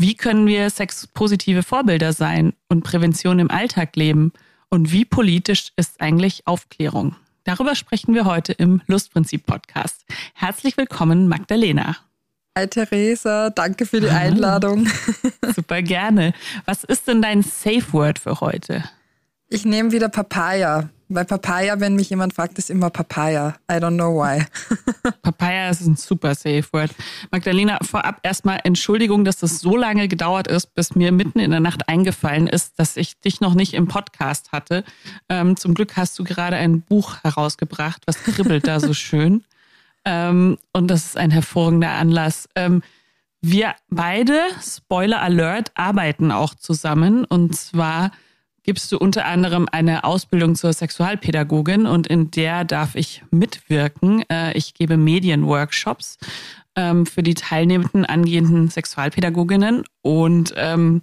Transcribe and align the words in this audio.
Wie 0.00 0.14
können 0.14 0.46
wir 0.46 0.70
sexpositive 0.70 1.64
Vorbilder 1.64 2.12
sein 2.12 2.52
und 2.68 2.84
Prävention 2.84 3.40
im 3.40 3.50
Alltag 3.50 3.96
leben? 3.96 4.32
Und 4.70 4.92
wie 4.92 5.04
politisch 5.04 5.72
ist 5.74 6.00
eigentlich 6.00 6.46
Aufklärung? 6.46 7.16
Darüber 7.42 7.74
sprechen 7.74 8.14
wir 8.14 8.24
heute 8.24 8.52
im 8.52 8.80
Lustprinzip-Podcast. 8.86 10.04
Herzlich 10.34 10.76
willkommen, 10.76 11.26
Magdalena. 11.26 11.96
Hi 12.56 12.68
Theresa, 12.68 13.50
danke 13.50 13.86
für 13.86 14.00
die 14.00 14.10
Einladung. 14.10 14.86
Super 15.56 15.82
gerne. 15.82 16.32
Was 16.64 16.84
ist 16.84 17.08
denn 17.08 17.20
dein 17.20 17.42
Safe 17.42 17.92
Word 17.92 18.20
für 18.20 18.38
heute? 18.40 18.84
Ich 19.48 19.64
nehme 19.64 19.90
wieder 19.90 20.08
Papaya. 20.08 20.90
Weil 21.10 21.24
Papaya, 21.24 21.80
wenn 21.80 21.96
mich 21.96 22.10
jemand 22.10 22.34
fragt, 22.34 22.58
ist 22.58 22.68
immer 22.68 22.90
Papaya. 22.90 23.56
I 23.70 23.76
don't 23.76 23.94
know 23.94 24.14
why. 24.14 24.44
Papaya 25.22 25.70
ist 25.70 25.80
ein 25.80 25.96
super 25.96 26.34
safe 26.34 26.64
word. 26.72 26.90
Magdalena, 27.30 27.78
vorab 27.82 28.20
erstmal 28.22 28.60
Entschuldigung, 28.64 29.24
dass 29.24 29.38
das 29.38 29.60
so 29.60 29.76
lange 29.76 30.08
gedauert 30.08 30.48
ist, 30.48 30.74
bis 30.74 30.94
mir 30.94 31.10
mitten 31.10 31.38
in 31.38 31.50
der 31.50 31.60
Nacht 31.60 31.88
eingefallen 31.88 32.46
ist, 32.46 32.78
dass 32.78 32.98
ich 32.98 33.18
dich 33.20 33.40
noch 33.40 33.54
nicht 33.54 33.72
im 33.72 33.88
Podcast 33.88 34.52
hatte. 34.52 34.84
Ähm, 35.30 35.56
zum 35.56 35.72
Glück 35.72 35.96
hast 35.96 36.18
du 36.18 36.24
gerade 36.24 36.56
ein 36.56 36.82
Buch 36.82 37.22
herausgebracht. 37.22 38.02
Was 38.04 38.22
kribbelt 38.22 38.66
da 38.66 38.78
so 38.78 38.92
schön? 38.92 39.44
Ähm, 40.04 40.58
und 40.74 40.88
das 40.88 41.06
ist 41.06 41.16
ein 41.16 41.30
hervorragender 41.30 41.92
Anlass. 41.92 42.50
Ähm, 42.54 42.82
wir 43.40 43.74
beide, 43.88 44.40
Spoiler 44.60 45.22
Alert, 45.22 45.70
arbeiten 45.74 46.32
auch 46.32 46.54
zusammen. 46.54 47.24
Und 47.24 47.56
zwar 47.56 48.10
gibst 48.68 48.92
du 48.92 48.98
unter 48.98 49.24
anderem 49.24 49.66
eine 49.72 50.04
Ausbildung 50.04 50.54
zur 50.54 50.74
Sexualpädagogin 50.74 51.86
und 51.86 52.06
in 52.06 52.30
der 52.30 52.66
darf 52.66 52.96
ich 52.96 53.22
mitwirken. 53.30 54.28
Äh, 54.30 54.52
ich 54.58 54.74
gebe 54.74 54.98
Medienworkshops 54.98 56.18
ähm, 56.76 57.06
für 57.06 57.22
die 57.22 57.32
teilnehmenden 57.32 58.04
angehenden 58.04 58.68
Sexualpädagoginnen 58.68 59.84
und 60.02 60.52
ähm, 60.58 61.00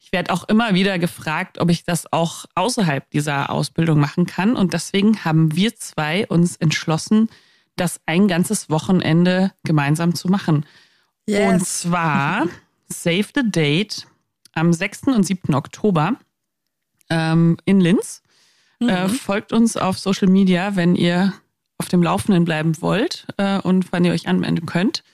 ich 0.00 0.10
werde 0.10 0.32
auch 0.32 0.42
immer 0.48 0.74
wieder 0.74 0.98
gefragt, 0.98 1.60
ob 1.60 1.70
ich 1.70 1.84
das 1.84 2.12
auch 2.12 2.46
außerhalb 2.56 3.08
dieser 3.10 3.48
Ausbildung 3.48 4.00
machen 4.00 4.26
kann. 4.26 4.56
Und 4.56 4.72
deswegen 4.72 5.24
haben 5.24 5.54
wir 5.54 5.76
zwei 5.76 6.26
uns 6.26 6.56
entschlossen, 6.56 7.28
das 7.76 8.00
ein 8.06 8.26
ganzes 8.26 8.70
Wochenende 8.70 9.52
gemeinsam 9.62 10.16
zu 10.16 10.26
machen. 10.26 10.66
Yes. 11.28 11.52
Und 11.52 11.64
zwar 11.64 12.46
Save 12.88 13.28
the 13.36 13.48
Date 13.48 14.08
am 14.52 14.72
6. 14.72 15.02
und 15.14 15.22
7. 15.22 15.54
Oktober 15.54 16.16
ähm, 17.14 17.56
in 17.64 17.80
Linz. 17.80 18.22
Äh, 18.80 18.84
mhm. 18.84 18.90
Äh, 18.90 19.08
folgt 19.08 19.52
uns 19.52 19.76
auf 19.76 19.98
Social 19.98 20.28
Media, 20.28 20.76
wenn 20.76 20.96
ihr 20.96 21.32
auf 21.78 21.88
dem 21.88 22.02
Laufenden 22.02 22.44
bleiben 22.44 22.80
wollt 22.80 23.26
äh, 23.36 23.58
und 23.58 23.92
wann 23.92 24.04
ihr 24.04 24.12
euch 24.12 24.26
anmelden 24.28 24.66
könnt. 24.66 25.04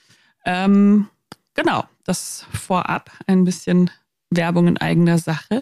Ähm, 0.45 1.07
genau, 1.53 1.85
das 2.03 2.45
vorab 2.51 3.11
ein 3.27 3.43
bisschen 3.43 3.91
Werbung 4.31 4.67
in 4.67 4.77
eigener 4.77 5.17
Sache. 5.17 5.61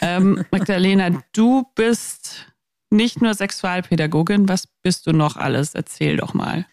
Ähm, 0.00 0.44
Magdalena, 0.50 1.22
du 1.32 1.66
bist 1.74 2.46
nicht 2.90 3.20
nur 3.20 3.34
Sexualpädagogin, 3.34 4.48
was 4.48 4.66
bist 4.82 5.06
du 5.06 5.12
noch 5.12 5.36
alles? 5.36 5.74
Erzähl 5.74 6.16
doch 6.16 6.34
mal. 6.34 6.66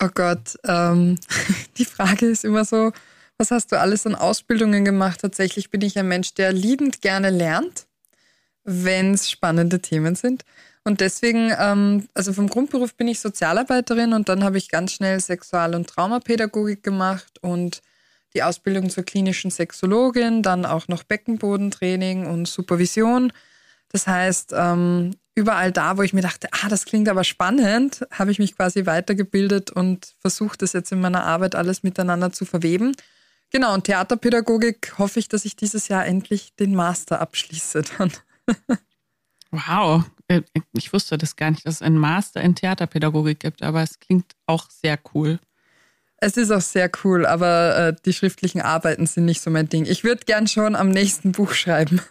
Oh 0.00 0.08
Gott, 0.14 0.56
ähm, 0.64 1.18
die 1.76 1.84
Frage 1.84 2.26
ist 2.26 2.44
immer 2.44 2.64
so, 2.64 2.92
was 3.36 3.50
hast 3.50 3.72
du 3.72 3.80
alles 3.80 4.06
an 4.06 4.14
Ausbildungen 4.14 4.84
gemacht? 4.84 5.20
Tatsächlich 5.20 5.70
bin 5.70 5.80
ich 5.82 5.98
ein 5.98 6.08
Mensch, 6.08 6.34
der 6.34 6.52
liebend 6.52 7.00
gerne 7.02 7.30
lernt 7.30 7.86
wenn 8.70 9.14
es 9.14 9.30
spannende 9.30 9.80
Themen 9.80 10.14
sind. 10.14 10.44
Und 10.84 11.00
deswegen, 11.00 11.52
ähm, 11.58 12.08
also 12.14 12.32
vom 12.32 12.48
Grundberuf 12.48 12.94
bin 12.94 13.08
ich 13.08 13.20
Sozialarbeiterin 13.20 14.12
und 14.12 14.28
dann 14.28 14.44
habe 14.44 14.58
ich 14.58 14.68
ganz 14.70 14.92
schnell 14.92 15.20
Sexual- 15.20 15.74
und 15.74 15.88
Traumapädagogik 15.88 16.82
gemacht 16.82 17.38
und 17.42 17.82
die 18.34 18.42
Ausbildung 18.42 18.88
zur 18.88 19.04
klinischen 19.04 19.50
Sexologin, 19.50 20.42
dann 20.42 20.64
auch 20.64 20.88
noch 20.88 21.02
Beckenbodentraining 21.02 22.26
und 22.26 22.46
Supervision. 22.46 23.32
Das 23.88 24.06
heißt, 24.06 24.54
ähm, 24.56 25.16
überall 25.34 25.72
da, 25.72 25.98
wo 25.98 26.02
ich 26.02 26.12
mir 26.12 26.22
dachte, 26.22 26.48
ah, 26.52 26.68
das 26.68 26.84
klingt 26.84 27.08
aber 27.08 27.24
spannend, 27.24 28.06
habe 28.12 28.30
ich 28.30 28.38
mich 28.38 28.56
quasi 28.56 28.86
weitergebildet 28.86 29.70
und 29.70 30.14
versucht, 30.20 30.62
das 30.62 30.72
jetzt 30.72 30.92
in 30.92 31.00
meiner 31.00 31.24
Arbeit 31.24 31.56
alles 31.56 31.82
miteinander 31.82 32.32
zu 32.32 32.44
verweben. 32.44 32.94
Genau, 33.50 33.74
und 33.74 33.84
Theaterpädagogik 33.84 34.94
hoffe 34.98 35.18
ich, 35.18 35.28
dass 35.28 35.44
ich 35.44 35.56
dieses 35.56 35.88
Jahr 35.88 36.06
endlich 36.06 36.54
den 36.54 36.74
Master 36.74 37.20
abschließe 37.20 37.82
dann. 37.98 38.12
Wow, 39.50 40.04
äh, 40.28 40.42
ich 40.72 40.92
wusste 40.92 41.18
das 41.18 41.36
gar 41.36 41.50
nicht, 41.50 41.66
dass 41.66 41.76
es 41.76 41.82
einen 41.82 41.98
Master 41.98 42.40
in 42.40 42.54
Theaterpädagogik 42.54 43.40
gibt, 43.40 43.62
aber 43.62 43.82
es 43.82 43.98
klingt 43.98 44.32
auch 44.46 44.70
sehr 44.70 44.98
cool. 45.14 45.38
Es 46.18 46.36
ist 46.36 46.50
auch 46.50 46.60
sehr 46.60 46.90
cool, 47.02 47.24
aber 47.24 47.76
äh, 47.76 47.96
die 48.04 48.12
schriftlichen 48.12 48.60
Arbeiten 48.60 49.06
sind 49.06 49.24
nicht 49.24 49.40
so 49.40 49.50
mein 49.50 49.68
Ding. 49.68 49.86
Ich 49.86 50.04
würde 50.04 50.24
gern 50.24 50.46
schon 50.46 50.76
am 50.76 50.90
nächsten 50.90 51.32
Buch 51.32 51.52
schreiben. 51.52 52.02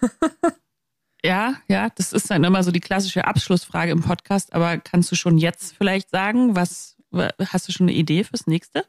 ja, 1.24 1.56
ja, 1.68 1.90
das 1.96 2.12
ist 2.12 2.30
dann 2.32 2.44
immer 2.44 2.64
so 2.64 2.72
die 2.72 2.80
klassische 2.80 3.26
Abschlussfrage 3.26 3.92
im 3.92 4.02
Podcast, 4.02 4.54
aber 4.54 4.78
kannst 4.80 5.12
du 5.12 5.16
schon 5.16 5.38
jetzt 5.38 5.76
vielleicht 5.78 6.10
sagen, 6.10 6.56
was 6.56 6.98
hast 7.12 7.68
du 7.68 7.72
schon 7.72 7.88
eine 7.88 7.98
Idee 7.98 8.24
fürs 8.24 8.48
nächste? 8.48 8.86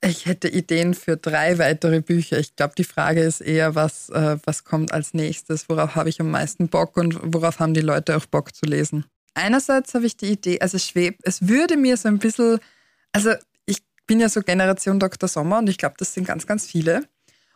Ich 0.00 0.26
hätte 0.26 0.48
Ideen 0.48 0.94
für 0.94 1.16
drei 1.16 1.58
weitere 1.58 2.00
Bücher. 2.00 2.38
Ich 2.38 2.54
glaube, 2.54 2.74
die 2.78 2.84
Frage 2.84 3.20
ist 3.20 3.40
eher, 3.40 3.74
was, 3.74 4.10
äh, 4.10 4.38
was 4.44 4.62
kommt 4.62 4.92
als 4.92 5.12
nächstes, 5.12 5.68
worauf 5.68 5.96
habe 5.96 6.08
ich 6.08 6.20
am 6.20 6.30
meisten 6.30 6.68
Bock 6.68 6.96
und 6.96 7.18
worauf 7.34 7.58
haben 7.58 7.74
die 7.74 7.80
Leute 7.80 8.16
auch 8.16 8.26
Bock 8.26 8.54
zu 8.54 8.64
lesen. 8.64 9.06
Einerseits 9.34 9.94
habe 9.94 10.06
ich 10.06 10.16
die 10.16 10.30
Idee, 10.32 10.60
also 10.60 10.78
schwebt, 10.78 11.20
es 11.24 11.48
würde 11.48 11.76
mir 11.76 11.96
so 11.96 12.08
ein 12.08 12.18
bisschen, 12.18 12.60
also 13.12 13.32
ich 13.66 13.78
bin 14.06 14.20
ja 14.20 14.28
so 14.28 14.40
Generation 14.40 15.00
Dr. 15.00 15.28
Sommer 15.28 15.58
und 15.58 15.68
ich 15.68 15.78
glaube, 15.78 15.96
das 15.98 16.14
sind 16.14 16.26
ganz, 16.26 16.46
ganz 16.46 16.66
viele. 16.66 17.02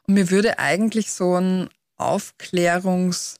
Und 0.09 0.15
mir 0.15 0.31
würde 0.31 0.59
eigentlich 0.59 1.13
so 1.13 1.37
ein 1.37 1.69
Aufklärungsheft 1.97 3.39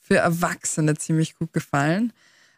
für 0.00 0.16
Erwachsene 0.16 0.96
ziemlich 0.96 1.36
gut 1.36 1.52
gefallen 1.52 2.12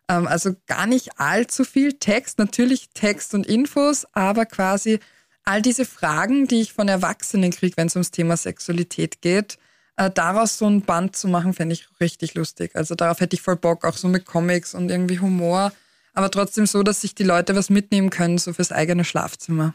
ähm, 0.09 0.27
also 0.27 0.55
gar 0.67 0.87
nicht 0.87 1.19
allzu 1.19 1.65
viel 1.65 1.95
Text, 1.95 2.39
natürlich 2.39 2.89
Text 2.95 3.35
und 3.35 3.47
Infos, 3.47 4.07
aber 4.13 4.47
quasi 4.47 5.01
all 5.45 5.63
diese 5.63 5.85
Fragen, 5.85 6.47
die 6.47 6.61
ich 6.61 6.73
von 6.73 6.89
Erwachsenen 6.89 7.51
kriege, 7.51 7.77
wenn 7.77 7.87
es 7.87 7.97
ums 7.97 8.11
Thema 8.11 8.37
Sexualität 8.37 9.23
geht, 9.23 9.59
äh, 9.97 10.11
daraus 10.11 10.59
so 10.59 10.67
ein 10.67 10.83
Band 10.83 11.17
zu 11.17 11.29
machen, 11.29 11.55
fände 11.55 11.73
ich 11.73 11.89
richtig 12.01 12.35
lustig. 12.35 12.73
Also 12.75 12.95
darauf 12.95 13.21
hätte 13.21 13.35
ich 13.35 13.43
voll 13.43 13.57
Bock, 13.57 13.85
auch 13.85 13.97
so 13.97 14.09
mit 14.09 14.27
Comics 14.27 14.75
und 14.75 14.91
irgendwie 14.91 15.21
Humor, 15.21 15.73
aber 16.13 16.31
trotzdem 16.31 16.67
so, 16.67 16.83
dass 16.83 17.01
sich 17.01 17.15
die 17.15 17.25
Leute 17.25 17.55
was 17.57 17.71
mitnehmen 17.71 18.11
können, 18.11 18.39
so 18.39 18.53
fürs 18.53 18.73
eigene 18.73 19.05
Schlafzimmer. 19.05 19.75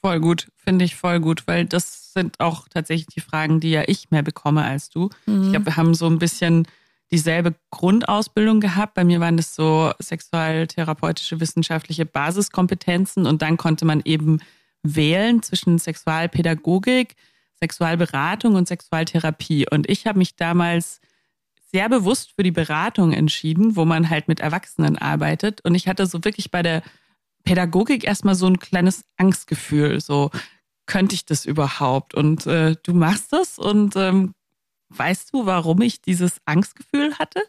Voll 0.00 0.20
gut, 0.20 0.48
finde 0.56 0.84
ich 0.84 0.96
voll 0.96 1.20
gut, 1.20 1.42
weil 1.46 1.66
das 1.66 2.12
sind 2.14 2.40
auch 2.40 2.68
tatsächlich 2.68 3.08
die 3.08 3.20
Fragen, 3.20 3.60
die 3.60 3.70
ja 3.70 3.82
ich 3.86 4.10
mehr 4.10 4.22
bekomme 4.22 4.64
als 4.64 4.88
du. 4.88 5.10
Mhm. 5.26 5.44
Ich 5.44 5.50
glaube, 5.50 5.66
wir 5.66 5.76
haben 5.76 5.94
so 5.94 6.06
ein 6.06 6.18
bisschen 6.18 6.66
dieselbe 7.12 7.54
Grundausbildung 7.70 8.60
gehabt. 8.60 8.94
Bei 8.94 9.04
mir 9.04 9.20
waren 9.20 9.36
das 9.36 9.54
so 9.54 9.92
sexualtherapeutische 9.98 11.40
wissenschaftliche 11.40 12.06
Basiskompetenzen 12.06 13.26
und 13.26 13.42
dann 13.42 13.56
konnte 13.56 13.84
man 13.84 14.00
eben 14.04 14.40
wählen 14.82 15.42
zwischen 15.42 15.78
Sexualpädagogik, 15.78 17.16
Sexualberatung 17.58 18.54
und 18.54 18.68
Sexualtherapie. 18.68 19.66
Und 19.70 19.88
ich 19.88 20.06
habe 20.06 20.18
mich 20.18 20.36
damals 20.36 21.00
sehr 21.72 21.88
bewusst 21.88 22.32
für 22.34 22.42
die 22.42 22.50
Beratung 22.50 23.12
entschieden, 23.12 23.76
wo 23.76 23.84
man 23.84 24.10
halt 24.10 24.28
mit 24.28 24.40
Erwachsenen 24.40 24.96
arbeitet. 24.96 25.60
Und 25.64 25.74
ich 25.74 25.88
hatte 25.88 26.06
so 26.06 26.24
wirklich 26.24 26.50
bei 26.50 26.62
der 26.62 26.82
Pädagogik 27.44 28.04
erstmal 28.04 28.34
so 28.34 28.46
ein 28.46 28.58
kleines 28.58 29.04
Angstgefühl, 29.16 30.00
so 30.00 30.30
könnte 30.86 31.14
ich 31.14 31.24
das 31.24 31.46
überhaupt? 31.46 32.14
Und 32.14 32.46
äh, 32.46 32.76
du 32.82 32.94
machst 32.94 33.32
das 33.32 33.58
und 33.58 33.94
ähm, 33.96 34.34
Weißt 34.90 35.32
du, 35.32 35.46
warum 35.46 35.80
ich 35.80 36.02
dieses 36.02 36.32
Angstgefühl 36.44 37.18
hatte? 37.18 37.42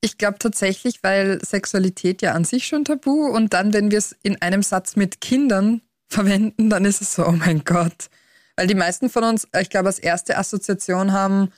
Ich 0.00 0.18
glaube 0.18 0.38
tatsächlich, 0.38 1.02
weil 1.02 1.44
Sexualität 1.44 2.22
ja 2.22 2.32
an 2.32 2.44
sich 2.44 2.66
schon 2.66 2.84
tabu 2.84 3.26
und 3.26 3.52
dann, 3.52 3.72
wenn 3.72 3.90
wir 3.90 3.98
es 3.98 4.14
in 4.22 4.40
einem 4.42 4.62
Satz 4.62 4.96
mit 4.96 5.20
Kindern 5.20 5.80
verwenden, 6.08 6.70
dann 6.70 6.84
ist 6.84 7.00
es 7.00 7.14
so, 7.14 7.26
oh 7.26 7.32
mein 7.32 7.64
Gott. 7.64 8.10
Weil 8.56 8.66
die 8.66 8.74
meisten 8.74 9.10
von 9.10 9.24
uns, 9.24 9.48
ich 9.60 9.70
glaube, 9.70 9.88
als 9.88 9.98
erste 9.98 10.38
Assoziation 10.38 11.12
haben 11.12 11.50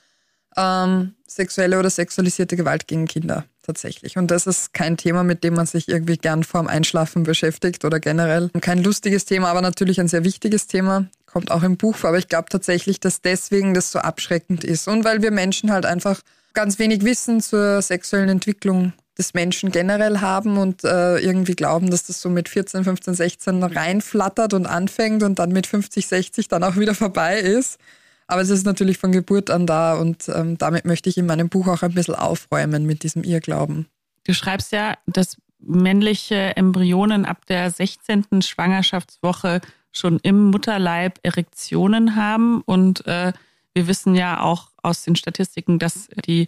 ähm, 0.55 1.13
sexuelle 1.27 1.77
oder 1.77 1.89
sexualisierte 1.89 2.55
Gewalt 2.55 2.87
gegen 2.87 3.05
Kinder 3.05 3.45
tatsächlich. 3.61 4.17
Und 4.17 4.31
das 4.31 4.47
ist 4.47 4.73
kein 4.73 4.97
Thema, 4.97 5.23
mit 5.23 5.43
dem 5.43 5.53
man 5.53 5.65
sich 5.65 5.87
irgendwie 5.87 6.17
gern 6.17 6.43
vorm 6.43 6.67
Einschlafen 6.67 7.23
beschäftigt 7.23 7.85
oder 7.85 7.99
generell. 7.99 8.49
Kein 8.61 8.81
lustiges 8.81 9.25
Thema, 9.25 9.49
aber 9.49 9.61
natürlich 9.61 9.99
ein 9.99 10.07
sehr 10.07 10.23
wichtiges 10.23 10.67
Thema 10.67 11.07
kommt 11.27 11.51
auch 11.51 11.63
im 11.63 11.77
Buch 11.77 11.95
vor, 11.95 12.09
aber 12.09 12.17
ich 12.17 12.27
glaube 12.27 12.49
tatsächlich, 12.49 12.99
dass 12.99 13.21
deswegen 13.21 13.73
das 13.73 13.91
so 13.91 13.99
abschreckend 13.99 14.63
ist 14.63 14.87
und 14.87 15.03
weil 15.03 15.21
wir 15.21 15.31
Menschen 15.31 15.71
halt 15.71 15.85
einfach 15.85 16.21
ganz 16.53 16.79
wenig 16.79 17.03
Wissen 17.03 17.41
zur 17.41 17.81
sexuellen 17.83 18.29
Entwicklung 18.29 18.93
des 19.17 19.33
Menschen 19.33 19.71
generell 19.71 20.21
haben 20.21 20.57
und 20.57 20.83
äh, 20.83 21.17
irgendwie 21.19 21.55
glauben, 21.55 21.89
dass 21.89 22.05
das 22.05 22.21
so 22.21 22.29
mit 22.29 22.49
14, 22.49 22.83
15, 22.83 23.13
16 23.13 23.63
reinflattert 23.63 24.53
und 24.53 24.65
anfängt 24.65 25.23
und 25.23 25.39
dann 25.39 25.51
mit 25.51 25.67
50, 25.67 26.07
60 26.07 26.47
dann 26.47 26.63
auch 26.63 26.75
wieder 26.77 26.95
vorbei 26.95 27.39
ist. 27.39 27.79
Aber 28.27 28.41
es 28.41 28.49
ist 28.49 28.65
natürlich 28.65 28.97
von 28.97 29.11
Geburt 29.11 29.49
an 29.49 29.65
da 29.65 29.95
und 29.95 30.29
ähm, 30.29 30.57
damit 30.57 30.85
möchte 30.85 31.09
ich 31.09 31.17
in 31.17 31.25
meinem 31.25 31.49
Buch 31.49 31.67
auch 31.67 31.81
ein 31.81 31.93
bisschen 31.93 32.15
aufräumen 32.15 32.85
mit 32.85 33.03
diesem 33.03 33.23
Irrglauben. 33.23 33.87
Du 34.25 34.33
schreibst 34.33 34.71
ja, 34.71 34.95
dass 35.05 35.37
männliche 35.59 36.55
Embryonen 36.57 37.25
ab 37.25 37.45
der 37.47 37.71
16. 37.71 38.41
Schwangerschaftswoche 38.41 39.61
schon 39.91 40.19
im 40.19 40.51
Mutterleib 40.51 41.19
Erektionen 41.23 42.15
haben. 42.15 42.61
Und 42.61 43.05
äh, 43.07 43.33
wir 43.73 43.87
wissen 43.87 44.15
ja 44.15 44.41
auch 44.41 44.69
aus 44.81 45.03
den 45.03 45.15
Statistiken, 45.15 45.79
dass 45.79 46.09
die 46.25 46.47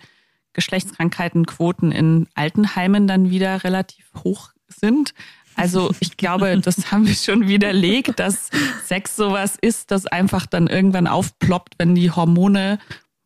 Geschlechtskrankheitenquoten 0.54 1.92
in 1.92 2.28
Altenheimen 2.36 3.08
dann 3.08 3.30
wieder 3.30 3.64
relativ 3.64 4.12
hoch 4.24 4.52
sind. 4.68 5.14
Also 5.56 5.92
ich 6.00 6.18
glaube, 6.18 6.58
das 6.64 6.92
haben 6.92 7.08
wir 7.08 7.16
schon 7.16 7.48
widerlegt, 7.48 8.20
dass 8.20 8.50
Sex 8.86 9.16
sowas 9.16 9.58
ist, 9.60 9.92
das 9.92 10.06
einfach 10.06 10.46
dann 10.46 10.68
irgendwann 10.68 11.08
aufploppt, 11.08 11.76
wenn 11.78 11.96
die 11.96 12.12
Hormone 12.12 12.80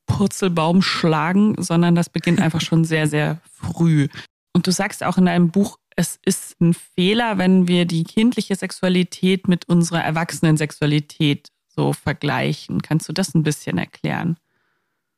Purzelbaum 0.06 0.82
schlagen, 0.82 1.56
sondern 1.58 1.96
das 1.96 2.10
beginnt 2.10 2.42
einfach 2.42 2.62
schon 2.62 2.86
sehr, 2.86 3.08
sehr 3.08 3.40
früh. 3.46 4.10
Und 4.54 4.68
du 4.68 4.72
sagst 4.72 5.04
auch 5.04 5.18
in 5.18 5.26
deinem 5.26 5.50
Buch, 5.50 5.78
es 5.96 6.20
ist 6.26 6.60
ein 6.62 6.74
Fehler, 6.74 7.38
wenn 7.38 7.68
wir 7.68 7.86
die 7.86 8.04
kindliche 8.04 8.56
Sexualität 8.56 9.48
mit 9.48 9.70
unserer 9.70 10.04
erwachsenen 10.04 10.58
Sexualität 10.58 11.50
so 11.68 11.94
vergleichen. 11.94 12.82
Kannst 12.82 13.10
du 13.10 13.14
das 13.14 13.34
ein 13.34 13.44
bisschen 13.44 13.78
erklären? 13.78 14.38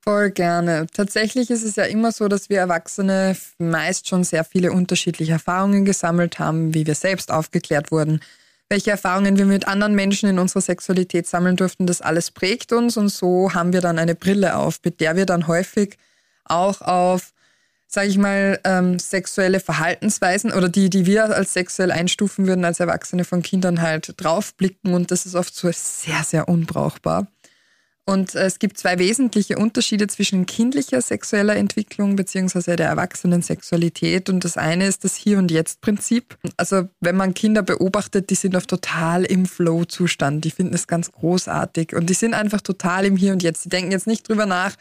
Voll 0.01 0.29
gerne. 0.29 0.85
Tatsächlich 0.93 1.49
ist 1.49 1.63
es 1.63 1.75
ja 1.77 1.85
immer 1.85 2.11
so, 2.11 2.27
dass 2.27 2.49
wir 2.49 2.59
Erwachsene 2.59 3.35
meist 3.57 4.07
schon 4.07 4.23
sehr 4.23 4.43
viele 4.43 4.71
unterschiedliche 4.71 5.31
Erfahrungen 5.31 5.83
gesammelt 5.83 6.37
haben, 6.37 6.75
wie 6.75 6.85
wir 6.85 6.93
selbst 6.93 7.31
aufgeklärt 7.31 7.91
wurden, 7.91 8.19
welche 8.69 8.91
Erfahrungen 8.91 9.37
wir 9.37 9.47
mit 9.47 9.67
anderen 9.67 9.95
Menschen 9.95 10.29
in 10.29 10.37
unserer 10.37 10.61
Sexualität 10.61 11.25
sammeln 11.25 11.55
durften. 11.55 11.87
Das 11.87 12.01
alles 12.01 12.29
prägt 12.29 12.71
uns 12.71 12.97
und 12.97 13.09
so 13.09 13.53
haben 13.55 13.73
wir 13.73 13.81
dann 13.81 13.97
eine 13.97 14.13
Brille 14.13 14.57
auf, 14.57 14.79
mit 14.83 15.01
der 15.01 15.15
wir 15.15 15.25
dann 15.25 15.47
häufig 15.47 15.97
auch 16.43 16.81
auf, 16.81 17.33
sage 17.95 18.09
ich 18.09 18.17
mal, 18.17 18.59
ähm, 18.65 18.99
sexuelle 18.99 19.61
Verhaltensweisen 19.61 20.51
oder 20.51 20.67
die, 20.67 20.89
die 20.89 21.05
wir 21.05 21.33
als 21.33 21.53
sexuell 21.53 21.91
einstufen 21.91 22.45
würden 22.45 22.65
als 22.65 22.81
Erwachsene 22.81 23.23
von 23.23 23.41
Kindern 23.41 23.81
halt 23.81 24.13
draufblicken 24.17 24.93
und 24.93 25.11
das 25.11 25.25
ist 25.25 25.33
oft 25.33 25.55
so 25.55 25.71
sehr, 25.71 26.23
sehr 26.23 26.49
unbrauchbar. 26.49 27.27
Und 28.07 28.35
es 28.35 28.59
gibt 28.59 28.77
zwei 28.77 28.99
wesentliche 28.99 29.57
Unterschiede 29.57 30.07
zwischen 30.07 30.45
kindlicher 30.45 31.01
sexueller 31.01 31.55
Entwicklung 31.55 32.15
beziehungsweise 32.15 32.75
der 32.75 32.87
erwachsenen 32.87 33.41
Sexualität. 33.41 34.29
Und 34.29 34.43
das 34.43 34.57
eine 34.57 34.85
ist 34.85 35.03
das 35.03 35.15
Hier- 35.15 35.39
und 35.39 35.49
Jetzt-Prinzip. 35.49 36.37
Also 36.55 36.87
wenn 36.99 37.15
man 37.15 37.33
Kinder 37.33 37.63
beobachtet, 37.63 38.29
die 38.29 38.35
sind 38.35 38.55
oft 38.55 38.69
total 38.69 39.23
im 39.23 39.47
Flow-Zustand. 39.47 40.45
Die 40.45 40.51
finden 40.51 40.75
es 40.75 40.85
ganz 40.85 41.13
großartig 41.13 41.95
und 41.95 42.07
die 42.07 42.13
sind 42.13 42.35
einfach 42.35 42.61
total 42.61 43.05
im 43.05 43.17
Hier 43.17 43.31
und 43.31 43.41
Jetzt. 43.41 43.65
Die 43.65 43.69
denken 43.69 43.91
jetzt 43.91 44.05
nicht 44.05 44.29
drüber 44.29 44.45
nach, 44.45 44.75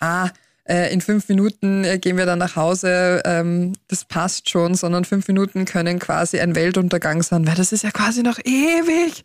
ah, 0.00 0.28
äh, 0.68 0.92
in 0.92 1.00
fünf 1.00 1.28
Minuten 1.28 1.84
äh, 1.84 1.98
gehen 1.98 2.16
wir 2.16 2.26
dann 2.26 2.38
nach 2.38 2.56
Hause, 2.56 3.22
ähm, 3.24 3.74
das 3.88 4.04
passt 4.04 4.50
schon, 4.50 4.74
sondern 4.74 5.04
fünf 5.04 5.28
Minuten 5.28 5.64
können 5.64 5.98
quasi 5.98 6.40
ein 6.40 6.54
Weltuntergang 6.54 7.22
sein, 7.22 7.46
weil 7.46 7.54
das 7.54 7.72
ist 7.72 7.84
ja 7.84 7.90
quasi 7.90 8.22
noch 8.22 8.38
ewig. 8.44 9.24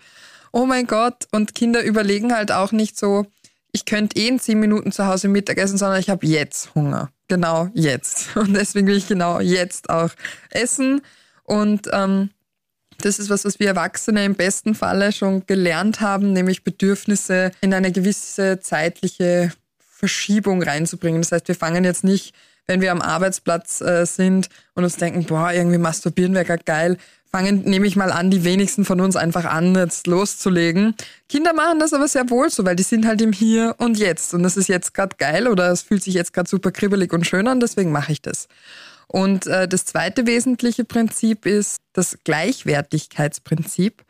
Oh 0.51 0.65
mein 0.65 0.85
Gott. 0.85 1.27
Und 1.31 1.55
Kinder 1.55 1.83
überlegen 1.83 2.33
halt 2.33 2.51
auch 2.51 2.71
nicht 2.71 2.97
so, 2.97 3.25
ich 3.71 3.85
könnte 3.85 4.19
eh 4.19 4.27
in 4.27 4.39
zehn 4.39 4.59
Minuten 4.59 4.91
zu 4.91 5.07
Hause 5.07 5.29
Mittagessen, 5.29 5.77
sondern 5.77 5.99
ich 5.99 6.09
habe 6.09 6.25
jetzt 6.27 6.75
Hunger. 6.75 7.09
Genau 7.27 7.69
jetzt. 7.73 8.27
Und 8.35 8.53
deswegen 8.53 8.87
will 8.87 8.97
ich 8.97 9.07
genau 9.07 9.39
jetzt 9.39 9.89
auch 9.89 10.11
essen. 10.49 11.01
Und 11.43 11.87
ähm, 11.91 12.29
das 12.99 13.17
ist 13.17 13.29
was, 13.29 13.45
was 13.45 13.59
wir 13.59 13.67
Erwachsene 13.67 14.25
im 14.25 14.35
besten 14.35 14.75
Falle 14.75 15.11
schon 15.11 15.45
gelernt 15.47 16.01
haben, 16.01 16.33
nämlich 16.33 16.63
Bedürfnisse 16.63 17.51
in 17.61 17.73
eine 17.73 17.91
gewisse 17.91 18.59
zeitliche 18.59 19.51
Verschiebung 20.01 20.63
reinzubringen. 20.63 21.21
Das 21.21 21.31
heißt, 21.31 21.47
wir 21.47 21.53
fangen 21.53 21.83
jetzt 21.83 22.03
nicht, 22.03 22.33
wenn 22.65 22.81
wir 22.81 22.91
am 22.91 23.01
Arbeitsplatz 23.01 23.81
äh, 23.81 24.05
sind 24.05 24.49
und 24.73 24.83
uns 24.83 24.95
denken, 24.95 25.25
boah, 25.25 25.51
irgendwie 25.51 25.77
masturbieren 25.77 26.33
wäre 26.33 26.57
geil, 26.57 26.97
fangen, 27.31 27.61
nehme 27.61 27.85
ich 27.85 27.95
mal 27.95 28.11
an, 28.11 28.31
die 28.31 28.43
wenigsten 28.43 28.83
von 28.83 28.99
uns 28.99 29.15
einfach 29.15 29.45
an, 29.45 29.75
jetzt 29.75 30.07
loszulegen. 30.07 30.95
Kinder 31.29 31.53
machen 31.53 31.79
das 31.79 31.93
aber 31.93 32.07
sehr 32.07 32.27
wohl 32.31 32.49
so, 32.49 32.65
weil 32.65 32.75
die 32.75 32.83
sind 32.83 33.05
halt 33.05 33.21
im 33.21 33.31
Hier 33.31 33.75
und 33.77 33.99
Jetzt. 33.99 34.33
Und 34.33 34.41
das 34.41 34.57
ist 34.57 34.69
jetzt 34.69 34.95
gerade 34.95 35.15
geil 35.17 35.47
oder 35.47 35.69
es 35.71 35.83
fühlt 35.83 36.03
sich 36.03 36.15
jetzt 36.15 36.33
gerade 36.33 36.49
super 36.49 36.71
kribbelig 36.71 37.13
und 37.13 37.27
schön 37.27 37.47
an, 37.47 37.59
deswegen 37.59 37.91
mache 37.91 38.11
ich 38.11 38.23
das. 38.23 38.47
Und 39.07 39.45
äh, 39.45 39.67
das 39.67 39.85
zweite 39.85 40.25
wesentliche 40.25 40.83
Prinzip 40.83 41.45
ist 41.45 41.81
das 41.93 42.17
Gleichwertigkeitsprinzip. 42.23 44.03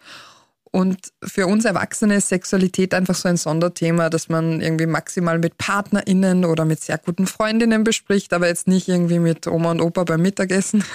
Und 0.74 1.12
für 1.22 1.48
uns 1.48 1.66
Erwachsene 1.66 2.16
ist 2.16 2.30
Sexualität 2.30 2.94
einfach 2.94 3.16
so 3.16 3.28
ein 3.28 3.36
Sonderthema, 3.36 4.10
dass 4.10 4.30
man 4.30 4.62
irgendwie 4.62 4.86
maximal 4.86 5.38
mit 5.38 5.58
PartnerInnen 5.58 6.46
oder 6.46 6.64
mit 6.64 6.82
sehr 6.82 6.98
guten 6.98 7.28
Freundinnen 7.28 7.84
bespricht, 7.84 8.32
aber 8.32 8.48
jetzt 8.48 8.70
nicht 8.70 8.88
irgendwie 8.88 9.20
mit 9.20 9.48
Oma 9.48 9.72
und 9.72 9.82
Opa 9.82 10.06
beim 10.06 10.22
Mittagessen. 10.22 10.84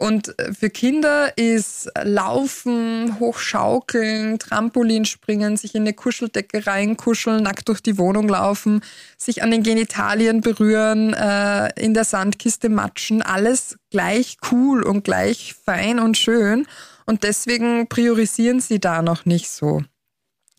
Und 0.00 0.34
für 0.58 0.70
Kinder 0.70 1.36
ist 1.36 1.90
Laufen, 2.02 3.20
Hochschaukeln, 3.20 4.38
Trampolinspringen, 4.38 5.58
sich 5.58 5.74
in 5.74 5.82
eine 5.82 5.92
Kuscheldecke 5.92 6.66
reinkuscheln, 6.66 7.42
nackt 7.42 7.68
durch 7.68 7.82
die 7.82 7.98
Wohnung 7.98 8.26
laufen, 8.26 8.80
sich 9.18 9.42
an 9.42 9.50
den 9.50 9.62
Genitalien 9.62 10.40
berühren, 10.40 11.12
äh, 11.12 11.68
in 11.78 11.92
der 11.92 12.04
Sandkiste 12.04 12.70
matschen, 12.70 13.20
alles 13.20 13.76
gleich 13.90 14.38
cool 14.50 14.82
und 14.82 15.04
gleich 15.04 15.54
fein 15.66 15.98
und 16.00 16.16
schön. 16.16 16.66
Und 17.10 17.24
deswegen 17.24 17.88
priorisieren 17.88 18.60
sie 18.60 18.78
da 18.78 19.02
noch 19.02 19.24
nicht 19.26 19.50
so. 19.50 19.82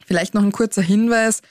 Vielleicht 0.05 0.33
noch 0.33 0.43
ein 0.43 0.51
kurzer 0.51 0.81
Hinweis. 0.81 1.41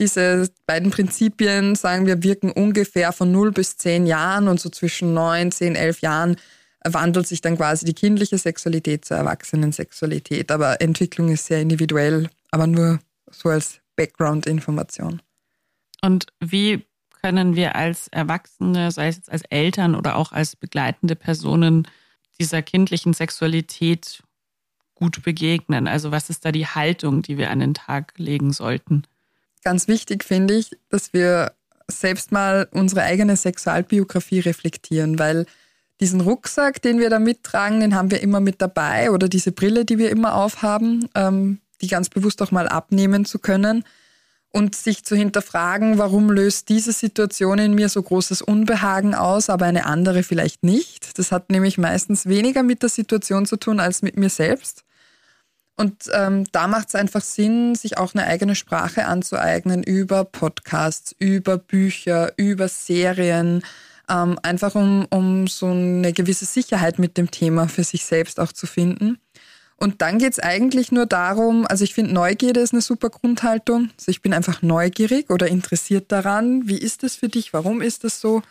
Diese 0.00 0.50
beiden 0.66 0.90
Prinzipien, 0.90 1.76
sagen 1.76 2.06
wir, 2.06 2.24
wirken 2.24 2.50
ungefähr 2.50 3.12
von 3.12 3.30
0 3.30 3.52
bis 3.52 3.76
10 3.76 4.04
Jahren 4.08 4.48
und 4.48 4.58
so 4.58 4.68
zwischen 4.68 5.14
9, 5.14 5.52
10, 5.52 5.76
11 5.76 6.00
Jahren 6.00 6.36
wandelt 6.84 7.28
sich 7.28 7.40
dann 7.40 7.56
quasi 7.56 7.84
die 7.84 7.94
kindliche 7.94 8.36
Sexualität 8.36 9.04
zur 9.04 9.18
Erwachsenensexualität. 9.18 10.50
Aber 10.50 10.80
Entwicklung 10.80 11.28
ist 11.28 11.46
sehr 11.46 11.60
individuell, 11.60 12.28
aber 12.50 12.66
nur 12.66 12.98
so 13.30 13.50
als 13.50 13.78
Background-Information. 13.94 15.22
Und 16.02 16.26
wie 16.40 16.84
können 17.22 17.54
wir 17.54 17.76
als 17.76 18.08
Erwachsene, 18.08 18.90
sei 18.90 19.06
es 19.06 19.18
jetzt 19.18 19.30
als 19.30 19.42
Eltern 19.50 19.94
oder 19.94 20.16
auch 20.16 20.32
als 20.32 20.56
begleitende 20.56 21.14
Personen, 21.14 21.86
dieser 22.40 22.62
kindlichen 22.62 23.14
Sexualität 23.14 24.24
gut 24.98 25.22
begegnen? 25.22 25.86
Also 25.86 26.10
was 26.10 26.30
ist 26.30 26.44
da 26.44 26.52
die 26.52 26.66
Haltung, 26.66 27.22
die 27.22 27.38
wir 27.38 27.50
an 27.50 27.60
den 27.60 27.74
Tag 27.74 28.14
legen 28.16 28.52
sollten? 28.52 29.04
Ganz 29.64 29.88
wichtig 29.88 30.24
finde 30.24 30.54
ich, 30.54 30.76
dass 30.88 31.12
wir 31.12 31.52
selbst 31.90 32.32
mal 32.32 32.68
unsere 32.70 33.02
eigene 33.02 33.36
Sexualbiografie 33.36 34.40
reflektieren, 34.40 35.18
weil 35.18 35.46
diesen 36.00 36.20
Rucksack, 36.20 36.80
den 36.82 36.98
wir 36.98 37.10
da 37.10 37.18
mittragen, 37.18 37.80
den 37.80 37.94
haben 37.94 38.10
wir 38.10 38.20
immer 38.20 38.40
mit 38.40 38.60
dabei 38.60 39.10
oder 39.10 39.28
diese 39.28 39.52
Brille, 39.52 39.84
die 39.84 39.98
wir 39.98 40.10
immer 40.10 40.34
aufhaben, 40.34 41.08
ähm, 41.14 41.58
die 41.80 41.88
ganz 41.88 42.08
bewusst 42.08 42.40
auch 42.42 42.50
mal 42.50 42.68
abnehmen 42.68 43.24
zu 43.24 43.38
können 43.38 43.84
und 44.50 44.74
sich 44.74 45.04
zu 45.04 45.16
hinterfragen, 45.16 45.98
warum 45.98 46.30
löst 46.30 46.68
diese 46.68 46.92
Situation 46.92 47.58
in 47.58 47.74
mir 47.74 47.88
so 47.88 48.02
großes 48.02 48.42
Unbehagen 48.42 49.14
aus, 49.14 49.50
aber 49.50 49.66
eine 49.66 49.86
andere 49.86 50.22
vielleicht 50.22 50.62
nicht. 50.62 51.18
Das 51.18 51.32
hat 51.32 51.50
nämlich 51.50 51.78
meistens 51.78 52.26
weniger 52.26 52.62
mit 52.62 52.82
der 52.82 52.88
Situation 52.88 53.46
zu 53.46 53.56
tun 53.56 53.80
als 53.80 54.02
mit 54.02 54.16
mir 54.16 54.30
selbst. 54.30 54.84
Und 55.78 56.10
ähm, 56.12 56.44
da 56.50 56.66
macht 56.66 56.88
es 56.88 56.96
einfach 56.96 57.20
Sinn, 57.20 57.76
sich 57.76 57.98
auch 57.98 58.12
eine 58.12 58.26
eigene 58.26 58.56
Sprache 58.56 59.06
anzueignen 59.06 59.84
über 59.84 60.24
Podcasts, 60.24 61.14
über 61.20 61.56
Bücher, 61.56 62.32
über 62.36 62.66
Serien, 62.66 63.62
ähm, 64.10 64.40
einfach 64.42 64.74
um, 64.74 65.06
um 65.10 65.46
so 65.46 65.66
eine 65.66 66.12
gewisse 66.12 66.46
Sicherheit 66.46 66.98
mit 66.98 67.16
dem 67.16 67.30
Thema 67.30 67.68
für 67.68 67.84
sich 67.84 68.04
selbst 68.04 68.40
auch 68.40 68.50
zu 68.50 68.66
finden. 68.66 69.18
Und 69.76 70.02
dann 70.02 70.18
geht 70.18 70.32
es 70.32 70.40
eigentlich 70.40 70.90
nur 70.90 71.06
darum, 71.06 71.64
also 71.64 71.84
ich 71.84 71.94
finde, 71.94 72.12
Neugierde 72.12 72.58
ist 72.58 72.72
eine 72.72 72.82
super 72.82 73.08
Grundhaltung. 73.08 73.90
Also 73.96 74.10
ich 74.10 74.20
bin 74.20 74.34
einfach 74.34 74.62
neugierig 74.62 75.30
oder 75.30 75.46
interessiert 75.46 76.10
daran. 76.10 76.66
Wie 76.66 76.78
ist 76.78 77.04
es 77.04 77.14
für 77.14 77.28
dich? 77.28 77.52
Warum 77.52 77.82
ist 77.82 78.02
das 78.02 78.20
so? 78.20 78.42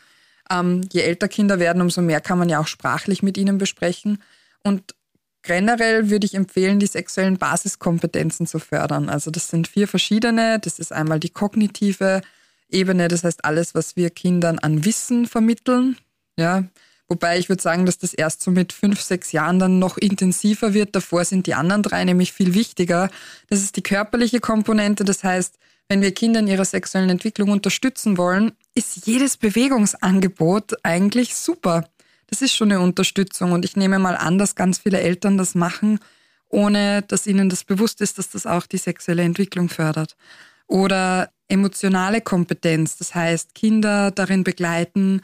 Ähm, 0.49 0.87
je 0.93 1.01
älter 1.01 1.27
Kinder 1.27 1.59
werden, 1.59 1.81
umso 1.81 2.01
mehr 2.01 2.21
kann 2.21 2.39
man 2.39 2.47
ja 2.47 2.61
auch 2.61 2.67
sprachlich 2.67 3.21
mit 3.21 3.37
ihnen 3.37 3.57
besprechen. 3.57 4.23
Und 4.63 4.95
Generell 5.47 6.09
würde 6.09 6.25
ich 6.25 6.35
empfehlen, 6.35 6.77
die 6.77 6.87
sexuellen 6.87 7.37
Basiskompetenzen 7.37 8.47
zu 8.47 8.59
fördern. 8.59 9.07
Also 9.07 9.31
das 9.31 9.47
sind 9.47 9.69
vier 9.69 9.87
verschiedene. 9.87 10.59
Das 10.59 10.77
ist 10.77 10.91
einmal 10.91 11.21
die 11.21 11.29
kognitive 11.29 12.19
Ebene, 12.69 13.07
das 13.07 13.23
heißt 13.23 13.45
alles, 13.45 13.73
was 13.73 13.95
wir 13.95 14.09
Kindern 14.09 14.59
an 14.59 14.83
Wissen 14.83 15.25
vermitteln. 15.25 15.95
Ja, 16.37 16.65
wobei 17.07 17.39
ich 17.39 17.47
würde 17.47 17.63
sagen, 17.63 17.85
dass 17.85 17.97
das 17.97 18.13
erst 18.13 18.43
so 18.43 18.51
mit 18.51 18.73
fünf, 18.73 18.99
sechs 19.01 19.31
Jahren 19.31 19.57
dann 19.57 19.79
noch 19.79 19.97
intensiver 19.97 20.73
wird. 20.73 20.93
Davor 20.93 21.23
sind 21.23 21.47
die 21.47 21.53
anderen 21.53 21.81
drei 21.81 22.03
nämlich 22.03 22.33
viel 22.33 22.53
wichtiger. 22.53 23.09
Das 23.49 23.61
ist 23.61 23.77
die 23.77 23.83
körperliche 23.83 24.41
Komponente. 24.41 25.05
Das 25.05 25.23
heißt, 25.23 25.55
wenn 25.87 26.01
wir 26.01 26.13
Kinder 26.13 26.41
in 26.41 26.47
ihrer 26.47 26.65
sexuellen 26.65 27.09
Entwicklung 27.09 27.51
unterstützen 27.51 28.17
wollen, 28.17 28.51
ist 28.75 29.07
jedes 29.07 29.37
Bewegungsangebot 29.37 30.73
eigentlich 30.83 31.35
super 31.37 31.87
das 32.27 32.41
ist 32.41 32.53
schon 32.53 32.71
eine 32.71 32.81
Unterstützung. 32.81 33.51
Und 33.51 33.65
ich 33.65 33.75
nehme 33.75 33.99
mal 33.99 34.15
an, 34.15 34.37
dass 34.37 34.55
ganz 34.55 34.79
viele 34.79 34.99
Eltern 34.99 35.37
das 35.37 35.55
machen, 35.55 35.99
ohne 36.49 37.01
dass 37.01 37.27
ihnen 37.27 37.49
das 37.49 37.63
bewusst 37.63 38.01
ist, 38.01 38.17
dass 38.17 38.29
das 38.29 38.45
auch 38.45 38.65
die 38.65 38.77
sexuelle 38.77 39.23
Entwicklung 39.23 39.69
fördert. 39.69 40.15
Oder 40.67 41.29
emotionale 41.47 42.21
Kompetenz, 42.21 42.97
das 42.97 43.15
heißt 43.15 43.55
Kinder 43.55 44.11
darin 44.11 44.43
begleiten, 44.43 45.21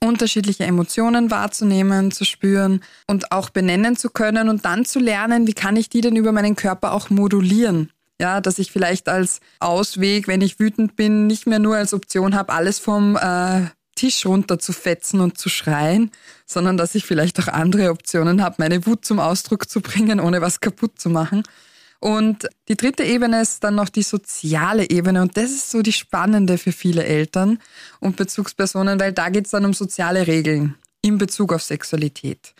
unterschiedliche 0.00 0.64
Emotionen 0.64 1.30
wahrzunehmen, 1.30 2.10
zu 2.10 2.24
spüren 2.24 2.80
und 3.06 3.30
auch 3.30 3.50
benennen 3.50 3.96
zu 3.96 4.10
können 4.10 4.48
und 4.48 4.64
dann 4.64 4.84
zu 4.84 4.98
lernen, 4.98 5.46
wie 5.46 5.52
kann 5.52 5.76
ich 5.76 5.88
die 5.88 6.00
denn 6.00 6.16
über 6.16 6.32
meinen 6.32 6.56
Körper 6.56 6.92
auch 6.92 7.10
modulieren. 7.10 7.90
Ja, 8.18 8.40
dass 8.40 8.58
ich 8.58 8.72
vielleicht 8.72 9.08
als 9.08 9.40
Ausweg, 9.60 10.26
wenn 10.26 10.40
ich 10.40 10.58
wütend 10.58 10.96
bin, 10.96 11.26
nicht 11.26 11.46
mehr 11.46 11.58
nur 11.58 11.76
als 11.76 11.92
Option 11.92 12.34
habe, 12.34 12.52
alles 12.52 12.78
vom 12.78 13.14
äh, 13.16 13.66
Tisch 13.96 14.24
runter 14.24 14.60
zu 14.60 14.72
fetzen 14.72 15.20
und 15.20 15.38
zu 15.38 15.48
schreien, 15.48 16.12
sondern 16.46 16.76
dass 16.76 16.94
ich 16.94 17.04
vielleicht 17.04 17.40
auch 17.40 17.48
andere 17.48 17.90
Optionen 17.90 18.42
habe, 18.42 18.56
meine 18.58 18.86
Wut 18.86 19.04
zum 19.04 19.18
Ausdruck 19.18 19.68
zu 19.68 19.80
bringen, 19.80 20.20
ohne 20.20 20.40
was 20.40 20.60
kaputt 20.60 21.00
zu 21.00 21.10
machen. 21.10 21.42
Und 21.98 22.46
die 22.68 22.76
dritte 22.76 23.02
Ebene 23.02 23.40
ist 23.40 23.64
dann 23.64 23.74
noch 23.74 23.88
die 23.88 24.02
soziale 24.02 24.88
Ebene 24.90 25.22
und 25.22 25.36
das 25.36 25.50
ist 25.50 25.70
so 25.70 25.82
die 25.82 25.92
spannende 25.92 26.58
für 26.58 26.72
viele 26.72 27.04
Eltern 27.04 27.58
und 28.00 28.16
Bezugspersonen, 28.16 29.00
weil 29.00 29.12
da 29.12 29.30
geht 29.30 29.46
es 29.46 29.50
dann 29.50 29.64
um 29.64 29.72
soziale 29.72 30.26
Regeln 30.26 30.76
in 31.02 31.18
Bezug 31.18 31.52
auf 31.52 31.62
Sexualität. 31.62 32.54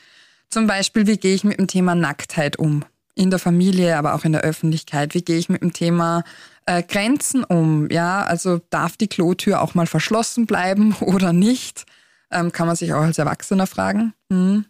Zum 0.49 0.67
Beispiel, 0.67 1.07
wie 1.07 1.19
gehe 1.19 1.35
ich 1.35 1.45
mit 1.45 1.59
dem 1.59 1.67
Thema 1.67 1.95
Nacktheit 1.95 2.59
um? 2.59 2.85
In 3.15 3.31
der 3.31 3.39
Familie, 3.39 3.97
aber 3.97 4.15
auch 4.15 4.25
in 4.25 4.33
der 4.33 4.43
Öffentlichkeit. 4.43 5.15
Wie 5.15 5.23
gehe 5.23 5.39
ich 5.39 5.49
mit 5.49 5.63
dem 5.63 5.73
Thema 5.73 6.23
äh, 6.67 6.83
Grenzen 6.83 7.45
um? 7.45 7.89
Ja, 7.91 8.23
also 8.23 8.61
darf 8.71 8.97
die 8.97 9.09
Klotür 9.09 9.63
auch 9.63 9.75
mal 9.75 9.87
verschlossen 9.87 10.47
bleiben 10.47 10.95
oder 11.01 11.33
nicht? 11.33 11.85
Ähm, 12.31 12.53
kann 12.53 12.67
man 12.67 12.77
sich 12.77 12.93
auch 12.93 13.03
als 13.03 13.19
Erwachsener 13.19 13.67
fragen. 13.67 14.13
Hm 14.31 14.65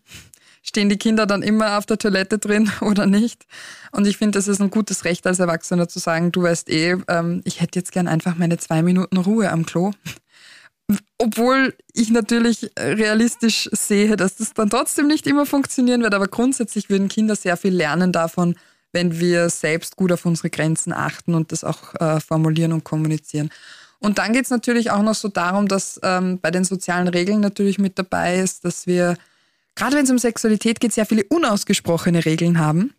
stehen 0.66 0.88
die 0.88 0.98
Kinder 0.98 1.26
dann 1.26 1.42
immer 1.42 1.78
auf 1.78 1.86
der 1.86 1.98
Toilette 1.98 2.38
drin 2.38 2.70
oder 2.80 3.06
nicht. 3.06 3.46
Und 3.92 4.06
ich 4.06 4.16
finde, 4.18 4.38
das 4.38 4.48
ist 4.48 4.60
ein 4.60 4.70
gutes 4.70 5.04
Recht 5.04 5.26
als 5.26 5.38
Erwachsener 5.38 5.88
zu 5.88 5.98
sagen, 5.98 6.32
du 6.32 6.42
weißt 6.42 6.68
eh, 6.68 6.96
ähm, 7.08 7.40
ich 7.44 7.60
hätte 7.60 7.78
jetzt 7.78 7.92
gern 7.92 8.08
einfach 8.08 8.36
meine 8.36 8.58
zwei 8.58 8.82
Minuten 8.82 9.16
Ruhe 9.16 9.50
am 9.50 9.64
Klo. 9.64 9.92
Obwohl 11.18 11.74
ich 11.94 12.10
natürlich 12.10 12.70
realistisch 12.78 13.68
sehe, 13.72 14.16
dass 14.16 14.36
das 14.36 14.54
dann 14.54 14.70
trotzdem 14.70 15.08
nicht 15.08 15.26
immer 15.26 15.46
funktionieren 15.46 16.02
wird, 16.02 16.14
aber 16.14 16.28
grundsätzlich 16.28 16.90
würden 16.90 17.08
Kinder 17.08 17.34
sehr 17.34 17.56
viel 17.56 17.74
lernen 17.74 18.12
davon, 18.12 18.56
wenn 18.96 19.20
wir 19.20 19.50
selbst 19.50 19.96
gut 19.96 20.10
auf 20.10 20.24
unsere 20.24 20.48
Grenzen 20.48 20.94
achten 20.94 21.34
und 21.34 21.52
das 21.52 21.64
auch 21.64 21.94
äh, 22.00 22.18
formulieren 22.18 22.72
und 22.72 22.82
kommunizieren. 22.82 23.50
Und 23.98 24.16
dann 24.16 24.32
geht 24.32 24.44
es 24.44 24.50
natürlich 24.50 24.90
auch 24.90 25.02
noch 25.02 25.14
so 25.14 25.28
darum, 25.28 25.68
dass 25.68 26.00
ähm, 26.02 26.38
bei 26.40 26.50
den 26.50 26.64
sozialen 26.64 27.06
Regeln 27.06 27.40
natürlich 27.40 27.78
mit 27.78 27.98
dabei 27.98 28.38
ist, 28.38 28.64
dass 28.64 28.86
wir 28.86 29.18
gerade 29.74 29.96
wenn 29.96 30.04
es 30.04 30.10
um 30.10 30.18
Sexualität 30.18 30.80
geht, 30.80 30.94
sehr 30.94 31.04
viele 31.04 31.24
unausgesprochene 31.24 32.24
Regeln 32.24 32.58
haben. 32.58 32.94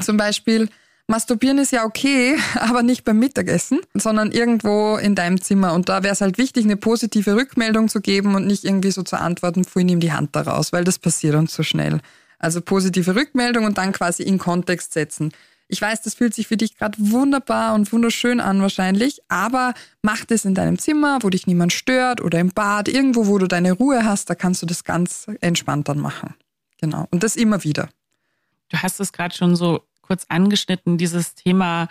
Zum 0.00 0.16
Beispiel, 0.16 0.68
Masturbieren 1.06 1.58
ist 1.58 1.70
ja 1.70 1.84
okay, 1.84 2.36
aber 2.54 2.82
nicht 2.82 3.04
beim 3.04 3.20
Mittagessen, 3.20 3.78
sondern 3.94 4.32
irgendwo 4.32 4.96
in 4.96 5.14
deinem 5.14 5.40
Zimmer. 5.40 5.72
Und 5.72 5.88
da 5.88 6.02
wäre 6.02 6.14
es 6.14 6.20
halt 6.20 6.36
wichtig, 6.36 6.64
eine 6.64 6.76
positive 6.76 7.36
Rückmeldung 7.36 7.88
zu 7.88 8.00
geben 8.00 8.34
und 8.34 8.46
nicht 8.46 8.64
irgendwie 8.64 8.90
so 8.90 9.04
zu 9.04 9.20
antworten, 9.20 9.64
vorhin 9.64 9.86
nimm 9.86 10.00
die 10.00 10.12
Hand 10.12 10.34
da 10.34 10.42
raus, 10.42 10.72
weil 10.72 10.82
das 10.82 10.98
passiert 10.98 11.36
uns 11.36 11.54
so 11.54 11.62
schnell. 11.62 12.00
Also 12.42 12.60
positive 12.60 13.14
Rückmeldung 13.14 13.64
und 13.64 13.78
dann 13.78 13.92
quasi 13.92 14.22
in 14.22 14.36
Kontext 14.36 14.92
setzen. 14.92 15.32
Ich 15.68 15.80
weiß, 15.80 16.02
das 16.02 16.12
fühlt 16.12 16.34
sich 16.34 16.48
für 16.48 16.58
dich 16.58 16.76
gerade 16.76 16.98
wunderbar 16.98 17.72
und 17.72 17.90
wunderschön 17.94 18.40
an 18.40 18.60
wahrscheinlich, 18.60 19.22
aber 19.28 19.72
mach 20.02 20.26
das 20.26 20.44
in 20.44 20.54
deinem 20.54 20.78
Zimmer, 20.78 21.20
wo 21.22 21.30
dich 21.30 21.46
niemand 21.46 21.72
stört 21.72 22.20
oder 22.20 22.40
im 22.40 22.50
Bad, 22.50 22.88
irgendwo, 22.88 23.26
wo 23.26 23.38
du 23.38 23.46
deine 23.48 23.72
Ruhe 23.72 24.04
hast, 24.04 24.28
da 24.28 24.34
kannst 24.34 24.60
du 24.60 24.66
das 24.66 24.84
ganz 24.84 25.28
entspannt 25.40 25.88
dann 25.88 25.98
machen. 25.98 26.34
Genau. 26.78 27.06
Und 27.10 27.22
das 27.22 27.36
immer 27.36 27.64
wieder. 27.64 27.88
Du 28.68 28.76
hast 28.82 29.00
es 29.00 29.12
gerade 29.12 29.34
schon 29.34 29.56
so 29.56 29.82
kurz 30.02 30.26
angeschnitten, 30.28 30.98
dieses 30.98 31.34
Thema 31.34 31.88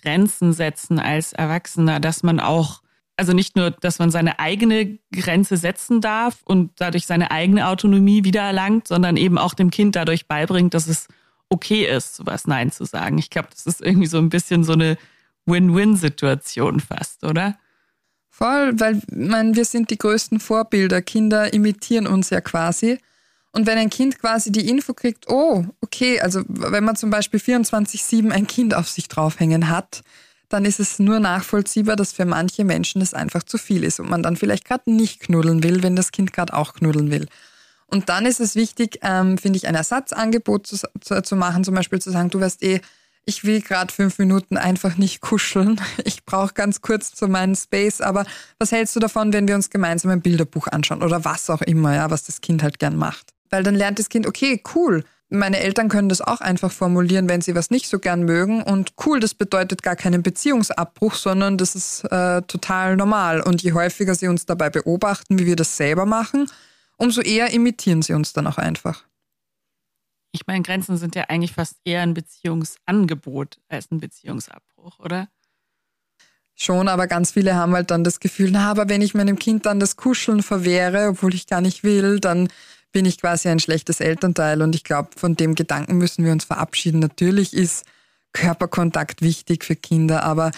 Grenzen 0.00 0.52
setzen 0.52 0.98
als 0.98 1.32
Erwachsener, 1.32 2.00
dass 2.00 2.24
man 2.24 2.40
auch, 2.40 2.82
also 3.22 3.34
nicht 3.34 3.54
nur, 3.54 3.70
dass 3.70 4.00
man 4.00 4.10
seine 4.10 4.40
eigene 4.40 4.98
Grenze 5.12 5.56
setzen 5.56 6.00
darf 6.00 6.38
und 6.42 6.72
dadurch 6.78 7.06
seine 7.06 7.30
eigene 7.30 7.68
Autonomie 7.68 8.24
wiedererlangt, 8.24 8.88
sondern 8.88 9.16
eben 9.16 9.38
auch 9.38 9.54
dem 9.54 9.70
Kind 9.70 9.94
dadurch 9.94 10.26
beibringt, 10.26 10.74
dass 10.74 10.88
es 10.88 11.06
okay 11.48 11.84
ist, 11.84 12.16
sowas 12.16 12.48
Nein 12.48 12.72
zu 12.72 12.84
sagen. 12.84 13.18
Ich 13.18 13.30
glaube, 13.30 13.46
das 13.52 13.64
ist 13.66 13.80
irgendwie 13.80 14.08
so 14.08 14.18
ein 14.18 14.28
bisschen 14.28 14.64
so 14.64 14.72
eine 14.72 14.98
Win-Win-Situation 15.46 16.80
fast, 16.80 17.22
oder? 17.22 17.56
Voll, 18.28 18.72
weil 18.80 19.00
mein, 19.12 19.54
wir 19.54 19.66
sind 19.66 19.90
die 19.90 19.98
größten 19.98 20.40
Vorbilder. 20.40 21.00
Kinder 21.00 21.52
imitieren 21.52 22.08
uns 22.08 22.30
ja 22.30 22.40
quasi. 22.40 22.98
Und 23.52 23.68
wenn 23.68 23.78
ein 23.78 23.90
Kind 23.90 24.18
quasi 24.18 24.50
die 24.50 24.68
Info 24.68 24.94
kriegt, 24.94 25.28
oh, 25.28 25.64
okay, 25.80 26.20
also 26.20 26.42
wenn 26.48 26.82
man 26.82 26.96
zum 26.96 27.10
Beispiel 27.10 27.38
24-7 27.38 28.32
ein 28.32 28.48
Kind 28.48 28.74
auf 28.74 28.88
sich 28.88 29.06
draufhängen 29.06 29.68
hat, 29.68 30.02
dann 30.52 30.64
ist 30.64 30.80
es 30.80 30.98
nur 30.98 31.20
nachvollziehbar, 31.20 31.96
dass 31.96 32.12
für 32.12 32.24
manche 32.24 32.64
Menschen 32.64 33.00
das 33.00 33.14
einfach 33.14 33.42
zu 33.42 33.58
viel 33.58 33.84
ist 33.84 34.00
und 34.00 34.10
man 34.10 34.22
dann 34.22 34.36
vielleicht 34.36 34.64
gerade 34.64 34.92
nicht 34.92 35.20
knuddeln 35.20 35.62
will, 35.62 35.82
wenn 35.82 35.96
das 35.96 36.12
Kind 36.12 36.32
gerade 36.32 36.54
auch 36.54 36.74
knuddeln 36.74 37.10
will. 37.10 37.26
Und 37.86 38.08
dann 38.08 38.26
ist 38.26 38.40
es 38.40 38.54
wichtig, 38.54 39.00
ähm, 39.02 39.38
finde 39.38 39.58
ich, 39.58 39.66
ein 39.66 39.74
Ersatzangebot 39.74 40.66
zu, 40.66 40.78
zu, 41.00 41.22
zu, 41.22 41.36
machen, 41.36 41.64
zum 41.64 41.74
Beispiel 41.74 42.00
zu 42.00 42.10
sagen, 42.10 42.30
du 42.30 42.40
weißt 42.40 42.62
eh, 42.62 42.80
ich 43.24 43.44
will 43.44 43.60
gerade 43.60 43.92
fünf 43.92 44.18
Minuten 44.18 44.56
einfach 44.56 44.96
nicht 44.96 45.20
kuscheln. 45.20 45.80
Ich 46.04 46.24
brauche 46.24 46.54
ganz 46.54 46.80
kurz 46.80 47.12
so 47.16 47.28
meinen 47.28 47.54
Space. 47.54 48.00
Aber 48.00 48.24
was 48.58 48.72
hältst 48.72 48.96
du 48.96 49.00
davon, 49.00 49.32
wenn 49.32 49.46
wir 49.46 49.54
uns 49.54 49.70
gemeinsam 49.70 50.10
ein 50.10 50.22
Bilderbuch 50.22 50.68
anschauen 50.68 51.02
oder 51.02 51.24
was 51.24 51.50
auch 51.50 51.62
immer, 51.62 51.94
ja, 51.94 52.10
was 52.10 52.24
das 52.24 52.40
Kind 52.40 52.62
halt 52.62 52.78
gern 52.78 52.96
macht? 52.96 53.32
Weil 53.50 53.62
dann 53.62 53.74
lernt 53.74 53.98
das 53.98 54.08
Kind, 54.08 54.26
okay, 54.26 54.62
cool. 54.74 55.04
Meine 55.34 55.60
Eltern 55.60 55.88
können 55.88 56.10
das 56.10 56.20
auch 56.20 56.42
einfach 56.42 56.70
formulieren, 56.70 57.26
wenn 57.26 57.40
sie 57.40 57.54
was 57.54 57.70
nicht 57.70 57.88
so 57.88 57.98
gern 57.98 58.24
mögen. 58.24 58.62
Und 58.62 58.92
cool, 59.06 59.18
das 59.18 59.32
bedeutet 59.32 59.82
gar 59.82 59.96
keinen 59.96 60.22
Beziehungsabbruch, 60.22 61.14
sondern 61.14 61.56
das 61.56 61.74
ist 61.74 62.04
äh, 62.04 62.42
total 62.42 62.96
normal. 62.96 63.40
Und 63.40 63.62
je 63.62 63.72
häufiger 63.72 64.14
sie 64.14 64.28
uns 64.28 64.44
dabei 64.44 64.68
beobachten, 64.68 65.38
wie 65.38 65.46
wir 65.46 65.56
das 65.56 65.78
selber 65.78 66.04
machen, 66.04 66.50
umso 66.98 67.22
eher 67.22 67.50
imitieren 67.50 68.02
sie 68.02 68.12
uns 68.12 68.34
dann 68.34 68.46
auch 68.46 68.58
einfach. 68.58 69.04
Ich 70.32 70.46
meine, 70.46 70.62
Grenzen 70.62 70.98
sind 70.98 71.14
ja 71.14 71.24
eigentlich 71.28 71.52
fast 71.52 71.76
eher 71.84 72.02
ein 72.02 72.12
Beziehungsangebot 72.12 73.58
als 73.70 73.90
ein 73.90 74.00
Beziehungsabbruch, 74.00 74.98
oder? 74.98 75.28
Schon, 76.54 76.88
aber 76.88 77.06
ganz 77.06 77.30
viele 77.30 77.54
haben 77.54 77.72
halt 77.72 77.90
dann 77.90 78.04
das 78.04 78.20
Gefühl, 78.20 78.50
na, 78.50 78.70
aber 78.70 78.90
wenn 78.90 79.00
ich 79.00 79.14
meinem 79.14 79.38
Kind 79.38 79.64
dann 79.64 79.80
das 79.80 79.96
Kuscheln 79.96 80.42
verwehre, 80.42 81.08
obwohl 81.08 81.34
ich 81.34 81.46
gar 81.46 81.62
nicht 81.62 81.84
will, 81.84 82.20
dann 82.20 82.48
bin 82.92 83.06
ich 83.06 83.20
quasi 83.20 83.48
ein 83.48 83.58
schlechtes 83.58 84.00
Elternteil. 84.00 84.62
Und 84.62 84.74
ich 84.74 84.84
glaube, 84.84 85.10
von 85.16 85.34
dem 85.34 85.54
Gedanken 85.54 85.98
müssen 85.98 86.24
wir 86.24 86.32
uns 86.32 86.44
verabschieden. 86.44 87.00
Natürlich 87.00 87.54
ist 87.54 87.84
Körperkontakt 88.32 89.22
wichtig 89.22 89.64
für 89.64 89.76
Kinder, 89.76 90.22
aber 90.22 90.52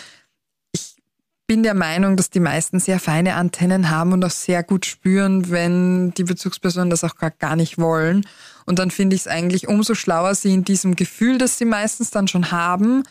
bin 1.47 1.63
der 1.63 1.75
Meinung, 1.75 2.17
dass 2.17 2.31
die 2.31 2.41
meisten 2.41 2.81
sehr 2.81 2.99
feine 2.99 3.35
Antennen 3.35 3.91
haben 3.91 4.13
und 4.13 4.25
auch 4.25 4.31
sehr 4.31 4.63
gut 4.63 4.87
spüren, 4.87 5.51
wenn 5.51 6.13
die 6.13 6.25
Bezugspersonen 6.25 6.89
das 6.89 7.05
auch 7.05 7.17
gar 7.17 7.57
nicht 7.57 7.77
wollen. 7.79 8.27
Und 8.65 8.79
dann 8.79 8.91
finde 8.91 9.15
ich 9.15 9.23
es 9.23 9.29
eigentlich 9.29 9.69
umso 9.69 9.95
schlauer, 9.95 10.35
sie 10.35 10.55
in 10.55 10.65
diesem 10.65 10.97
Gefühl, 10.97 11.37
das 11.37 11.59
sie 11.59 11.67
meistens 11.67 12.11
dann 12.11 12.29
schon 12.29 12.51
haben, 12.51 13.03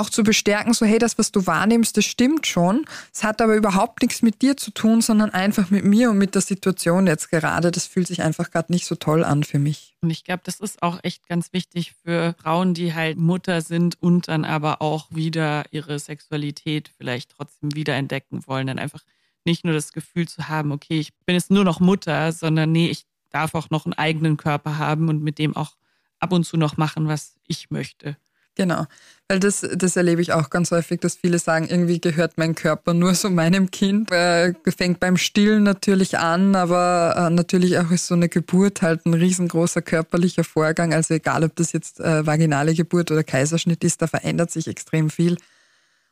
auch 0.00 0.10
zu 0.10 0.22
bestärken, 0.22 0.72
so 0.72 0.86
hey, 0.86 0.98
das, 0.98 1.18
was 1.18 1.30
du 1.30 1.46
wahrnimmst, 1.46 1.96
das 1.96 2.04
stimmt 2.04 2.46
schon. 2.46 2.86
Es 3.12 3.22
hat 3.22 3.40
aber 3.40 3.54
überhaupt 3.54 4.02
nichts 4.02 4.22
mit 4.22 4.42
dir 4.42 4.56
zu 4.56 4.70
tun, 4.70 5.02
sondern 5.02 5.30
einfach 5.30 5.70
mit 5.70 5.84
mir 5.84 6.10
und 6.10 6.18
mit 6.18 6.34
der 6.34 6.42
Situation 6.42 7.06
jetzt 7.06 7.30
gerade. 7.30 7.70
Das 7.70 7.86
fühlt 7.86 8.08
sich 8.08 8.22
einfach 8.22 8.50
gerade 8.50 8.72
nicht 8.72 8.86
so 8.86 8.94
toll 8.94 9.24
an 9.24 9.44
für 9.44 9.58
mich. 9.58 9.94
Und 10.00 10.10
ich 10.10 10.24
glaube, 10.24 10.42
das 10.44 10.60
ist 10.60 10.82
auch 10.82 10.98
echt 11.02 11.28
ganz 11.28 11.52
wichtig 11.52 11.92
für 12.02 12.34
Frauen, 12.42 12.74
die 12.74 12.94
halt 12.94 13.18
Mutter 13.18 13.60
sind 13.60 14.02
und 14.02 14.28
dann 14.28 14.44
aber 14.44 14.82
auch 14.82 15.06
wieder 15.10 15.64
ihre 15.70 15.98
Sexualität 15.98 16.90
vielleicht 16.96 17.30
trotzdem 17.36 17.74
wiederentdecken 17.74 18.46
wollen. 18.46 18.66
Dann 18.66 18.78
einfach 18.78 19.02
nicht 19.44 19.64
nur 19.64 19.74
das 19.74 19.92
Gefühl 19.92 20.26
zu 20.26 20.48
haben, 20.48 20.72
okay, 20.72 20.98
ich 20.98 21.14
bin 21.26 21.34
jetzt 21.34 21.50
nur 21.50 21.64
noch 21.64 21.80
Mutter, 21.80 22.32
sondern 22.32 22.72
nee, 22.72 22.88
ich 22.88 23.04
darf 23.30 23.54
auch 23.54 23.70
noch 23.70 23.86
einen 23.86 23.94
eigenen 23.94 24.36
Körper 24.36 24.78
haben 24.78 25.08
und 25.08 25.22
mit 25.22 25.38
dem 25.38 25.56
auch 25.56 25.76
ab 26.18 26.32
und 26.32 26.44
zu 26.44 26.56
noch 26.56 26.76
machen, 26.76 27.08
was 27.08 27.36
ich 27.46 27.70
möchte. 27.70 28.16
Genau, 28.60 28.84
weil 29.26 29.40
das, 29.40 29.66
das 29.74 29.96
erlebe 29.96 30.20
ich 30.20 30.34
auch 30.34 30.50
ganz 30.50 30.70
häufig, 30.70 31.00
dass 31.00 31.14
viele 31.14 31.38
sagen, 31.38 31.66
irgendwie 31.66 31.98
gehört 31.98 32.32
mein 32.36 32.54
Körper 32.54 32.92
nur 32.92 33.14
so 33.14 33.30
meinem 33.30 33.70
Kind. 33.70 34.12
Äh, 34.12 34.52
fängt 34.76 35.00
beim 35.00 35.16
Stillen 35.16 35.62
natürlich 35.62 36.18
an, 36.18 36.54
aber 36.54 37.14
äh, 37.16 37.30
natürlich 37.30 37.78
auch 37.78 37.90
ist 37.90 38.06
so 38.06 38.14
eine 38.14 38.28
Geburt 38.28 38.82
halt 38.82 39.06
ein 39.06 39.14
riesengroßer 39.14 39.80
körperlicher 39.80 40.44
Vorgang. 40.44 40.92
Also 40.92 41.14
egal, 41.14 41.42
ob 41.42 41.56
das 41.56 41.72
jetzt 41.72 42.00
äh, 42.00 42.26
vaginale 42.26 42.74
Geburt 42.74 43.10
oder 43.10 43.24
Kaiserschnitt 43.24 43.82
ist, 43.82 44.02
da 44.02 44.08
verändert 44.08 44.50
sich 44.50 44.68
extrem 44.68 45.08
viel. 45.08 45.38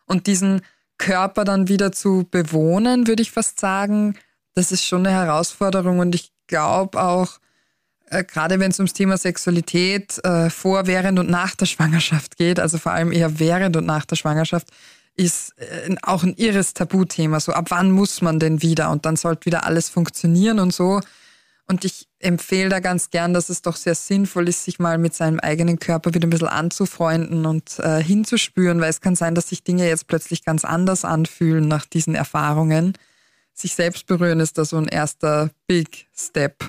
Und 0.06 0.26
diesen 0.26 0.62
Körper 0.96 1.44
dann 1.44 1.68
wieder 1.68 1.92
zu 1.92 2.26
bewohnen, 2.30 3.06
würde 3.06 3.20
ich 3.20 3.30
fast 3.30 3.60
sagen, 3.60 4.16
das 4.54 4.72
ist 4.72 4.86
schon 4.86 5.06
eine 5.06 5.14
Herausforderung 5.14 5.98
und 5.98 6.14
ich 6.14 6.32
glaube 6.46 6.98
auch, 6.98 7.40
äh, 8.10 8.24
gerade 8.24 8.60
wenn 8.60 8.70
es 8.70 8.78
ums 8.78 8.92
Thema 8.92 9.16
Sexualität 9.16 10.22
äh, 10.24 10.50
vor, 10.50 10.86
während 10.86 11.18
und 11.18 11.30
nach 11.30 11.54
der 11.54 11.66
Schwangerschaft 11.66 12.36
geht, 12.36 12.60
also 12.60 12.78
vor 12.78 12.92
allem 12.92 13.12
eher 13.12 13.38
während 13.38 13.76
und 13.76 13.86
nach 13.86 14.04
der 14.04 14.16
Schwangerschaft, 14.16 14.68
ist 15.16 15.58
äh, 15.58 15.94
auch 16.02 16.22
ein 16.22 16.34
irres 16.34 16.74
Tabuthema. 16.74 17.40
So, 17.40 17.52
ab 17.52 17.66
wann 17.70 17.90
muss 17.90 18.22
man 18.22 18.38
denn 18.38 18.62
wieder? 18.62 18.90
Und 18.90 19.06
dann 19.06 19.16
sollte 19.16 19.46
wieder 19.46 19.64
alles 19.64 19.88
funktionieren 19.88 20.58
und 20.58 20.72
so. 20.72 21.00
Und 21.66 21.84
ich 21.84 22.08
empfehle 22.18 22.70
da 22.70 22.80
ganz 22.80 23.10
gern, 23.10 23.34
dass 23.34 23.50
es 23.50 23.60
doch 23.60 23.76
sehr 23.76 23.94
sinnvoll 23.94 24.48
ist, 24.48 24.64
sich 24.64 24.78
mal 24.78 24.96
mit 24.96 25.14
seinem 25.14 25.38
eigenen 25.38 25.78
Körper 25.78 26.14
wieder 26.14 26.26
ein 26.26 26.30
bisschen 26.30 26.48
anzufreunden 26.48 27.44
und 27.44 27.78
äh, 27.80 28.02
hinzuspüren, 28.02 28.80
weil 28.80 28.88
es 28.88 29.02
kann 29.02 29.16
sein, 29.16 29.34
dass 29.34 29.50
sich 29.50 29.64
Dinge 29.64 29.86
jetzt 29.86 30.06
plötzlich 30.06 30.44
ganz 30.44 30.64
anders 30.64 31.04
anfühlen 31.04 31.68
nach 31.68 31.84
diesen 31.84 32.14
Erfahrungen 32.14 32.94
sich 33.58 33.74
selbst 33.74 34.06
berühren 34.06 34.40
ist 34.40 34.56
da 34.56 34.64
so 34.64 34.76
ein 34.76 34.86
erster 34.86 35.50
Big 35.66 36.06
Step. 36.16 36.64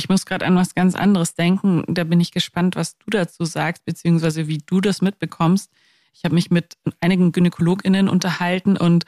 Ich 0.00 0.08
muss 0.08 0.24
gerade 0.24 0.46
an 0.46 0.56
was 0.56 0.74
ganz 0.74 0.94
anderes 0.94 1.34
denken. 1.34 1.84
Da 1.86 2.04
bin 2.04 2.20
ich 2.20 2.32
gespannt, 2.32 2.74
was 2.74 2.96
du 2.96 3.10
dazu 3.10 3.44
sagst, 3.44 3.84
beziehungsweise 3.84 4.48
wie 4.48 4.56
du 4.56 4.80
das 4.80 5.02
mitbekommst. 5.02 5.70
Ich 6.14 6.24
habe 6.24 6.34
mich 6.34 6.50
mit 6.50 6.78
einigen 7.00 7.32
GynäkologInnen 7.32 8.08
unterhalten 8.08 8.78
und 8.78 9.04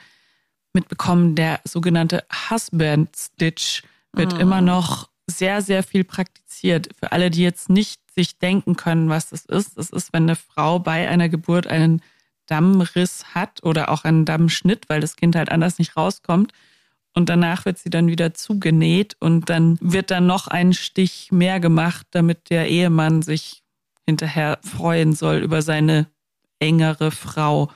mitbekommen, 0.71 1.33
der 1.33 1.61
sogenannte 1.63 2.23
Husband 2.47 3.09
Stitch 3.17 3.81
wird 4.13 4.35
mhm. 4.35 4.39
immer 4.39 4.61
noch 4.61 5.09
sehr, 5.25 5.63
sehr 5.63 5.81
viel 5.81 6.03
praktiziert. 6.03 6.89
Für 6.99 7.11
alle, 7.11 7.31
die 7.31 7.41
jetzt 7.41 7.69
nicht 7.69 7.99
sich 8.13 8.37
denken 8.37 8.75
können, 8.75 9.09
was 9.09 9.29
das 9.29 9.45
ist. 9.45 9.75
Das 9.79 9.89
ist, 9.89 10.13
wenn 10.13 10.23
eine 10.23 10.35
Frau 10.35 10.77
bei 10.77 11.09
einer 11.09 11.27
Geburt 11.27 11.65
einen 11.65 12.03
Dammriss 12.45 13.33
hat 13.33 13.63
oder 13.63 13.89
auch 13.89 14.03
einen 14.03 14.25
Dammschnitt, 14.25 14.89
weil 14.89 15.01
das 15.01 15.15
Kind 15.15 15.35
halt 15.35 15.51
anders 15.51 15.79
nicht 15.79 15.97
rauskommt. 15.97 16.53
Und 17.13 17.29
danach 17.29 17.65
wird 17.65 17.77
sie 17.77 17.89
dann 17.89 18.07
wieder 18.07 18.33
zugenäht 18.33 19.15
und 19.19 19.49
dann 19.49 19.77
wird 19.81 20.09
dann 20.09 20.25
noch 20.25 20.47
ein 20.47 20.73
Stich 20.73 21.31
mehr 21.31 21.59
gemacht, 21.59 22.07
damit 22.11 22.49
der 22.49 22.67
Ehemann 22.69 23.21
sich 23.21 23.63
hinterher 24.05 24.59
freuen 24.63 25.13
soll 25.13 25.37
über 25.37 25.61
seine 25.61 26.07
engere 26.59 27.11
Frau. 27.11 27.71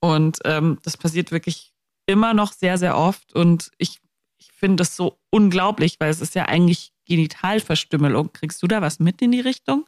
Und 0.00 0.40
ähm, 0.44 0.78
das 0.82 0.96
passiert 0.96 1.30
wirklich 1.30 1.72
immer 2.06 2.34
noch 2.34 2.52
sehr, 2.52 2.76
sehr 2.76 2.96
oft. 2.96 3.32
Und 3.32 3.70
ich, 3.78 4.00
ich 4.38 4.50
finde 4.52 4.76
das 4.76 4.96
so 4.96 5.18
unglaublich, 5.30 5.96
weil 6.00 6.10
es 6.10 6.20
ist 6.20 6.34
ja 6.34 6.46
eigentlich 6.46 6.92
Genitalverstümmelung. 7.06 8.32
Kriegst 8.32 8.62
du 8.62 8.66
da 8.66 8.82
was 8.82 8.98
mit 8.98 9.22
in 9.22 9.30
die 9.30 9.40
Richtung? 9.40 9.86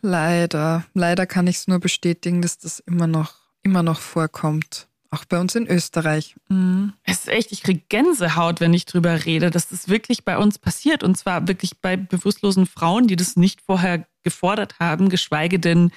Leider. 0.00 0.84
Leider 0.94 1.26
kann 1.26 1.46
ich 1.46 1.56
es 1.56 1.68
nur 1.68 1.78
bestätigen, 1.78 2.42
dass 2.42 2.58
das 2.58 2.80
immer 2.80 3.06
noch, 3.06 3.34
immer 3.62 3.82
noch 3.82 4.00
vorkommt. 4.00 4.88
Auch 5.12 5.26
bei 5.26 5.38
uns 5.38 5.54
in 5.54 5.66
Österreich. 5.66 6.34
Mhm. 6.48 6.94
Es 7.04 7.20
ist 7.20 7.28
echt, 7.28 7.52
ich 7.52 7.62
kriege 7.62 7.82
Gänsehaut, 7.90 8.60
wenn 8.60 8.72
ich 8.72 8.86
drüber 8.86 9.26
rede, 9.26 9.50
dass 9.50 9.68
das 9.68 9.88
wirklich 9.88 10.24
bei 10.24 10.38
uns 10.38 10.58
passiert. 10.58 11.04
Und 11.04 11.18
zwar 11.18 11.46
wirklich 11.46 11.80
bei 11.82 11.98
bewusstlosen 11.98 12.64
Frauen, 12.64 13.08
die 13.08 13.16
das 13.16 13.36
nicht 13.36 13.60
vorher 13.60 14.06
gefordert 14.22 14.78
haben, 14.80 15.10
geschweige 15.10 15.58
denn 15.58 15.92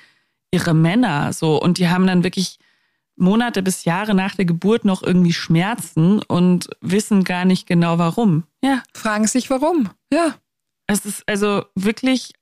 ihre 0.51 0.73
Männer. 0.73 1.31
So. 1.31 1.61
Und 1.61 1.77
die 1.77 1.87
haben 1.87 2.05
dann 2.05 2.25
wirklich 2.25 2.59
Monate 3.15 3.63
bis 3.63 3.85
Jahre 3.85 4.13
nach 4.13 4.35
der 4.35 4.43
Geburt 4.43 4.83
noch 4.83 5.01
irgendwie 5.01 5.31
Schmerzen 5.31 6.21
und 6.21 6.67
wissen 6.81 7.23
gar 7.23 7.45
nicht 7.45 7.67
genau 7.67 7.97
warum. 7.97 8.43
Ja. 8.61 8.83
Fragen 8.93 9.27
sich 9.27 9.49
warum. 9.49 9.91
Ja. 10.11 10.35
Es 10.87 11.05
ist 11.05 11.23
also 11.25 11.63
wirklich 11.73 12.33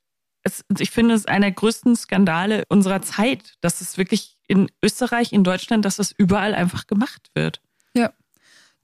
es, 0.44 0.64
ich 0.78 0.90
finde 0.90 1.14
es 1.14 1.26
einer 1.26 1.46
der 1.46 1.52
größten 1.52 1.96
Skandale 1.96 2.64
unserer 2.68 3.02
Zeit, 3.02 3.54
dass 3.60 3.80
es 3.80 3.96
wirklich 3.98 4.33
in 4.46 4.70
Österreich, 4.82 5.32
in 5.32 5.44
Deutschland, 5.44 5.84
dass 5.84 5.96
das 5.96 6.12
überall 6.16 6.54
einfach 6.54 6.86
gemacht 6.86 7.30
wird. 7.34 7.60
Ja. 7.94 8.12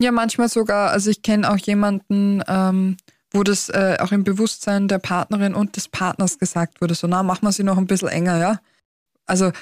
Ja, 0.01 0.13
manchmal 0.13 0.49
sogar, 0.49 0.91
also 0.91 1.11
ich 1.11 1.23
kenne 1.23 1.51
auch 1.51 1.59
jemanden, 1.59 2.43
ähm, 2.49 2.97
wo 3.33 3.43
das 3.43 3.69
äh, 3.69 3.99
auch 4.01 4.13
im 4.13 4.25
Bewusstsein 4.25 4.89
der 4.89 4.99
Partnerin 4.99 5.55
und 5.55 5.77
des 5.77 5.89
Partners 5.89 6.39
gesagt 6.39 6.81
wurde, 6.81 6.95
so, 6.95 7.07
na, 7.07 7.23
machen 7.23 7.47
wir 7.47 7.53
sie 7.53 7.65
noch 7.65 7.77
ein 7.77 7.87
bisschen 7.87 8.09
enger, 8.09 8.39
ja. 8.39 8.61
Also 9.27 9.53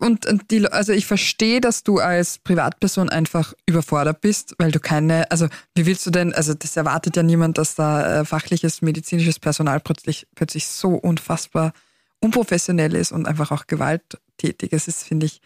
und, 0.00 0.26
und 0.26 0.50
die, 0.50 0.66
also 0.66 0.92
ich 0.92 1.06
verstehe, 1.06 1.60
dass 1.60 1.82
du 1.82 1.98
als 1.98 2.38
Privatperson 2.38 3.10
einfach 3.10 3.52
überfordert 3.66 4.20
bist, 4.22 4.54
weil 4.58 4.70
du 4.70 4.80
keine, 4.80 5.30
also 5.30 5.48
wie 5.74 5.84
willst 5.84 6.06
du 6.06 6.10
denn, 6.10 6.32
also 6.34 6.54
das 6.54 6.76
erwartet 6.76 7.16
ja 7.16 7.22
niemand, 7.22 7.58
dass 7.58 7.74
da 7.74 8.20
äh, 8.20 8.24
fachliches 8.24 8.80
medizinisches 8.80 9.38
Personal 9.38 9.80
plötzlich, 9.80 10.26
plötzlich 10.34 10.66
so 10.68 10.90
unfassbar 10.94 11.72
unprofessionell 12.24 12.94
ist 12.94 13.12
und 13.12 13.26
einfach 13.26 13.50
auch 13.50 13.66
gewalttätig. 13.66 14.72
Es 14.72 14.88
ist, 14.88 15.04
finde 15.04 15.26
ich, 15.26 15.40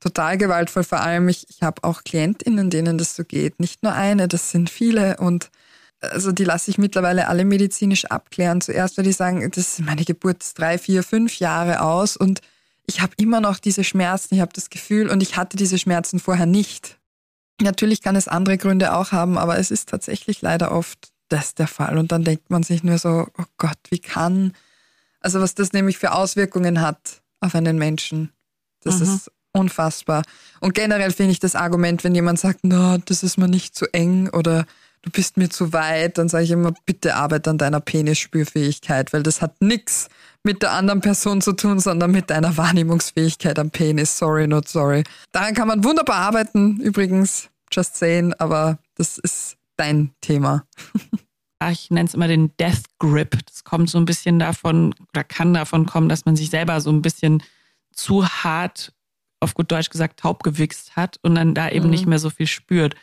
total 0.00 0.38
gewaltvoll. 0.38 0.84
Vor 0.84 1.00
allem, 1.00 1.28
ich, 1.28 1.46
ich 1.48 1.62
habe 1.62 1.84
auch 1.84 2.02
KlientInnen, 2.04 2.70
denen 2.70 2.98
das 2.98 3.14
so 3.14 3.24
geht. 3.24 3.60
Nicht 3.60 3.82
nur 3.82 3.92
eine, 3.92 4.28
das 4.28 4.50
sind 4.50 4.70
viele 4.70 5.18
und 5.18 5.50
also 6.00 6.32
die 6.32 6.44
lasse 6.44 6.70
ich 6.70 6.76
mittlerweile 6.76 7.28
alle 7.28 7.44
medizinisch 7.44 8.04
abklären. 8.06 8.60
Zuerst, 8.60 8.98
weil 8.98 9.04
die 9.04 9.12
sagen, 9.12 9.48
das 9.50 9.78
ist 9.78 9.80
meine 9.80 10.04
Geburt 10.04 10.42
drei, 10.54 10.76
vier, 10.76 11.02
fünf 11.02 11.38
Jahre 11.38 11.80
aus 11.80 12.16
und 12.16 12.40
ich 12.86 13.00
habe 13.00 13.14
immer 13.16 13.40
noch 13.40 13.58
diese 13.58 13.84
Schmerzen, 13.84 14.34
ich 14.34 14.40
habe 14.42 14.52
das 14.52 14.68
Gefühl 14.68 15.08
und 15.08 15.22
ich 15.22 15.36
hatte 15.36 15.56
diese 15.56 15.78
Schmerzen 15.78 16.20
vorher 16.20 16.46
nicht. 16.46 16.98
Natürlich 17.62 18.02
kann 18.02 18.16
es 18.16 18.28
andere 18.28 18.58
Gründe 18.58 18.94
auch 18.94 19.12
haben, 19.12 19.38
aber 19.38 19.58
es 19.58 19.70
ist 19.70 19.88
tatsächlich 19.88 20.42
leider 20.42 20.72
oft 20.72 20.98
das 21.28 21.54
der 21.54 21.68
Fall. 21.68 21.96
Und 21.96 22.12
dann 22.12 22.24
denkt 22.24 22.50
man 22.50 22.62
sich 22.62 22.82
nur 22.82 22.98
so, 22.98 23.26
oh 23.38 23.44
Gott, 23.56 23.78
wie 23.88 24.00
kann, 24.00 24.52
also 25.24 25.40
was 25.40 25.54
das 25.54 25.72
nämlich 25.72 25.98
für 25.98 26.12
Auswirkungen 26.12 26.80
hat 26.80 27.22
auf 27.40 27.54
einen 27.54 27.78
Menschen. 27.78 28.30
Das 28.82 28.98
mhm. 28.98 29.02
ist 29.02 29.30
unfassbar. 29.52 30.22
Und 30.60 30.74
generell 30.74 31.12
finde 31.12 31.32
ich 31.32 31.38
das 31.38 31.54
Argument, 31.54 32.04
wenn 32.04 32.14
jemand 32.14 32.38
sagt, 32.38 32.64
no, 32.64 32.98
das 32.98 33.22
ist 33.22 33.38
mir 33.38 33.48
nicht 33.48 33.74
zu 33.74 33.86
eng 33.92 34.28
oder 34.28 34.66
du 35.02 35.10
bist 35.10 35.36
mir 35.36 35.48
zu 35.48 35.72
weit, 35.72 36.18
dann 36.18 36.28
sage 36.28 36.44
ich 36.44 36.50
immer, 36.50 36.74
bitte 36.86 37.14
arbeite 37.14 37.50
an 37.50 37.58
deiner 37.58 37.80
Penisspürfähigkeit, 37.80 39.12
weil 39.12 39.22
das 39.22 39.40
hat 39.40 39.60
nichts 39.60 40.08
mit 40.42 40.62
der 40.62 40.72
anderen 40.72 41.00
Person 41.00 41.40
zu 41.40 41.52
tun, 41.52 41.78
sondern 41.78 42.10
mit 42.10 42.30
deiner 42.30 42.56
Wahrnehmungsfähigkeit 42.56 43.58
am 43.58 43.70
Penis. 43.70 44.18
Sorry, 44.18 44.46
not 44.46 44.68
sorry. 44.68 45.04
Daran 45.32 45.54
kann 45.54 45.68
man 45.68 45.84
wunderbar 45.84 46.16
arbeiten, 46.16 46.80
übrigens, 46.80 47.48
just 47.72 47.96
saying, 47.96 48.34
aber 48.34 48.78
das 48.96 49.18
ist 49.18 49.56
dein 49.76 50.10
Thema. 50.20 50.64
ich 51.70 51.90
nenne 51.90 52.08
es 52.08 52.14
immer 52.14 52.28
den 52.28 52.56
Death 52.56 52.84
Grip. 52.98 53.38
Das 53.46 53.64
kommt 53.64 53.90
so 53.90 53.98
ein 53.98 54.04
bisschen 54.04 54.38
davon 54.38 54.94
oder 55.10 55.24
kann 55.24 55.54
davon 55.54 55.86
kommen, 55.86 56.08
dass 56.08 56.24
man 56.24 56.36
sich 56.36 56.50
selber 56.50 56.80
so 56.80 56.90
ein 56.90 57.02
bisschen 57.02 57.42
zu 57.92 58.26
hart, 58.26 58.92
auf 59.40 59.54
gut 59.54 59.70
Deutsch 59.70 59.90
gesagt, 59.90 60.20
taub 60.20 60.42
gewichst 60.42 60.96
hat 60.96 61.18
und 61.22 61.34
dann 61.34 61.54
da 61.54 61.70
eben 61.70 61.86
mhm. 61.86 61.90
nicht 61.90 62.06
mehr 62.06 62.18
so 62.18 62.30
viel 62.30 62.46
spürt. 62.46 62.94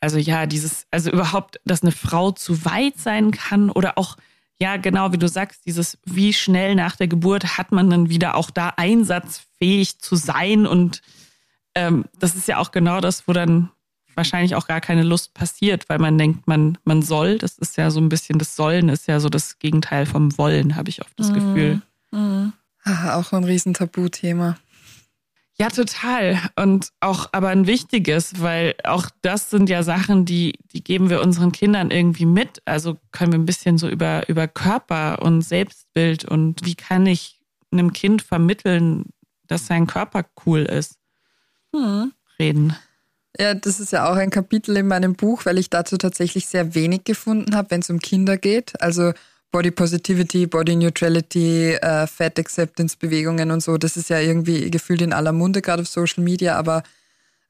Also 0.00 0.16
ja, 0.16 0.46
dieses, 0.46 0.86
also 0.90 1.10
überhaupt, 1.10 1.60
dass 1.64 1.82
eine 1.82 1.92
Frau 1.92 2.30
zu 2.30 2.64
weit 2.64 2.98
sein 2.98 3.32
kann 3.32 3.70
oder 3.70 3.98
auch, 3.98 4.16
ja, 4.58 4.76
genau 4.76 5.12
wie 5.12 5.18
du 5.18 5.28
sagst, 5.28 5.66
dieses, 5.66 5.98
wie 6.04 6.32
schnell 6.32 6.74
nach 6.74 6.96
der 6.96 7.08
Geburt 7.08 7.58
hat 7.58 7.72
man 7.72 7.90
dann 7.90 8.08
wieder 8.08 8.34
auch 8.34 8.50
da 8.50 8.70
einsatzfähig 8.76 9.98
zu 9.98 10.16
sein 10.16 10.66
und 10.66 11.02
ähm, 11.74 12.06
das 12.18 12.34
ist 12.34 12.48
ja 12.48 12.58
auch 12.58 12.72
genau 12.72 13.00
das, 13.00 13.28
wo 13.28 13.32
dann 13.32 13.70
wahrscheinlich 14.20 14.54
auch 14.54 14.66
gar 14.66 14.82
keine 14.82 15.02
Lust 15.02 15.32
passiert, 15.32 15.88
weil 15.88 15.98
man 15.98 16.18
denkt, 16.18 16.46
man, 16.46 16.76
man 16.84 17.00
soll. 17.00 17.38
Das 17.38 17.56
ist 17.56 17.78
ja 17.78 17.90
so 17.90 18.00
ein 18.00 18.10
bisschen, 18.10 18.38
das 18.38 18.54
Sollen 18.54 18.90
ist 18.90 19.08
ja 19.08 19.18
so 19.18 19.30
das 19.30 19.58
Gegenteil 19.58 20.04
vom 20.04 20.36
Wollen, 20.36 20.76
habe 20.76 20.90
ich 20.90 21.00
oft 21.00 21.18
das 21.18 21.30
mhm. 21.30 21.34
Gefühl. 21.34 21.82
Mhm. 22.10 22.52
Ach, 22.84 23.14
auch 23.14 23.32
ein 23.32 23.44
Riesentabuthema. 23.44 24.58
Ja, 25.58 25.68
total. 25.68 26.38
Und 26.56 26.90
auch 27.00 27.28
aber 27.32 27.48
ein 27.48 27.66
wichtiges, 27.66 28.40
weil 28.40 28.74
auch 28.84 29.08
das 29.22 29.48
sind 29.48 29.68
ja 29.68 29.82
Sachen, 29.82 30.26
die, 30.26 30.58
die 30.72 30.84
geben 30.84 31.08
wir 31.08 31.22
unseren 31.22 31.52
Kindern 31.52 31.90
irgendwie 31.90 32.26
mit. 32.26 32.62
Also 32.66 32.98
können 33.10 33.32
wir 33.32 33.38
ein 33.38 33.46
bisschen 33.46 33.78
so 33.78 33.88
über, 33.88 34.28
über 34.28 34.48
Körper 34.48 35.22
und 35.22 35.42
Selbstbild 35.42 36.26
und 36.26 36.64
wie 36.64 36.74
kann 36.74 37.06
ich 37.06 37.40
einem 37.72 37.92
Kind 37.92 38.22
vermitteln, 38.22 39.06
dass 39.46 39.66
sein 39.66 39.86
Körper 39.86 40.24
cool 40.44 40.60
ist, 40.60 40.98
hm. 41.74 42.12
reden. 42.38 42.76
Ja, 43.38 43.54
das 43.54 43.78
ist 43.78 43.92
ja 43.92 44.10
auch 44.10 44.16
ein 44.16 44.30
Kapitel 44.30 44.76
in 44.76 44.88
meinem 44.88 45.14
Buch, 45.14 45.46
weil 45.46 45.58
ich 45.58 45.70
dazu 45.70 45.96
tatsächlich 45.96 46.46
sehr 46.46 46.74
wenig 46.74 47.04
gefunden 47.04 47.54
habe, 47.54 47.70
wenn 47.70 47.80
es 47.80 47.90
um 47.90 48.00
Kinder 48.00 48.36
geht. 48.36 48.80
Also 48.82 49.12
Body 49.52 49.70
Positivity, 49.70 50.46
Body 50.46 50.76
Neutrality, 50.76 51.72
äh, 51.74 52.06
Fat 52.06 52.38
Acceptance 52.38 52.96
Bewegungen 52.98 53.50
und 53.50 53.62
so, 53.62 53.76
das 53.78 53.96
ist 53.96 54.10
ja 54.10 54.20
irgendwie 54.20 54.70
gefühlt 54.70 55.02
in 55.02 55.12
aller 55.12 55.32
Munde, 55.32 55.60
gerade 55.62 55.82
auf 55.82 55.88
Social 55.88 56.22
Media, 56.22 56.56
aber 56.56 56.82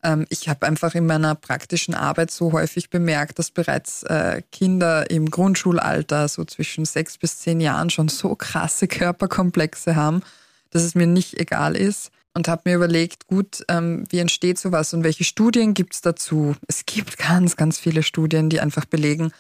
ähm, 0.02 0.26
ich 0.30 0.48
habe 0.48 0.66
einfach 0.66 0.94
in 0.94 1.06
meiner 1.06 1.34
praktischen 1.34 1.94
Arbeit 1.94 2.30
so 2.30 2.52
häufig 2.52 2.88
bemerkt, 2.88 3.38
dass 3.38 3.50
bereits 3.50 4.02
äh, 4.04 4.42
Kinder 4.50 5.10
im 5.10 5.30
Grundschulalter, 5.30 6.28
so 6.28 6.44
zwischen 6.44 6.86
sechs 6.86 7.18
bis 7.18 7.38
zehn 7.38 7.60
Jahren, 7.60 7.90
schon 7.90 8.08
so 8.08 8.34
krasse 8.34 8.88
Körperkomplexe 8.88 9.96
haben, 9.96 10.22
dass 10.70 10.82
es 10.82 10.94
mir 10.94 11.06
nicht 11.06 11.38
egal 11.38 11.76
ist. 11.76 12.10
Und 12.32 12.46
habe 12.46 12.62
mir 12.64 12.76
überlegt, 12.76 13.26
gut, 13.26 13.64
ähm, 13.68 14.04
wie 14.08 14.20
entsteht 14.20 14.58
sowas 14.58 14.94
und 14.94 15.02
welche 15.02 15.24
Studien 15.24 15.74
gibt 15.74 15.94
es 15.94 16.00
dazu? 16.00 16.54
Es 16.68 16.86
gibt 16.86 17.18
ganz, 17.18 17.56
ganz 17.56 17.78
viele 17.78 18.02
Studien, 18.04 18.48
die 18.48 18.60
einfach 18.60 18.84
belegen, 18.84 19.32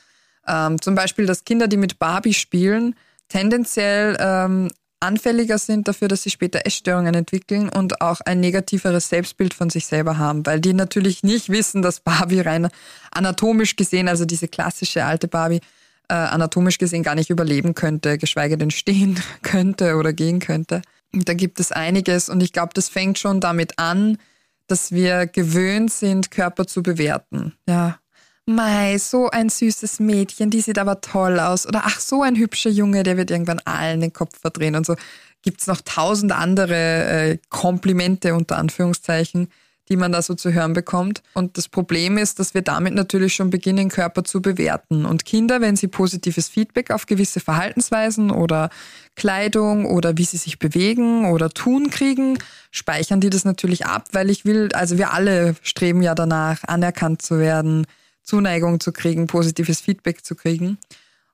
ähm, 0.46 0.80
zum 0.80 0.94
Beispiel, 0.94 1.26
dass 1.26 1.44
Kinder, 1.44 1.68
die 1.68 1.76
mit 1.76 1.98
Barbie 1.98 2.34
spielen, 2.34 2.96
tendenziell 3.28 4.16
ähm, 4.18 4.70
anfälliger 5.00 5.58
sind 5.58 5.88
dafür, 5.88 6.08
dass 6.08 6.22
sie 6.22 6.30
später 6.30 6.66
Essstörungen 6.66 7.14
entwickeln 7.14 7.68
und 7.68 8.00
auch 8.00 8.20
ein 8.22 8.40
negativeres 8.40 9.08
Selbstbild 9.08 9.54
von 9.54 9.70
sich 9.70 9.86
selber 9.86 10.18
haben, 10.18 10.44
weil 10.44 10.60
die 10.60 10.74
natürlich 10.74 11.22
nicht 11.22 11.48
wissen, 11.48 11.82
dass 11.82 12.00
Barbie 12.00 12.40
rein 12.40 12.68
anatomisch 13.10 13.76
gesehen, 13.76 14.08
also 14.08 14.24
diese 14.24 14.48
klassische 14.48 15.04
alte 15.04 15.28
Barbie, 15.28 15.60
äh, 16.08 16.14
anatomisch 16.14 16.78
gesehen 16.78 17.02
gar 17.02 17.14
nicht 17.14 17.30
überleben 17.30 17.74
könnte, 17.74 18.18
geschweige 18.18 18.58
denn 18.58 18.70
stehen 18.70 19.18
könnte 19.42 19.96
oder 19.96 20.12
gehen 20.12 20.40
könnte. 20.40 20.82
Da 21.12 21.34
gibt 21.34 21.60
es 21.60 21.72
einiges 21.72 22.28
und 22.28 22.42
ich 22.42 22.52
glaube, 22.52 22.72
das 22.74 22.88
fängt 22.88 23.18
schon 23.18 23.40
damit 23.40 23.78
an, 23.78 24.18
dass 24.66 24.92
wir 24.92 25.26
gewöhnt 25.26 25.90
sind, 25.90 26.30
Körper 26.30 26.66
zu 26.66 26.82
bewerten. 26.82 27.54
Ja, 27.68 27.98
Mei, 28.46 28.98
so 28.98 29.30
ein 29.30 29.48
süßes 29.48 30.00
Mädchen, 30.00 30.50
die 30.50 30.60
sieht 30.60 30.78
aber 30.78 31.00
toll 31.00 31.38
aus. 31.38 31.66
Oder 31.66 31.82
ach, 31.84 32.00
so 32.00 32.22
ein 32.22 32.36
hübscher 32.36 32.70
Junge, 32.70 33.02
der 33.02 33.16
wird 33.16 33.30
irgendwann 33.30 33.60
allen 33.60 34.00
den 34.00 34.12
Kopf 34.12 34.38
verdrehen 34.40 34.74
und 34.74 34.86
so. 34.86 34.96
Gibt 35.42 35.60
es 35.60 35.66
noch 35.66 35.80
tausend 35.82 36.32
andere 36.32 36.74
äh, 36.74 37.38
Komplimente 37.48 38.34
unter 38.34 38.58
Anführungszeichen, 38.58 39.48
die 39.90 39.96
man 39.96 40.12
da 40.12 40.22
so 40.22 40.34
zu 40.34 40.52
hören 40.52 40.72
bekommt. 40.72 41.22
Und 41.34 41.58
das 41.58 41.68
Problem 41.68 42.16
ist, 42.16 42.38
dass 42.38 42.54
wir 42.54 42.62
damit 42.62 42.94
natürlich 42.94 43.34
schon 43.34 43.50
beginnen, 43.50 43.88
Körper 43.88 44.22
zu 44.22 44.40
bewerten. 44.40 45.04
Und 45.04 45.24
Kinder, 45.24 45.60
wenn 45.60 45.76
sie 45.76 45.88
positives 45.88 46.48
Feedback 46.48 46.90
auf 46.92 47.06
gewisse 47.06 47.40
Verhaltensweisen 47.40 48.30
oder 48.30 48.70
Kleidung 49.16 49.86
oder 49.86 50.16
wie 50.16 50.24
sie 50.24 50.36
sich 50.36 50.60
bewegen 50.60 51.26
oder 51.26 51.50
tun 51.50 51.90
kriegen, 51.90 52.38
speichern 52.70 53.20
die 53.20 53.30
das 53.30 53.44
natürlich 53.44 53.86
ab, 53.86 54.08
weil 54.12 54.30
ich 54.30 54.44
will, 54.44 54.68
also 54.72 54.96
wir 54.96 55.12
alle 55.12 55.56
streben 55.62 56.02
ja 56.02 56.14
danach, 56.14 56.62
anerkannt 56.64 57.20
zu 57.20 57.40
werden, 57.40 57.86
Zuneigung 58.22 58.78
zu 58.78 58.92
kriegen, 58.92 59.26
positives 59.26 59.80
Feedback 59.80 60.24
zu 60.24 60.36
kriegen. 60.36 60.78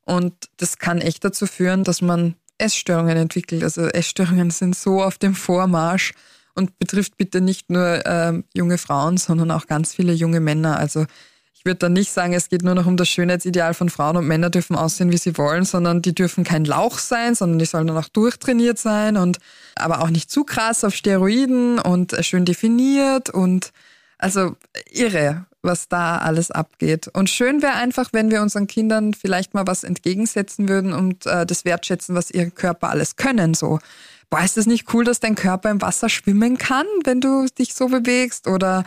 Und 0.07 0.33
das 0.57 0.79
kann 0.79 1.03
echt 1.03 1.25
dazu 1.25 1.47
führen, 1.47 1.85
dass 1.85 2.01
man 2.01 2.37
Essstörungen 2.59 3.19
entwickelt. 3.19 3.62
Also 3.62 3.83
Essstörungen 3.88 4.51
sind 4.51 4.75
so 4.75 5.03
auf 5.03 5.19
dem 5.19 5.35
Vormarsch 5.35 6.14
und 6.57 6.79
betrifft 6.79 7.16
bitte 7.16 7.40
nicht 7.40 7.71
nur 7.71 8.05
äh, 8.07 8.42
junge 8.55 8.79
Frauen, 8.79 9.16
sondern 9.19 9.51
auch 9.51 9.66
ganz 9.66 9.95
viele 9.95 10.12
junge 10.12 10.40
Männer. 10.40 10.79
Also 10.79 11.07
ich 11.55 11.64
würde 11.64 11.79
da 11.79 11.88
nicht 11.88 12.12
sagen, 12.12 12.33
es 12.33 12.49
geht 12.49 12.62
nur 12.62 12.75
noch 12.75 12.87
um 12.87 12.97
das 12.97 13.09
Schönheitsideal 13.09 13.75
von 13.75 13.90
Frauen 13.90 14.16
und 14.16 14.27
Männer 14.27 14.51
dürfen 14.51 14.77
aussehen, 14.77 15.12
wie 15.12 15.19
sie 15.19 15.37
wollen, 15.37 15.64
sondern 15.64 16.03
die 16.03 16.14
dürfen 16.14 16.45
kein 16.45 16.64
Lauch 16.64 16.99
sein, 16.99 17.35
sondern 17.35 17.59
die 17.59 17.64
sollen 17.66 17.87
dann 17.87 17.97
auch 17.97 18.09
durchtrainiert 18.09 18.79
sein 18.79 19.16
und 19.16 19.38
aber 19.75 20.01
auch 20.01 20.11
nicht 20.11 20.31
zu 20.31 20.45
krass 20.45 20.85
auf 20.85 20.95
Steroiden 20.95 21.79
und 21.79 22.16
schön 22.25 22.45
definiert 22.45 23.31
und 23.31 23.73
also 24.19 24.57
irre, 24.90 25.45
was 25.62 25.88
da 25.88 26.19
alles 26.19 26.51
abgeht. 26.51 27.09
Und 27.09 27.29
schön 27.29 27.61
wäre 27.61 27.75
einfach, 27.75 28.11
wenn 28.12 28.31
wir 28.31 28.40
unseren 28.40 28.66
Kindern 28.66 29.12
vielleicht 29.12 29.53
mal 29.53 29.66
was 29.66 29.85
entgegensetzen 29.85 30.69
würden 30.69 30.92
und 30.92 31.27
äh, 31.27 31.45
das 31.45 31.64
wertschätzen, 31.64 32.14
was 32.14 32.31
ihr 32.31 32.51
Körper 32.51 32.88
alles 32.88 33.16
können. 33.16 33.53
So, 33.53 33.79
boah, 34.31 34.43
ist 34.43 34.57
das 34.57 34.67
nicht 34.67 34.93
cool, 34.93 35.05
dass 35.05 35.21
dein 35.21 35.35
Körper 35.35 35.71
im 35.71 35.83
Wasser 35.83 36.09
schwimmen 36.09 36.59
kann, 36.59 36.87
wenn 37.05 37.21
du 37.21 37.47
dich 37.47 37.75
so 37.75 37.89
bewegst? 37.89 38.49
Oder 38.49 38.85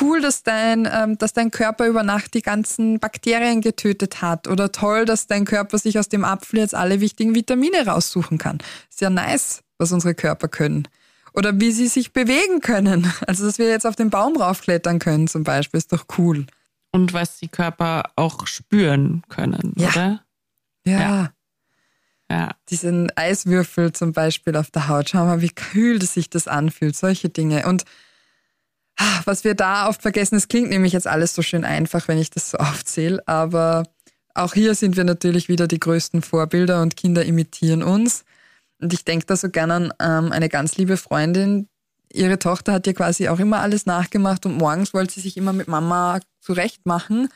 cool, 0.00 0.20
dass 0.20 0.42
dein, 0.42 0.88
ähm, 0.90 1.18
dass 1.18 1.32
dein 1.32 1.50
Körper 1.50 1.86
über 1.86 2.02
Nacht 2.02 2.34
die 2.34 2.42
ganzen 2.42 2.98
Bakterien 2.98 3.60
getötet 3.60 4.22
hat. 4.22 4.48
Oder 4.48 4.72
toll, 4.72 5.04
dass 5.04 5.26
dein 5.26 5.44
Körper 5.44 5.78
sich 5.78 5.98
aus 5.98 6.08
dem 6.08 6.24
Apfel 6.24 6.60
jetzt 6.60 6.74
alle 6.74 7.00
wichtigen 7.00 7.34
Vitamine 7.34 7.86
raussuchen 7.86 8.38
kann. 8.38 8.58
Ist 8.90 9.00
ja 9.00 9.10
nice, 9.10 9.62
was 9.78 9.92
unsere 9.92 10.14
Körper 10.14 10.48
können. 10.48 10.88
Oder 11.34 11.58
wie 11.60 11.72
sie 11.72 11.88
sich 11.88 12.12
bewegen 12.12 12.60
können. 12.60 13.12
Also, 13.26 13.46
dass 13.46 13.58
wir 13.58 13.68
jetzt 13.68 13.86
auf 13.86 13.96
den 13.96 14.10
Baum 14.10 14.36
raufklettern 14.36 14.98
können 14.98 15.28
zum 15.28 15.44
Beispiel, 15.44 15.78
ist 15.78 15.92
doch 15.92 16.04
cool. 16.18 16.46
Und 16.90 17.12
was 17.14 17.38
die 17.38 17.48
Körper 17.48 18.10
auch 18.16 18.46
spüren 18.46 19.22
können, 19.28 19.72
ja. 19.76 19.88
oder? 19.88 20.24
Ja. 20.84 21.00
ja. 21.00 21.32
Ja. 22.32 22.56
Diesen 22.70 23.12
Eiswürfel 23.14 23.92
zum 23.92 24.12
Beispiel 24.12 24.56
auf 24.56 24.70
der 24.70 24.88
Haut. 24.88 25.10
Schau 25.10 25.26
mal, 25.26 25.42
wie 25.42 25.50
kühl 25.50 26.00
sich 26.00 26.30
das 26.30 26.48
anfühlt. 26.48 26.96
Solche 26.96 27.28
Dinge. 27.28 27.66
Und 27.66 27.84
ah, 28.96 29.20
was 29.26 29.44
wir 29.44 29.54
da 29.54 29.86
oft 29.86 30.00
vergessen, 30.00 30.36
es 30.36 30.48
klingt 30.48 30.70
nämlich 30.70 30.94
jetzt 30.94 31.06
alles 31.06 31.34
so 31.34 31.42
schön 31.42 31.62
einfach, 31.64 32.08
wenn 32.08 32.16
ich 32.16 32.30
das 32.30 32.50
so 32.50 32.58
aufzähle, 32.58 33.22
aber 33.26 33.82
auch 34.34 34.54
hier 34.54 34.74
sind 34.74 34.96
wir 34.96 35.04
natürlich 35.04 35.50
wieder 35.50 35.68
die 35.68 35.78
größten 35.78 36.22
Vorbilder 36.22 36.80
und 36.80 36.96
Kinder 36.96 37.22
imitieren 37.22 37.82
uns. 37.82 38.24
Und 38.80 38.94
ich 38.94 39.04
denke 39.04 39.26
da 39.26 39.36
so 39.36 39.50
gerne 39.50 39.74
an 39.74 39.92
ähm, 40.00 40.32
eine 40.32 40.48
ganz 40.48 40.78
liebe 40.78 40.96
Freundin. 40.96 41.68
Ihre 42.10 42.38
Tochter 42.38 42.72
hat 42.72 42.86
ihr 42.86 42.94
quasi 42.94 43.28
auch 43.28 43.40
immer 43.40 43.60
alles 43.60 43.84
nachgemacht 43.84 44.46
und 44.46 44.56
morgens 44.56 44.94
wollte 44.94 45.12
sie 45.12 45.20
sich 45.20 45.36
immer 45.36 45.52
mit 45.52 45.68
Mama 45.68 46.20
zurechtmachen. 46.40 47.28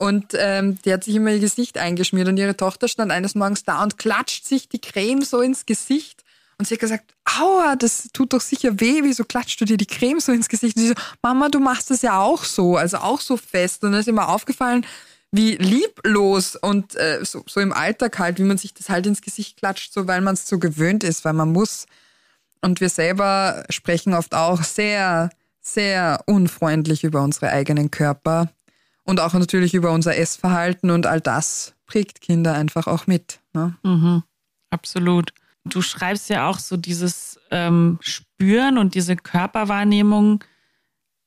Und 0.00 0.32
ähm, 0.32 0.78
die 0.82 0.94
hat 0.94 1.04
sich 1.04 1.14
immer 1.14 1.30
ihr 1.30 1.40
Gesicht 1.40 1.76
eingeschmiert 1.76 2.26
und 2.26 2.38
ihre 2.38 2.56
Tochter 2.56 2.88
stand 2.88 3.12
eines 3.12 3.34
Morgens 3.34 3.64
da 3.64 3.82
und 3.82 3.98
klatscht 3.98 4.46
sich 4.46 4.66
die 4.66 4.80
Creme 4.80 5.20
so 5.20 5.42
ins 5.42 5.66
Gesicht. 5.66 6.24
Und 6.56 6.66
sie 6.66 6.76
hat 6.76 6.80
gesagt, 6.80 7.14
aua, 7.38 7.76
das 7.76 8.08
tut 8.14 8.32
doch 8.32 8.40
sicher 8.40 8.80
weh, 8.80 9.00
wieso 9.02 9.24
klatscht 9.24 9.60
du 9.60 9.66
dir 9.66 9.76
die 9.76 9.86
Creme 9.86 10.18
so 10.18 10.32
ins 10.32 10.48
Gesicht? 10.48 10.74
Und 10.78 10.82
sie 10.84 10.88
so, 10.88 10.94
Mama, 11.22 11.50
du 11.50 11.60
machst 11.60 11.90
das 11.90 12.00
ja 12.00 12.18
auch 12.18 12.44
so, 12.44 12.78
also 12.78 12.96
auch 12.96 13.20
so 13.20 13.36
fest. 13.36 13.84
Und 13.84 13.92
dann 13.92 14.00
ist 14.00 14.08
immer 14.08 14.30
aufgefallen, 14.30 14.86
wie 15.32 15.56
lieblos 15.56 16.56
und 16.56 16.96
äh, 16.96 17.22
so, 17.22 17.44
so 17.46 17.60
im 17.60 17.74
Alltag 17.74 18.18
halt, 18.18 18.38
wie 18.38 18.44
man 18.44 18.56
sich 18.56 18.72
das 18.72 18.88
halt 18.88 19.06
ins 19.06 19.20
Gesicht 19.20 19.58
klatscht, 19.58 19.92
so 19.92 20.06
weil 20.06 20.22
man 20.22 20.32
es 20.32 20.48
so 20.48 20.58
gewöhnt 20.58 21.04
ist, 21.04 21.26
weil 21.26 21.34
man 21.34 21.52
muss. 21.52 21.84
Und 22.62 22.80
wir 22.80 22.88
selber 22.88 23.64
sprechen 23.68 24.14
oft 24.14 24.34
auch 24.34 24.62
sehr, 24.62 25.28
sehr 25.60 26.22
unfreundlich 26.24 27.04
über 27.04 27.22
unsere 27.22 27.50
eigenen 27.50 27.90
Körper 27.90 28.48
und 29.04 29.20
auch 29.20 29.34
natürlich 29.34 29.74
über 29.74 29.92
unser 29.92 30.16
Essverhalten 30.16 30.90
und 30.90 31.06
all 31.06 31.20
das 31.20 31.74
prägt 31.86 32.20
Kinder 32.20 32.54
einfach 32.54 32.86
auch 32.86 33.06
mit. 33.06 33.40
Ne? 33.52 33.76
Mhm, 33.82 34.22
absolut. 34.70 35.32
Du 35.64 35.82
schreibst 35.82 36.28
ja 36.30 36.48
auch 36.48 36.58
so 36.58 36.76
dieses 36.76 37.38
ähm, 37.50 37.98
Spüren 38.00 38.78
und 38.78 38.94
diese 38.94 39.16
Körperwahrnehmung 39.16 40.42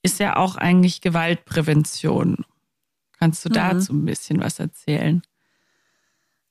ist 0.02 0.20
ja 0.20 0.36
auch 0.36 0.56
eigentlich 0.56 1.02
Gewaltprävention. 1.02 2.46
Kannst 3.20 3.46
du 3.46 3.50
mhm. 3.50 3.54
dazu 3.54 3.94
ein 3.94 4.06
bisschen 4.06 4.42
was 4.42 4.60
erzählen? 4.60 5.22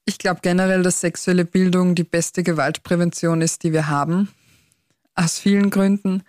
Ich 0.04 0.18
glaube 0.18 0.40
generell, 0.42 0.82
dass 0.82 1.00
sexuelle 1.00 1.44
Bildung 1.44 1.94
die 1.94 2.04
beste 2.04 2.42
Gewaltprävention 2.42 3.40
ist, 3.40 3.62
die 3.62 3.72
wir 3.72 3.88
haben. 3.88 4.28
Aus 5.14 5.38
vielen 5.38 5.70
Gründen. 5.70 6.22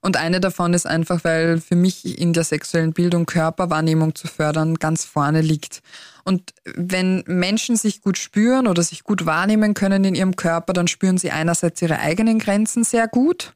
Und 0.00 0.16
eine 0.16 0.40
davon 0.40 0.72
ist 0.72 0.86
einfach, 0.86 1.24
weil 1.24 1.60
für 1.60 1.76
mich 1.76 2.18
in 2.18 2.32
der 2.32 2.44
sexuellen 2.44 2.92
Bildung 2.92 3.26
Körperwahrnehmung 3.26 4.14
zu 4.14 4.28
fördern 4.28 4.76
ganz 4.76 5.04
vorne 5.04 5.42
liegt. 5.42 5.82
Und 6.24 6.54
wenn 6.64 7.22
Menschen 7.26 7.76
sich 7.76 8.00
gut 8.00 8.16
spüren 8.16 8.66
oder 8.66 8.82
sich 8.82 9.04
gut 9.04 9.26
wahrnehmen 9.26 9.74
können 9.74 10.04
in 10.04 10.14
ihrem 10.14 10.36
Körper, 10.36 10.72
dann 10.72 10.88
spüren 10.88 11.18
sie 11.18 11.30
einerseits 11.30 11.82
ihre 11.82 11.98
eigenen 11.98 12.38
Grenzen 12.38 12.84
sehr 12.84 13.08
gut 13.08 13.54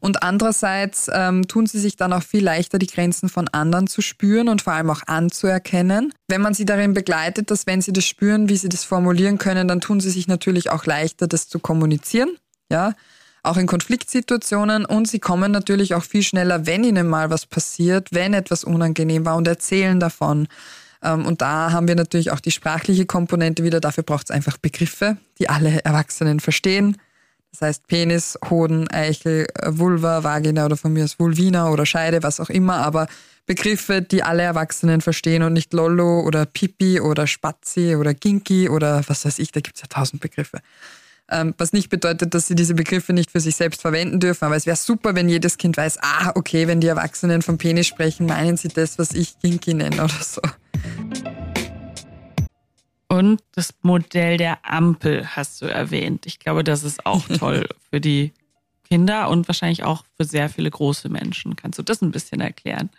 und 0.00 0.22
andererseits 0.22 1.10
ähm, 1.12 1.46
tun 1.48 1.66
sie 1.66 1.78
sich 1.78 1.96
dann 1.96 2.12
auch 2.12 2.22
viel 2.22 2.44
leichter, 2.44 2.78
die 2.78 2.86
Grenzen 2.86 3.28
von 3.28 3.48
anderen 3.48 3.86
zu 3.86 4.02
spüren 4.02 4.48
und 4.48 4.62
vor 4.62 4.74
allem 4.74 4.90
auch 4.90 5.02
anzuerkennen. 5.06 6.12
Wenn 6.28 6.40
man 6.40 6.54
sie 6.54 6.64
darin 6.64 6.94
begleitet, 6.94 7.50
dass 7.50 7.66
wenn 7.66 7.80
sie 7.80 7.92
das 7.92 8.04
spüren, 8.04 8.48
wie 8.48 8.56
sie 8.56 8.68
das 8.68 8.84
formulieren 8.84 9.38
können, 9.38 9.68
dann 9.68 9.80
tun 9.80 10.00
sie 10.00 10.10
sich 10.10 10.28
natürlich 10.28 10.70
auch 10.70 10.86
leichter, 10.86 11.26
das 11.26 11.48
zu 11.48 11.58
kommunizieren. 11.58 12.36
Ja, 12.70 12.94
auch 13.46 13.56
in 13.56 13.66
Konfliktsituationen 13.66 14.84
und 14.84 15.08
sie 15.08 15.18
kommen 15.18 15.52
natürlich 15.52 15.94
auch 15.94 16.04
viel 16.04 16.22
schneller, 16.22 16.66
wenn 16.66 16.84
ihnen 16.84 17.08
mal 17.08 17.30
was 17.30 17.46
passiert, 17.46 18.08
wenn 18.12 18.34
etwas 18.34 18.64
unangenehm 18.64 19.24
war 19.24 19.36
und 19.36 19.46
erzählen 19.48 20.00
davon. 20.00 20.48
Ähm, 21.02 21.24
und 21.26 21.42
da 21.42 21.72
haben 21.72 21.88
wir 21.88 21.94
natürlich 21.94 22.32
auch 22.32 22.40
die 22.40 22.50
sprachliche 22.50 23.06
Komponente 23.06 23.62
wieder. 23.64 23.80
Dafür 23.80 24.04
braucht 24.04 24.26
es 24.26 24.30
einfach 24.30 24.58
Begriffe, 24.58 25.16
die 25.38 25.48
alle 25.48 25.84
Erwachsenen 25.84 26.40
verstehen. 26.40 26.96
Das 27.52 27.62
heißt 27.62 27.86
Penis, 27.86 28.38
Hoden, 28.50 28.88
Eichel, 28.88 29.46
Vulva, 29.64 30.24
Vagina 30.24 30.66
oder 30.66 30.76
von 30.76 30.92
mir 30.92 31.04
ist 31.04 31.18
Vulvina 31.18 31.70
oder 31.70 31.86
Scheide, 31.86 32.22
was 32.22 32.40
auch 32.40 32.50
immer, 32.50 32.76
aber 32.76 33.06
Begriffe, 33.46 34.02
die 34.02 34.22
alle 34.22 34.42
Erwachsenen 34.42 35.00
verstehen 35.00 35.42
und 35.42 35.52
nicht 35.52 35.72
Lollo 35.72 36.20
oder 36.20 36.46
Pipi 36.46 37.00
oder 37.00 37.26
Spazi 37.26 37.94
oder 37.94 38.12
Ginki 38.12 38.68
oder 38.68 39.02
was 39.06 39.24
weiß 39.24 39.38
ich, 39.38 39.52
da 39.52 39.60
gibt 39.60 39.76
es 39.76 39.82
ja 39.82 39.88
tausend 39.88 40.20
Begriffe. 40.20 40.58
Ähm, 41.28 41.54
was 41.58 41.72
nicht 41.72 41.88
bedeutet, 41.88 42.34
dass 42.34 42.46
sie 42.46 42.54
diese 42.54 42.74
Begriffe 42.74 43.12
nicht 43.12 43.32
für 43.32 43.40
sich 43.40 43.56
selbst 43.56 43.80
verwenden 43.82 44.20
dürfen. 44.20 44.44
Aber 44.44 44.54
es 44.54 44.66
wäre 44.66 44.76
super, 44.76 45.14
wenn 45.16 45.28
jedes 45.28 45.58
Kind 45.58 45.76
weiß, 45.76 45.98
ah, 46.00 46.32
okay, 46.36 46.68
wenn 46.68 46.80
die 46.80 46.86
Erwachsenen 46.86 47.42
vom 47.42 47.58
Penis 47.58 47.88
sprechen, 47.88 48.26
meinen 48.26 48.56
sie 48.56 48.68
das, 48.68 48.98
was 48.98 49.12
ich 49.12 49.38
Kinky 49.40 49.74
nenne 49.74 50.04
oder 50.04 50.22
so. 50.22 50.40
Und 53.08 53.42
das 53.52 53.74
Modell 53.82 54.36
der 54.36 54.58
Ampel 54.62 55.26
hast 55.34 55.62
du 55.62 55.66
erwähnt. 55.66 56.26
Ich 56.26 56.38
glaube, 56.38 56.62
das 56.62 56.84
ist 56.84 57.06
auch 57.06 57.26
toll 57.38 57.66
für 57.90 58.00
die 58.00 58.32
Kinder 58.88 59.28
und 59.28 59.48
wahrscheinlich 59.48 59.82
auch 59.82 60.04
für 60.16 60.24
sehr 60.24 60.48
viele 60.48 60.70
große 60.70 61.08
Menschen. 61.08 61.56
Kannst 61.56 61.78
du 61.78 61.82
das 61.82 62.02
ein 62.02 62.12
bisschen 62.12 62.40
erklären? 62.40 62.90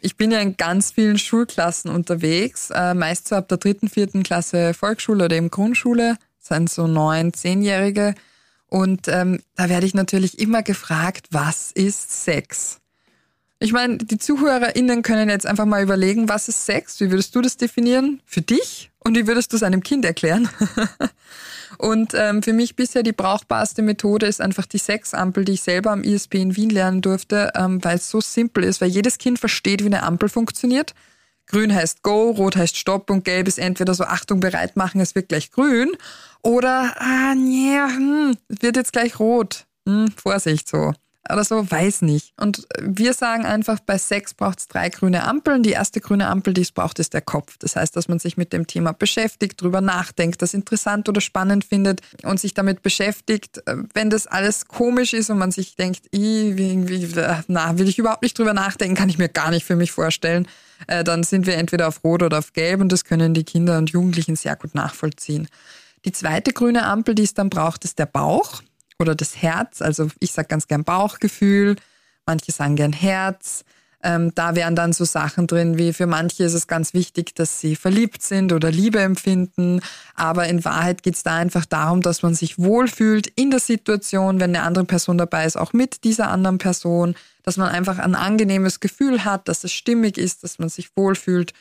Ich 0.00 0.16
bin 0.16 0.30
ja 0.30 0.40
in 0.40 0.56
ganz 0.56 0.92
vielen 0.92 1.18
Schulklassen 1.18 1.90
unterwegs, 1.90 2.70
äh, 2.70 2.94
meist 2.94 3.28
so 3.28 3.36
ab 3.36 3.48
der 3.48 3.58
dritten, 3.58 3.88
vierten 3.88 4.22
Klasse 4.22 4.74
Volksschule 4.74 5.24
oder 5.24 5.36
eben 5.36 5.50
Grundschule 5.50 6.16
sind 6.42 6.70
so 6.70 6.86
neun, 6.86 7.32
zehnjährige. 7.32 8.14
Und 8.66 9.08
ähm, 9.08 9.40
da 9.56 9.68
werde 9.68 9.86
ich 9.86 9.94
natürlich 9.94 10.38
immer 10.38 10.62
gefragt, 10.62 11.28
was 11.30 11.72
ist 11.72 12.24
Sex? 12.24 12.78
Ich 13.58 13.72
meine, 13.72 13.98
die 13.98 14.18
ZuhörerInnen 14.18 15.02
können 15.02 15.28
jetzt 15.28 15.46
einfach 15.46 15.66
mal 15.66 15.84
überlegen, 15.84 16.28
was 16.28 16.48
ist 16.48 16.66
Sex? 16.66 16.98
Wie 16.98 17.10
würdest 17.10 17.36
du 17.36 17.42
das 17.42 17.56
definieren 17.56 18.20
für 18.26 18.40
dich? 18.40 18.90
Und 18.98 19.16
wie 19.16 19.28
würdest 19.28 19.52
du 19.52 19.56
es 19.56 19.62
einem 19.62 19.84
Kind 19.84 20.04
erklären? 20.04 20.48
und 21.78 22.12
ähm, 22.14 22.42
für 22.42 22.52
mich 22.52 22.74
bisher 22.74 23.04
die 23.04 23.12
brauchbarste 23.12 23.82
Methode 23.82 24.26
ist 24.26 24.40
einfach 24.40 24.66
die 24.66 24.78
Sexampel, 24.78 25.44
die 25.44 25.52
ich 25.52 25.62
selber 25.62 25.92
am 25.92 26.02
ISB 26.02 26.34
in 26.40 26.56
Wien 26.56 26.70
lernen 26.70 27.02
durfte, 27.02 27.52
ähm, 27.54 27.84
weil 27.84 27.98
es 27.98 28.10
so 28.10 28.20
simpel 28.20 28.64
ist, 28.64 28.80
weil 28.80 28.88
jedes 28.88 29.18
Kind 29.18 29.38
versteht, 29.38 29.82
wie 29.82 29.86
eine 29.86 30.02
Ampel 30.02 30.28
funktioniert. 30.28 30.94
Grün 31.52 31.74
heißt 31.74 32.02
Go, 32.02 32.30
Rot 32.30 32.56
heißt 32.56 32.78
Stopp 32.78 33.10
und 33.10 33.26
Gelb 33.26 33.46
ist 33.46 33.58
entweder 33.58 33.92
so 33.92 34.04
Achtung 34.04 34.40
bereit 34.40 34.74
machen, 34.74 35.02
es 35.02 35.14
wird 35.14 35.28
gleich 35.28 35.50
grün 35.50 35.90
oder 36.40 36.94
ah 36.98 37.34
nee, 37.34 37.76
hm, 37.76 38.34
wird 38.48 38.76
jetzt 38.76 38.92
gleich 38.92 39.20
rot. 39.20 39.66
Hm, 39.86 40.10
Vorsicht 40.16 40.66
so. 40.66 40.94
oder 41.30 41.44
so, 41.44 41.70
weiß 41.70 42.02
nicht. 42.02 42.32
Und 42.40 42.66
wir 42.80 43.12
sagen 43.12 43.44
einfach, 43.44 43.80
bei 43.80 43.98
Sex 43.98 44.32
braucht 44.32 44.60
es 44.60 44.68
drei 44.68 44.88
grüne 44.88 45.24
Ampeln. 45.24 45.62
Die 45.62 45.72
erste 45.72 46.00
grüne 46.00 46.28
Ampel, 46.28 46.54
die 46.54 46.62
es 46.62 46.72
braucht, 46.72 46.98
ist 46.98 47.12
der 47.12 47.20
Kopf. 47.20 47.58
Das 47.58 47.76
heißt, 47.76 47.94
dass 47.96 48.08
man 48.08 48.18
sich 48.18 48.38
mit 48.38 48.54
dem 48.54 48.66
Thema 48.66 48.92
beschäftigt, 48.92 49.60
drüber 49.60 49.82
nachdenkt, 49.82 50.40
das 50.40 50.54
interessant 50.54 51.06
oder 51.10 51.20
spannend 51.20 51.66
findet 51.66 52.00
und 52.22 52.40
sich 52.40 52.54
damit 52.54 52.80
beschäftigt. 52.80 53.62
Wenn 53.92 54.08
das 54.08 54.26
alles 54.26 54.68
komisch 54.68 55.12
ist 55.12 55.28
und 55.28 55.36
man 55.36 55.50
sich 55.50 55.76
denkt, 55.76 56.06
irgendwie, 56.12 57.08
na, 57.48 57.76
will 57.76 57.88
ich 57.88 57.98
überhaupt 57.98 58.22
nicht 58.22 58.38
drüber 58.38 58.54
nachdenken, 58.54 58.96
kann 58.96 59.10
ich 59.10 59.18
mir 59.18 59.28
gar 59.28 59.50
nicht 59.50 59.66
für 59.66 59.76
mich 59.76 59.92
vorstellen, 59.92 60.48
äh, 60.86 61.04
dann 61.04 61.22
sind 61.22 61.46
wir 61.46 61.56
entweder 61.56 61.88
auf 61.88 62.04
Rot 62.04 62.22
oder 62.22 62.38
auf 62.38 62.52
Gelb 62.52 62.80
und 62.80 62.90
das 62.90 63.04
können 63.04 63.34
die 63.34 63.44
Kinder 63.44 63.78
und 63.78 63.90
Jugendlichen 63.90 64.36
sehr 64.36 64.56
gut 64.56 64.74
nachvollziehen. 64.74 65.48
Die 66.04 66.12
zweite 66.12 66.52
grüne 66.52 66.84
Ampel, 66.84 67.14
die 67.14 67.22
es 67.22 67.34
dann 67.34 67.50
braucht, 67.50 67.84
ist 67.84 67.98
der 67.98 68.06
Bauch 68.06 68.62
oder 68.98 69.14
das 69.14 69.40
Herz. 69.40 69.82
Also 69.82 70.08
ich 70.20 70.32
sage 70.32 70.48
ganz 70.48 70.66
gern 70.66 70.84
Bauchgefühl, 70.84 71.76
manche 72.26 72.52
sagen 72.52 72.76
gern 72.76 72.92
Herz. 72.92 73.64
Ähm, 74.04 74.34
da 74.34 74.56
wären 74.56 74.74
dann 74.74 74.92
so 74.92 75.04
Sachen 75.04 75.46
drin, 75.46 75.78
wie 75.78 75.92
für 75.92 76.06
manche 76.06 76.42
ist 76.44 76.54
es 76.54 76.66
ganz 76.66 76.92
wichtig, 76.92 77.34
dass 77.36 77.60
sie 77.60 77.76
verliebt 77.76 78.22
sind 78.22 78.52
oder 78.52 78.70
Liebe 78.70 79.00
empfinden. 79.00 79.80
Aber 80.14 80.48
in 80.48 80.64
Wahrheit 80.64 81.02
geht 81.02 81.14
es 81.14 81.22
da 81.22 81.36
einfach 81.36 81.66
darum, 81.66 82.00
dass 82.00 82.22
man 82.22 82.34
sich 82.34 82.58
wohlfühlt 82.58 83.28
in 83.28 83.50
der 83.50 83.60
Situation, 83.60 84.40
wenn 84.40 84.56
eine 84.56 84.64
andere 84.64 84.84
Person 84.84 85.18
dabei 85.18 85.44
ist, 85.44 85.56
auch 85.56 85.72
mit 85.72 86.02
dieser 86.02 86.30
anderen 86.30 86.58
Person, 86.58 87.14
dass 87.44 87.56
man 87.56 87.68
einfach 87.68 87.98
ein 87.98 88.14
angenehmes 88.14 88.80
Gefühl 88.80 89.24
hat, 89.24 89.48
dass 89.48 89.62
es 89.62 89.72
stimmig 89.72 90.18
ist, 90.18 90.42
dass 90.42 90.58
man 90.58 90.68
sich 90.68 90.90
wohlfühlt 90.96 91.52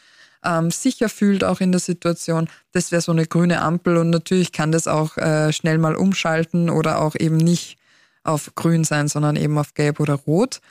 ähm, 0.43 0.71
sicher 0.71 1.09
fühlt 1.09 1.43
auch 1.43 1.59
in 1.59 1.71
der 1.71 1.79
Situation. 1.79 2.49
Das 2.71 2.91
wäre 2.91 3.01
so 3.01 3.11
eine 3.11 3.27
grüne 3.27 3.61
Ampel 3.61 3.97
und 3.97 4.09
natürlich 4.09 4.51
kann 4.51 4.71
das 4.71 4.87
auch 4.87 5.17
äh, 5.17 5.53
schnell 5.53 5.77
mal 5.77 5.95
umschalten 5.95 6.69
oder 6.69 6.99
auch 6.99 7.15
eben 7.15 7.37
nicht 7.37 7.77
auf 8.23 8.53
grün 8.55 8.83
sein, 8.83 9.07
sondern 9.07 9.35
eben 9.35 9.57
auf 9.57 9.73
gelb 9.73 9.99
oder 9.99 10.15
rot. 10.15 10.61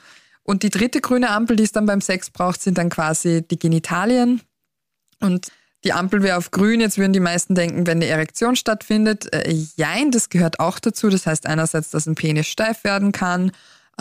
Und 0.43 0.63
die 0.63 0.69
dritte 0.69 1.01
grüne 1.01 1.29
Ampel, 1.29 1.55
die 1.55 1.63
es 1.63 1.71
dann 1.71 1.85
beim 1.85 2.01
Sex 2.01 2.29
braucht, 2.29 2.61
sind 2.61 2.77
dann 2.77 2.89
quasi 2.89 3.45
die 3.47 3.59
Genitalien. 3.59 4.41
Und 5.19 5.47
die 5.83 5.93
Ampel 5.93 6.23
wäre 6.23 6.37
auf 6.37 6.51
grün. 6.51 6.79
Jetzt 6.79 6.97
würden 6.97 7.13
die 7.13 7.19
meisten 7.19 7.55
denken, 7.55 7.87
wenn 7.87 7.97
eine 7.97 8.07
Erektion 8.07 8.55
stattfindet. 8.55 9.33
Äh, 9.33 9.51
jein, 9.75 10.11
das 10.11 10.29
gehört 10.29 10.59
auch 10.59 10.79
dazu. 10.79 11.09
Das 11.09 11.25
heißt 11.25 11.45
einerseits, 11.45 11.91
dass 11.91 12.07
ein 12.07 12.15
Penis 12.15 12.47
steif 12.47 12.83
werden 12.83 13.11
kann 13.11 13.51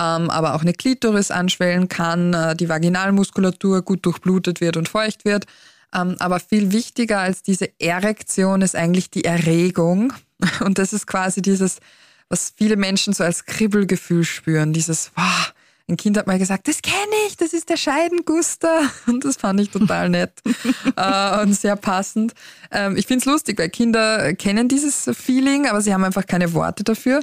ähm, 0.01 0.31
aber 0.31 0.55
auch 0.55 0.63
eine 0.63 0.73
Klitoris 0.73 1.31
anschwellen 1.31 1.89
kann, 1.89 2.33
äh, 2.33 2.57
die 2.57 2.69
Vaginalmuskulatur 2.69 3.83
gut 3.83 4.07
durchblutet 4.07 4.61
wird 4.61 4.77
und 4.77 4.89
feucht 4.89 5.25
wird. 5.25 5.47
Ähm, 5.95 6.17
aber 6.21 6.41
viel 6.41 6.73
wichtiger 6.73 7.19
als 7.19 7.43
diese 7.43 7.69
Erektion 7.79 8.63
ist 8.63 8.77
eigentlich 8.77 9.11
die 9.11 9.25
Erregung. 9.25 10.13
Und 10.61 10.79
das 10.79 10.93
ist 10.93 11.07
quasi 11.07 11.43
dieses, 11.43 11.79
was 12.29 12.53
viele 12.57 12.77
Menschen 12.77 13.13
so 13.13 13.25
als 13.25 13.45
Kribbelgefühl 13.45 14.25
spüren, 14.25 14.73
dieses, 14.73 15.11
wow, 15.17 15.53
ein 15.91 15.97
Kind 15.97 16.17
hat 16.17 16.27
mal 16.27 16.39
gesagt, 16.39 16.69
das 16.69 16.81
kenne 16.83 16.97
ich, 17.27 17.37
das 17.37 17.53
ist 17.53 17.69
der 17.69 17.77
Scheidenguster. 17.77 18.81
Und 19.07 19.25
das 19.25 19.37
fand 19.37 19.61
ich 19.61 19.71
total 19.71 20.09
nett 20.09 20.33
äh, 20.97 21.43
und 21.43 21.55
sehr 21.55 21.77
passend. 21.77 22.33
Ähm, 22.71 22.97
ich 22.97 23.07
finde 23.07 23.21
es 23.21 23.27
lustig, 23.27 23.59
weil 23.59 23.69
Kinder 23.69 24.33
kennen 24.35 24.69
dieses 24.69 25.11
Feeling, 25.13 25.67
aber 25.67 25.81
sie 25.81 25.93
haben 25.93 26.05
einfach 26.05 26.27
keine 26.27 26.55
Worte 26.55 26.85
dafür. 26.85 27.21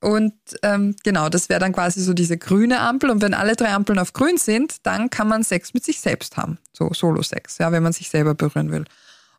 Und 0.00 0.34
ähm, 0.62 0.94
genau, 1.02 1.28
das 1.28 1.48
wäre 1.48 1.60
dann 1.60 1.72
quasi 1.72 2.02
so 2.02 2.12
diese 2.12 2.36
grüne 2.36 2.80
Ampel. 2.80 3.10
Und 3.10 3.22
wenn 3.22 3.34
alle 3.34 3.56
drei 3.56 3.72
Ampeln 3.72 3.98
auf 3.98 4.12
grün 4.12 4.36
sind, 4.36 4.76
dann 4.82 5.10
kann 5.10 5.28
man 5.28 5.42
Sex 5.42 5.72
mit 5.72 5.84
sich 5.84 6.00
selbst 6.00 6.36
haben. 6.36 6.58
So 6.72 6.92
Solo-Sex, 6.92 7.58
ja, 7.58 7.72
wenn 7.72 7.82
man 7.82 7.92
sich 7.92 8.10
selber 8.10 8.34
berühren 8.34 8.70
will. 8.70 8.84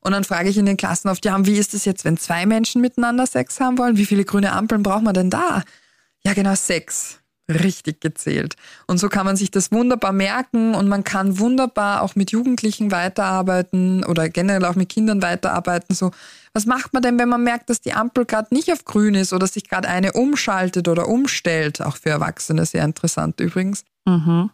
Und 0.01 0.11
dann 0.11 0.23
frage 0.23 0.49
ich 0.49 0.57
in 0.57 0.65
den 0.65 0.77
Klassen 0.77 1.09
oft, 1.09 1.23
ja, 1.25 1.45
wie 1.45 1.57
ist 1.57 1.73
es 1.73 1.85
jetzt, 1.85 2.03
wenn 2.03 2.17
zwei 2.17 2.45
Menschen 2.45 2.81
miteinander 2.81 3.27
Sex 3.27 3.59
haben 3.59 3.77
wollen? 3.77 3.97
Wie 3.97 4.05
viele 4.05 4.25
grüne 4.25 4.53
Ampeln 4.53 4.83
braucht 4.83 5.03
man 5.03 5.13
denn 5.13 5.29
da? 5.29 5.63
Ja, 6.23 6.33
genau, 6.33 6.55
sechs 6.55 7.19
richtig 7.49 8.01
gezählt. 8.01 8.55
Und 8.87 8.97
so 8.97 9.09
kann 9.09 9.25
man 9.25 9.35
sich 9.35 9.51
das 9.51 9.71
wunderbar 9.71 10.11
merken 10.11 10.73
und 10.73 10.87
man 10.87 11.03
kann 11.03 11.39
wunderbar 11.39 12.01
auch 12.01 12.15
mit 12.15 12.31
Jugendlichen 12.31 12.91
weiterarbeiten 12.91 14.03
oder 14.03 14.29
generell 14.29 14.65
auch 14.65 14.75
mit 14.75 14.89
Kindern 14.89 15.21
weiterarbeiten. 15.21 15.95
So, 15.95 16.11
was 16.53 16.65
macht 16.65 16.93
man 16.93 17.03
denn, 17.03 17.19
wenn 17.19 17.29
man 17.29 17.43
merkt, 17.43 17.69
dass 17.69 17.81
die 17.81 17.93
Ampel 17.93 18.25
gerade 18.25 18.53
nicht 18.53 18.71
auf 18.71 18.85
grün 18.85 19.15
ist 19.15 19.33
oder 19.33 19.45
sich 19.45 19.69
gerade 19.69 19.87
eine 19.87 20.13
umschaltet 20.13 20.87
oder 20.87 21.07
umstellt? 21.07 21.81
Auch 21.81 21.97
für 21.97 22.09
Erwachsene 22.09 22.65
sehr 22.65 22.83
interessant 22.83 23.39
übrigens. 23.39 23.83
Mhm. 24.05 24.49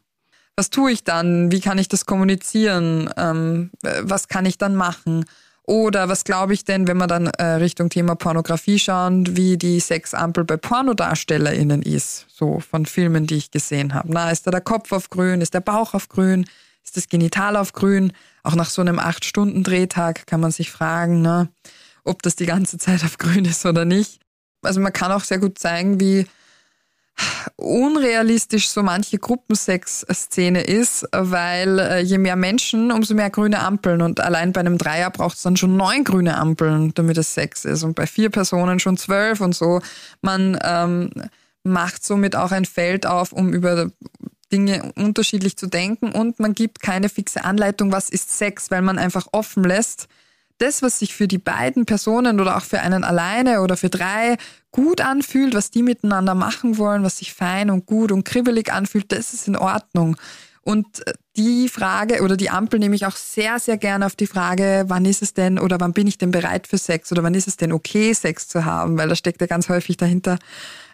Was 0.57 0.69
tue 0.69 0.91
ich 0.91 1.03
dann? 1.03 1.51
Wie 1.51 1.61
kann 1.61 1.77
ich 1.77 1.87
das 1.87 2.05
kommunizieren? 2.05 3.09
Ähm, 3.15 3.71
was 4.01 4.27
kann 4.27 4.45
ich 4.45 4.57
dann 4.57 4.75
machen? 4.75 5.25
Oder 5.63 6.09
was 6.09 6.23
glaube 6.23 6.53
ich 6.53 6.65
denn, 6.65 6.87
wenn 6.87 6.97
wir 6.97 7.07
dann 7.07 7.27
äh, 7.27 7.43
Richtung 7.43 7.89
Thema 7.89 8.15
Pornografie 8.15 8.79
schauen, 8.79 9.37
wie 9.37 9.57
die 9.57 9.79
Sexampel 9.79 10.43
bei 10.43 10.57
PornodarstellerInnen 10.57 11.83
ist, 11.83 12.25
so 12.29 12.59
von 12.59 12.85
Filmen, 12.85 13.27
die 13.27 13.37
ich 13.37 13.51
gesehen 13.51 13.93
habe. 13.93 14.11
Na, 14.11 14.31
ist 14.31 14.47
da 14.47 14.51
der 14.51 14.61
Kopf 14.61 14.91
auf 14.91 15.09
grün, 15.09 15.39
ist 15.41 15.53
der 15.53 15.61
Bauch 15.61 15.93
auf 15.93 16.09
grün, 16.09 16.45
ist 16.83 16.97
das 16.97 17.07
Genital 17.07 17.55
auf 17.55 17.73
grün? 17.73 18.11
Auch 18.43 18.55
nach 18.55 18.69
so 18.69 18.81
einem 18.81 18.97
acht 18.97 19.23
Stunden 19.23 19.63
Drehtag 19.63 20.25
kann 20.25 20.41
man 20.41 20.51
sich 20.51 20.71
fragen, 20.71 21.21
ne, 21.21 21.49
ob 22.03 22.23
das 22.23 22.35
die 22.35 22.47
ganze 22.47 22.77
Zeit 22.79 23.03
auf 23.03 23.17
grün 23.17 23.45
ist 23.45 23.65
oder 23.65 23.85
nicht. 23.85 24.19
Also 24.63 24.79
man 24.79 24.93
kann 24.93 25.11
auch 25.11 25.23
sehr 25.23 25.39
gut 25.39 25.59
zeigen, 25.59 25.99
wie 25.99 26.25
unrealistisch 27.55 28.69
so 28.69 28.83
manche 28.83 29.17
Gruppensex-Szene 29.17 30.61
ist, 30.61 31.07
weil 31.11 31.79
äh, 31.79 31.99
je 32.01 32.17
mehr 32.17 32.35
Menschen, 32.35 32.91
umso 32.91 33.13
mehr 33.13 33.29
grüne 33.29 33.59
Ampeln. 33.59 34.01
Und 34.01 34.19
allein 34.19 34.53
bei 34.53 34.59
einem 34.59 34.77
Dreier 34.77 35.09
braucht 35.09 35.37
es 35.37 35.43
dann 35.43 35.57
schon 35.57 35.77
neun 35.77 36.03
grüne 36.03 36.37
Ampeln, 36.37 36.93
damit 36.93 37.17
es 37.17 37.33
Sex 37.33 37.65
ist. 37.65 37.83
Und 37.83 37.95
bei 37.95 38.07
vier 38.07 38.29
Personen 38.29 38.79
schon 38.79 38.97
zwölf 38.97 39.41
und 39.41 39.55
so. 39.55 39.81
Man 40.21 40.59
ähm, 40.63 41.11
macht 41.63 42.03
somit 42.03 42.35
auch 42.35 42.51
ein 42.51 42.65
Feld 42.65 43.05
auf, 43.05 43.31
um 43.31 43.53
über 43.53 43.91
Dinge 44.51 44.91
unterschiedlich 44.95 45.57
zu 45.57 45.67
denken. 45.67 46.11
Und 46.11 46.39
man 46.39 46.53
gibt 46.53 46.81
keine 46.81 47.09
fixe 47.09 47.43
Anleitung, 47.43 47.91
was 47.91 48.09
ist 48.09 48.37
Sex, 48.37 48.71
weil 48.71 48.81
man 48.81 48.97
einfach 48.97 49.27
offen 49.31 49.63
lässt 49.63 50.07
das, 50.61 50.81
was 50.81 50.99
sich 50.99 51.13
für 51.13 51.27
die 51.27 51.37
beiden 51.37 51.85
Personen 51.85 52.39
oder 52.39 52.57
auch 52.57 52.63
für 52.63 52.79
einen 52.79 53.03
alleine 53.03 53.61
oder 53.61 53.77
für 53.77 53.89
drei 53.89 54.37
gut 54.71 55.01
anfühlt, 55.01 55.53
was 55.53 55.71
die 55.71 55.83
miteinander 55.83 56.35
machen 56.35 56.77
wollen, 56.77 57.03
was 57.03 57.17
sich 57.17 57.33
fein 57.33 57.69
und 57.69 57.85
gut 57.85 58.11
und 58.11 58.23
kribbelig 58.23 58.71
anfühlt, 58.71 59.11
das 59.11 59.33
ist 59.33 59.47
in 59.47 59.57
Ordnung. 59.57 60.17
Und 60.63 61.05
äh, 61.07 61.13
die 61.35 61.69
Frage 61.69 62.21
oder 62.21 62.37
die 62.37 62.49
Ampel 62.49 62.79
nehme 62.79 62.95
ich 62.95 63.05
auch 63.05 63.15
sehr, 63.15 63.59
sehr 63.59 63.77
gerne 63.77 64.05
auf 64.05 64.15
die 64.15 64.27
Frage, 64.27 64.85
wann 64.87 65.05
ist 65.05 65.21
es 65.21 65.33
denn 65.33 65.57
oder 65.57 65.79
wann 65.79 65.93
bin 65.93 66.07
ich 66.07 66.17
denn 66.17 66.31
bereit 66.31 66.67
für 66.67 66.77
Sex 66.77 67.11
oder 67.11 67.23
wann 67.23 67.33
ist 67.33 67.47
es 67.47 67.57
denn 67.57 67.71
okay, 67.71 68.13
Sex 68.13 68.47
zu 68.47 68.65
haben, 68.65 68.97
weil 68.97 69.09
da 69.09 69.15
steckt 69.15 69.41
ja 69.41 69.47
ganz 69.47 69.69
häufig 69.69 69.97
dahinter, 69.97 70.37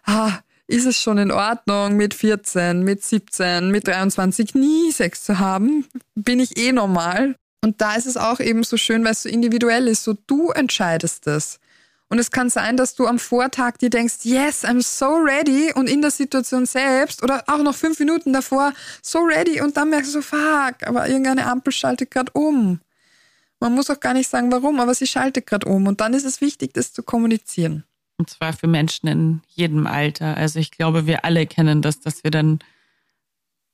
ah, 0.06 0.32
ist 0.68 0.86
es 0.86 1.02
schon 1.02 1.18
in 1.18 1.32
Ordnung, 1.32 1.96
mit 1.96 2.14
14, 2.14 2.84
mit 2.84 3.04
17, 3.04 3.72
mit 3.72 3.88
23 3.88 4.54
nie 4.54 4.92
Sex 4.92 5.24
zu 5.24 5.40
haben? 5.40 5.86
Bin 6.16 6.40
ich 6.40 6.58
eh 6.58 6.72
normal? 6.72 7.36
Und 7.62 7.82
da 7.82 7.96
ist 7.96 8.06
es 8.06 8.18
auch 8.18 8.40
eben 8.40 8.64
so 8.64 8.78
schön, 8.78 9.04
weil 9.04 9.12
es 9.12 9.24
so 9.24 9.30
individuell 9.30 9.88
ist. 9.88 10.04
So 10.04 10.16
du 10.28 10.52
entscheidest 10.52 11.28
es. 11.28 11.60
Und 12.10 12.20
es 12.20 12.32
kann 12.32 12.50
sein, 12.50 12.78
dass 12.78 12.96
du 12.96 13.06
am 13.06 13.20
Vortag 13.20 13.80
dir 13.80 13.90
denkst, 13.90 14.20
yes, 14.24 14.64
I'm 14.64 14.82
so 14.82 15.16
ready 15.16 15.74
und 15.74 15.90
in 15.90 16.02
der 16.02 16.12
Situation 16.12 16.66
selbst 16.66 17.22
oder 17.22 17.44
auch 17.48 17.62
noch 17.62 17.76
fünf 17.76 18.00
Minuten 18.00 18.32
davor 18.32 18.74
so 19.02 19.20
ready 19.20 19.60
und 19.60 19.76
dann 19.76 19.90
merkst 19.90 20.16
du 20.16 20.22
so, 20.22 20.22
fuck, 20.22 20.88
aber 20.88 21.08
irgendeine 21.10 21.46
Ampel 21.48 21.74
schaltet 21.74 22.12
gerade 22.12 22.32
um. 22.32 22.80
Man 23.60 23.74
muss 23.74 23.90
auch 23.90 24.00
gar 24.00 24.14
nicht 24.14 24.30
sagen, 24.30 24.52
warum, 24.52 24.80
aber 24.80 24.94
sie 24.94 25.08
schaltet 25.08 25.48
gerade 25.48 25.68
um 25.68 25.88
und 25.88 26.00
dann 26.00 26.14
ist 26.14 26.26
es 26.26 26.40
wichtig, 26.40 26.74
das 26.74 26.94
zu 26.94 27.04
kommunizieren. 27.04 27.84
Und 28.18 28.30
zwar 28.30 28.54
für 28.54 28.68
Menschen 28.68 29.08
in 29.08 29.42
jedem 29.50 29.86
Alter. 29.86 30.38
Also 30.38 30.60
ich 30.60 30.72
glaube, 30.72 31.08
wir 31.08 31.26
alle 31.26 31.46
kennen 31.46 31.82
das, 31.82 32.00
dass 32.00 32.24
wir 32.24 32.32
dann 32.32 32.60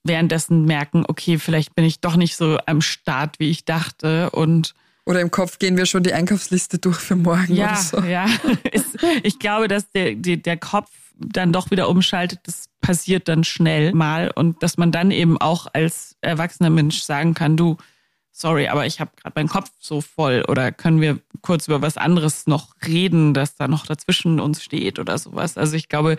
währenddessen 0.04 0.66
merken, 0.66 1.06
okay, 1.08 1.38
vielleicht 1.40 1.76
bin 1.76 1.86
ich 1.86 2.00
doch 2.00 2.16
nicht 2.16 2.36
so 2.36 2.58
am 2.66 2.82
Start, 2.82 3.40
wie 3.40 3.50
ich 3.50 3.66
dachte. 3.66 4.30
Und 4.32 4.74
oder 5.06 5.22
im 5.22 5.32
Kopf 5.32 5.60
gehen 5.60 5.76
wir 5.76 5.86
schon 5.86 6.04
die 6.04 6.14
Einkaufsliste 6.14 6.80
durch 6.80 6.98
für 6.98 7.16
morgen 7.16 7.54
ja, 7.54 7.72
oder 7.72 7.76
so. 7.76 8.00
Ja, 8.02 8.26
ich 9.24 9.40
glaube, 9.40 9.68
dass 9.68 9.90
der, 9.92 10.16
der 10.16 10.58
Kopf 10.58 10.90
dann 11.16 11.54
doch 11.54 11.72
wieder 11.72 11.90
umschaltet, 11.90 12.40
das 12.44 12.66
passiert 12.82 13.28
dann 13.28 13.44
schnell 13.44 13.94
mal. 13.94 14.32
Und 14.34 14.64
dass 14.64 14.78
man 14.78 14.92
dann 14.92 15.12
eben 15.12 15.40
auch 15.40 15.68
als 15.74 16.16
erwachsener 16.22 16.70
Mensch 16.70 17.02
sagen 17.02 17.34
kann, 17.34 17.58
du, 17.58 17.78
sorry, 18.32 18.68
aber 18.68 18.86
ich 18.86 19.00
habe 19.00 19.12
gerade 19.22 19.34
meinen 19.36 19.50
Kopf 19.50 19.72
so 19.80 20.02
voll. 20.02 20.44
Oder 20.48 20.72
können 20.72 21.02
wir 21.02 21.20
kurz 21.42 21.68
über 21.68 21.82
was 21.82 21.98
anderes 21.98 22.48
noch 22.48 22.76
reden, 22.86 23.34
das 23.34 23.56
da 23.56 23.68
noch 23.68 23.86
dazwischen 23.86 24.40
uns 24.40 24.64
steht 24.64 25.00
oder 25.00 25.18
sowas. 25.18 25.58
Also 25.58 25.76
ich 25.76 25.90
glaube, 25.90 26.18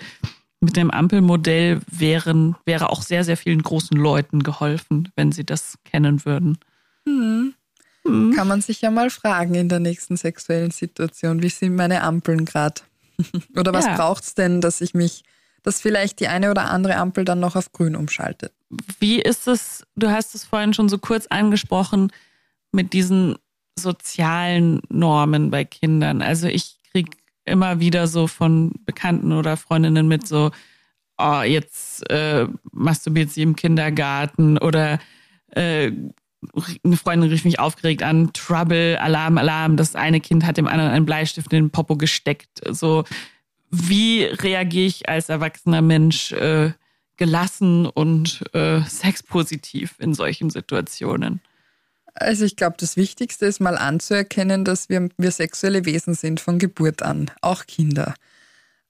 mit 0.65 0.77
dem 0.77 0.91
Ampelmodell 0.91 1.81
wären, 1.91 2.57
wäre 2.65 2.91
auch 2.91 3.03
sehr, 3.03 3.25
sehr 3.25 3.37
vielen 3.37 3.63
großen 3.63 3.97
Leuten 3.97 4.43
geholfen, 4.43 5.11
wenn 5.17 5.33
sie 5.33 5.45
das 5.45 5.79
kennen 5.85 6.25
würden. 6.25 6.59
Hm. 7.07 7.55
Hm. 8.07 8.33
Kann 8.35 8.49
man 8.49 8.61
sich 8.61 8.81
ja 8.81 8.91
mal 8.91 9.11
fragen 9.11 9.55
in 9.55 9.69
der 9.69 9.81
nächsten 9.81 10.17
sexuellen 10.17 10.71
Situation, 10.71 11.43
wie 11.43 11.49
sind 11.49 11.75
meine 11.75 12.03
Ampeln 12.03 12.45
gerade? 12.45 12.83
oder 13.57 13.73
was 13.73 13.87
ja. 13.87 13.97
braucht 13.97 14.25
es 14.25 14.35
denn, 14.35 14.61
dass 14.61 14.81
ich 14.81 14.95
mich, 14.95 15.25
dass 15.63 15.81
vielleicht 15.81 16.21
die 16.21 16.29
eine 16.29 16.51
oder 16.51 16.71
andere 16.71 16.97
Ampel 16.97 17.25
dann 17.25 17.41
noch 17.41 17.57
auf 17.57 17.73
grün 17.73 17.97
umschaltet? 17.97 18.53
Wie 18.99 19.21
ist 19.21 19.47
es, 19.47 19.87
du 19.97 20.11
hast 20.11 20.35
es 20.35 20.45
vorhin 20.45 20.75
schon 20.75 20.89
so 20.89 20.99
kurz 20.99 21.27
angesprochen, 21.29 22.11
mit 22.73 22.93
diesen 22.93 23.37
sozialen 23.79 24.81
Normen 24.89 25.51
bei 25.51 25.65
Kindern. 25.65 26.23
Also 26.23 26.47
ich 26.47 26.79
kriege 26.91 27.17
immer 27.45 27.81
wieder 27.81 28.07
so 28.07 28.27
von 28.27 28.73
Bekannten 28.85 29.33
oder 29.33 29.57
Freundinnen 29.57 30.09
mit 30.09 30.27
so, 30.27 30.51
oh, 31.19 31.43
jetzt 31.43 32.09
äh, 32.11 32.47
masturbiert 32.73 33.31
sie 33.31 33.43
im 33.43 33.57
Kindergarten 33.57 34.59
oder 34.59 34.99
äh, 35.51 35.93
eine 36.85 36.97
Freundin 36.97 37.31
rief 37.31 37.45
mich 37.45 37.59
aufgeregt 37.59 38.03
an, 38.03 38.33
Trouble, 38.33 39.01
Alarm, 39.01 39.39
Alarm, 39.39 39.77
das 39.77 39.95
eine 39.95 40.21
Kind 40.21 40.45
hat 40.45 40.57
dem 40.57 40.67
anderen 40.67 40.91
einen 40.91 41.07
Bleistift 41.07 41.53
in 41.53 41.65
den 41.65 41.71
Popo 41.71 41.97
gesteckt. 41.97 42.61
So, 42.69 43.05
wie 43.71 44.25
reagiere 44.25 44.87
ich 44.87 45.09
als 45.09 45.29
erwachsener 45.29 45.83
Mensch 45.83 46.33
äh, 46.33 46.73
gelassen 47.17 47.87
und 47.87 48.45
äh, 48.53 48.81
sexpositiv 48.83 49.95
in 49.99 50.15
solchen 50.15 50.51
Situationen? 50.51 51.41
Also 52.15 52.45
ich 52.45 52.57
glaube, 52.57 52.77
das 52.79 52.97
Wichtigste 52.97 53.47
ist 53.47 53.61
mal 53.61 53.77
anzuerkennen, 53.77 54.65
dass 54.65 54.89
wir, 54.89 55.09
wir 55.19 55.31
sexuelle 55.33 55.85
Wesen 55.85 56.15
sind 56.15 56.41
von 56.41 56.59
Geburt 56.59 57.03
an, 57.03 57.31
auch 57.41 57.67
Kinder. 57.67 58.15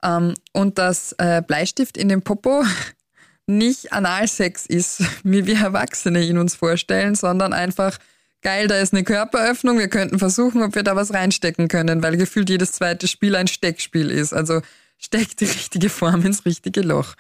Ähm, 0.03 0.35
und 0.53 0.79
dass 0.79 1.15
äh, 1.19 1.43
Bleistift 1.47 1.97
in 1.97 2.09
den 2.09 2.23
Popo 2.23 2.65
nicht 3.47 3.93
Analsex 3.93 4.67
ist, 4.67 5.03
wie 5.25 5.47
wir 5.47 5.59
Erwachsene 5.59 6.23
ihn 6.23 6.39
uns 6.39 6.55
vorstellen, 6.55 7.15
sondern 7.15 7.53
einfach 7.53 7.99
geil, 8.43 8.69
da 8.69 8.79
ist 8.79 8.93
eine 8.93 9.05
Körperöffnung, 9.05 9.79
wir 9.79 9.89
könnten 9.89 10.19
versuchen, 10.19 10.63
ob 10.63 10.75
wir 10.75 10.83
da 10.83 10.95
was 10.95 11.15
reinstecken 11.15 11.69
können, 11.69 12.03
weil 12.03 12.19
gefühlt 12.19 12.51
jedes 12.51 12.73
zweite 12.73 13.09
Spiel 13.09 13.35
ein 13.37 13.49
Steckspiel 13.49 14.11
ist. 14.11 14.35
Also 14.35 14.61
steckt 14.99 15.41
die 15.41 15.47
richtige 15.47 15.89
Form 15.89 16.25
ins 16.27 16.45
richtige 16.45 16.83
Loch. 16.83 17.15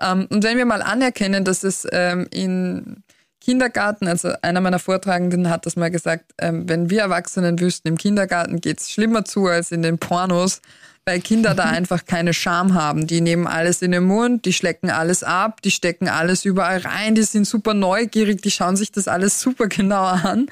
Ähm, 0.00 0.26
und 0.30 0.44
wenn 0.44 0.56
wir 0.56 0.64
mal 0.64 0.82
anerkennen, 0.82 1.44
dass 1.44 1.64
es 1.64 1.86
ähm, 1.90 2.28
in 2.30 3.02
Kindergarten, 3.42 4.06
also 4.06 4.32
einer 4.42 4.60
meiner 4.60 4.78
Vortragenden 4.78 5.50
hat 5.50 5.66
das 5.66 5.74
mal 5.74 5.90
gesagt, 5.90 6.32
ähm, 6.38 6.68
wenn 6.68 6.90
wir 6.90 7.00
Erwachsenen 7.00 7.58
wüssten, 7.58 7.88
im 7.88 7.98
Kindergarten 7.98 8.60
geht's 8.60 8.88
schlimmer 8.88 9.24
zu 9.24 9.48
als 9.48 9.72
in 9.72 9.82
den 9.82 9.98
Pornos, 9.98 10.62
weil 11.04 11.20
Kinder 11.20 11.54
da 11.54 11.64
einfach 11.70 12.04
keine 12.04 12.34
Scham 12.34 12.74
haben. 12.74 13.08
Die 13.08 13.20
nehmen 13.20 13.48
alles 13.48 13.82
in 13.82 13.90
den 13.90 14.04
Mund, 14.04 14.44
die 14.44 14.52
schlecken 14.52 14.90
alles 14.90 15.24
ab, 15.24 15.60
die 15.60 15.72
stecken 15.72 16.06
alles 16.06 16.44
überall 16.44 16.78
rein, 16.78 17.16
die 17.16 17.24
sind 17.24 17.44
super 17.44 17.74
neugierig, 17.74 18.42
die 18.42 18.52
schauen 18.52 18.76
sich 18.76 18.92
das 18.92 19.08
alles 19.08 19.40
super 19.40 19.66
genau 19.66 20.04
an. 20.04 20.46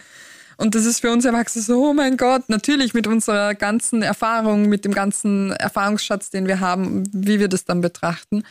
Und 0.56 0.74
das 0.74 0.84
ist 0.84 1.00
für 1.00 1.12
uns 1.12 1.24
Erwachsene 1.24 1.64
so, 1.64 1.90
oh 1.90 1.92
mein 1.94 2.16
Gott, 2.16 2.48
natürlich 2.48 2.92
mit 2.92 3.06
unserer 3.06 3.54
ganzen 3.54 4.02
Erfahrung, 4.02 4.68
mit 4.68 4.84
dem 4.84 4.92
ganzen 4.92 5.52
Erfahrungsschatz, 5.52 6.30
den 6.30 6.48
wir 6.48 6.58
haben, 6.58 7.04
wie 7.12 7.38
wir 7.38 7.48
das 7.48 7.64
dann 7.64 7.80
betrachten. 7.80 8.42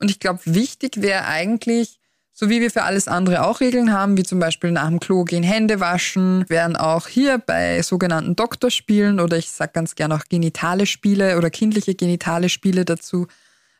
Und 0.00 0.10
ich 0.10 0.20
glaube, 0.20 0.40
wichtig 0.46 1.02
wäre 1.02 1.26
eigentlich, 1.26 2.00
so 2.36 2.50
wie 2.50 2.60
wir 2.60 2.70
für 2.70 2.82
alles 2.82 3.06
andere 3.06 3.46
auch 3.46 3.60
Regeln 3.60 3.92
haben, 3.92 4.16
wie 4.16 4.24
zum 4.24 4.40
Beispiel 4.40 4.72
nach 4.72 4.88
dem 4.88 4.98
Klo 4.98 5.22
gehen, 5.22 5.44
Hände 5.44 5.78
waschen, 5.78 6.44
wären 6.48 6.74
auch 6.74 7.06
hier 7.06 7.38
bei 7.38 7.80
sogenannten 7.80 8.34
Doktorspielen 8.34 9.20
oder 9.20 9.38
ich 9.38 9.50
sage 9.50 9.70
ganz 9.72 9.94
gerne 9.94 10.16
auch 10.16 10.24
genitale 10.28 10.84
Spiele 10.84 11.38
oder 11.38 11.48
kindliche 11.48 11.94
genitale 11.94 12.48
Spiele 12.48 12.84
dazu, 12.84 13.28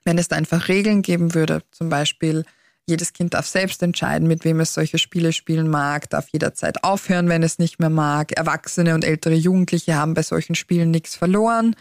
wenn 0.05 0.19
es 0.19 0.29
da 0.29 0.37
einfach 0.37 0.69
Regeln 0.69 1.03
geben 1.03 1.35
würde. 1.35 1.63
Zum 1.73 1.89
Beispiel, 1.89 2.45
jedes 2.87 3.13
Kind 3.13 3.35
darf 3.35 3.47
selbst 3.47 3.83
entscheiden, 3.83 4.29
mit 4.29 4.45
wem 4.45 4.61
es 4.61 4.73
solche 4.73 4.99
Spiele 4.99 5.33
spielen 5.33 5.69
mag, 5.69 6.09
darf 6.11 6.29
jederzeit 6.33 6.85
aufhören, 6.85 7.29
wenn 7.29 7.43
es 7.43 7.59
nicht 7.59 7.81
mehr 7.81 7.91
mag. 7.91 8.33
Erwachsene 8.33 8.95
und 8.95 9.05
ältere 9.05 9.35
Jugendliche 9.35 9.97
haben 9.97 10.15
bei 10.15 10.23
solchen 10.23 10.55
Spielen 10.55 10.93
nichts 10.93 11.17
verloren. 11.17 11.75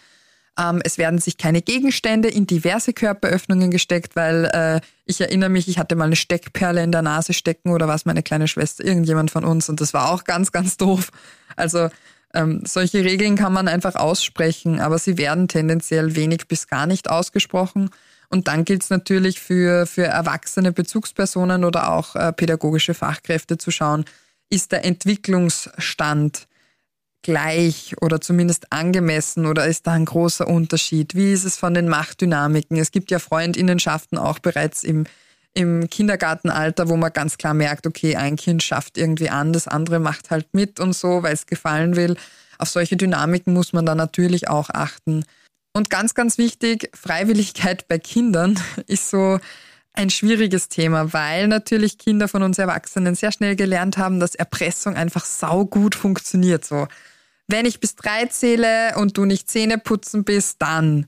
Ähm, 0.60 0.82
es 0.84 0.98
werden 0.98 1.20
sich 1.20 1.38
keine 1.38 1.62
Gegenstände 1.62 2.30
in 2.30 2.46
diverse 2.46 2.94
Körperöffnungen 2.94 3.72
gesteckt, 3.72 4.16
weil 4.16 4.46
äh, 4.54 4.82
ich 5.06 5.20
erinnere 5.20 5.50
mich, 5.50 5.68
ich 5.68 5.80
hatte 5.80 5.96
mal 5.96 6.06
eine 6.06 6.16
Steckperle 6.16 6.84
in 6.84 6.92
der 6.92 7.02
Nase 7.02 7.34
stecken 7.34 7.72
oder 7.72 7.88
was 7.88 8.06
meine 8.06 8.22
kleine 8.22 8.48
Schwester, 8.48 8.84
irgendjemand 8.84 9.32
von 9.32 9.46
uns 9.46 9.70
und 9.70 9.82
das 9.82 9.94
war 9.94 10.12
auch 10.12 10.24
ganz, 10.24 10.52
ganz 10.52 10.78
doof. 10.78 11.10
Also 11.56 11.90
ähm, 12.34 12.62
solche 12.66 13.04
Regeln 13.04 13.36
kann 13.36 13.54
man 13.54 13.68
einfach 13.68 13.96
aussprechen, 13.96 14.80
aber 14.80 14.98
sie 14.98 15.18
werden 15.18 15.48
tendenziell 15.48 16.16
wenig 16.16 16.48
bis 16.48 16.68
gar 16.68 16.88
nicht 16.88 17.10
ausgesprochen. 17.10 17.90
Und 18.30 18.48
dann 18.48 18.66
gilt 18.66 18.82
es 18.82 18.90
natürlich 18.90 19.40
für, 19.40 19.86
für 19.86 20.06
erwachsene 20.06 20.72
Bezugspersonen 20.72 21.64
oder 21.64 21.92
auch 21.92 22.16
äh, 22.16 22.34
pädagogische 22.34 22.96
Fachkräfte 22.96 23.60
zu 23.60 23.70
schauen, 23.70 24.06
ist 24.50 24.72
der 24.72 24.86
Entwicklungsstand 24.86 26.48
gleich 27.24 27.96
oder 28.02 28.22
zumindest 28.22 28.72
angemessen 28.72 29.46
oder 29.46 29.66
ist 29.66 29.88
da 29.88 29.94
ein 29.94 30.06
großer 30.06 30.48
Unterschied? 30.48 31.16
Wie 31.16 31.32
ist 31.32 31.46
es 31.46 31.58
von 31.58 31.74
den 31.74 31.90
Machtdynamiken? 31.90 32.78
Es 32.78 32.92
gibt 32.92 33.10
ja 33.10 33.20
Freundinnenschaften 33.20 34.18
auch 34.18 34.40
bereits 34.40 34.84
im, 34.84 35.06
im 35.54 35.90
Kindergartenalter, 35.90 36.90
wo 36.90 36.98
man 36.98 37.12
ganz 37.12 37.38
klar 37.38 37.54
merkt, 37.54 37.88
okay, 37.88 38.16
ein 38.16 38.36
Kind 38.36 38.62
schafft 38.62 38.98
irgendwie 38.98 39.30
an, 39.30 39.54
das 39.54 39.68
andere 39.68 40.00
macht 40.00 40.30
halt 40.30 40.48
mit 40.54 40.80
und 40.80 40.94
so, 40.94 41.24
weil 41.24 41.34
es 41.34 41.48
gefallen 41.48 41.96
will. 41.96 42.16
Auf 42.60 42.70
solche 42.70 42.98
Dynamiken 42.98 43.54
muss 43.54 43.74
man 43.74 43.86
da 43.86 43.96
natürlich 43.96 44.48
auch 44.48 44.70
achten. 44.70 45.26
Und 45.74 45.90
ganz, 45.90 46.14
ganz 46.14 46.38
wichtig, 46.38 46.90
Freiwilligkeit 46.94 47.88
bei 47.88 47.98
Kindern 47.98 48.60
ist 48.88 49.10
so 49.10 49.40
ein 49.94 50.10
schwieriges 50.10 50.70
Thema, 50.70 51.14
weil 51.14 51.48
natürlich 51.48 51.98
Kinder 51.98 52.28
von 52.28 52.44
uns 52.44 52.58
Erwachsenen 52.58 53.16
sehr 53.16 53.32
schnell 53.32 53.56
gelernt 53.56 53.98
haben, 53.98 54.20
dass 54.20 54.36
Erpressung 54.36 54.96
einfach 54.96 55.26
saugut 55.26 55.96
funktioniert. 55.96 56.66
So, 56.66 56.88
wenn 57.48 57.66
ich 57.66 57.80
bis 57.80 57.96
drei 57.96 58.26
zähle 58.26 58.96
und 58.98 59.18
du 59.18 59.26
nicht 59.26 59.50
Zähne 59.50 59.78
putzen 59.78 60.24
bist, 60.24 60.58
dann. 60.60 61.08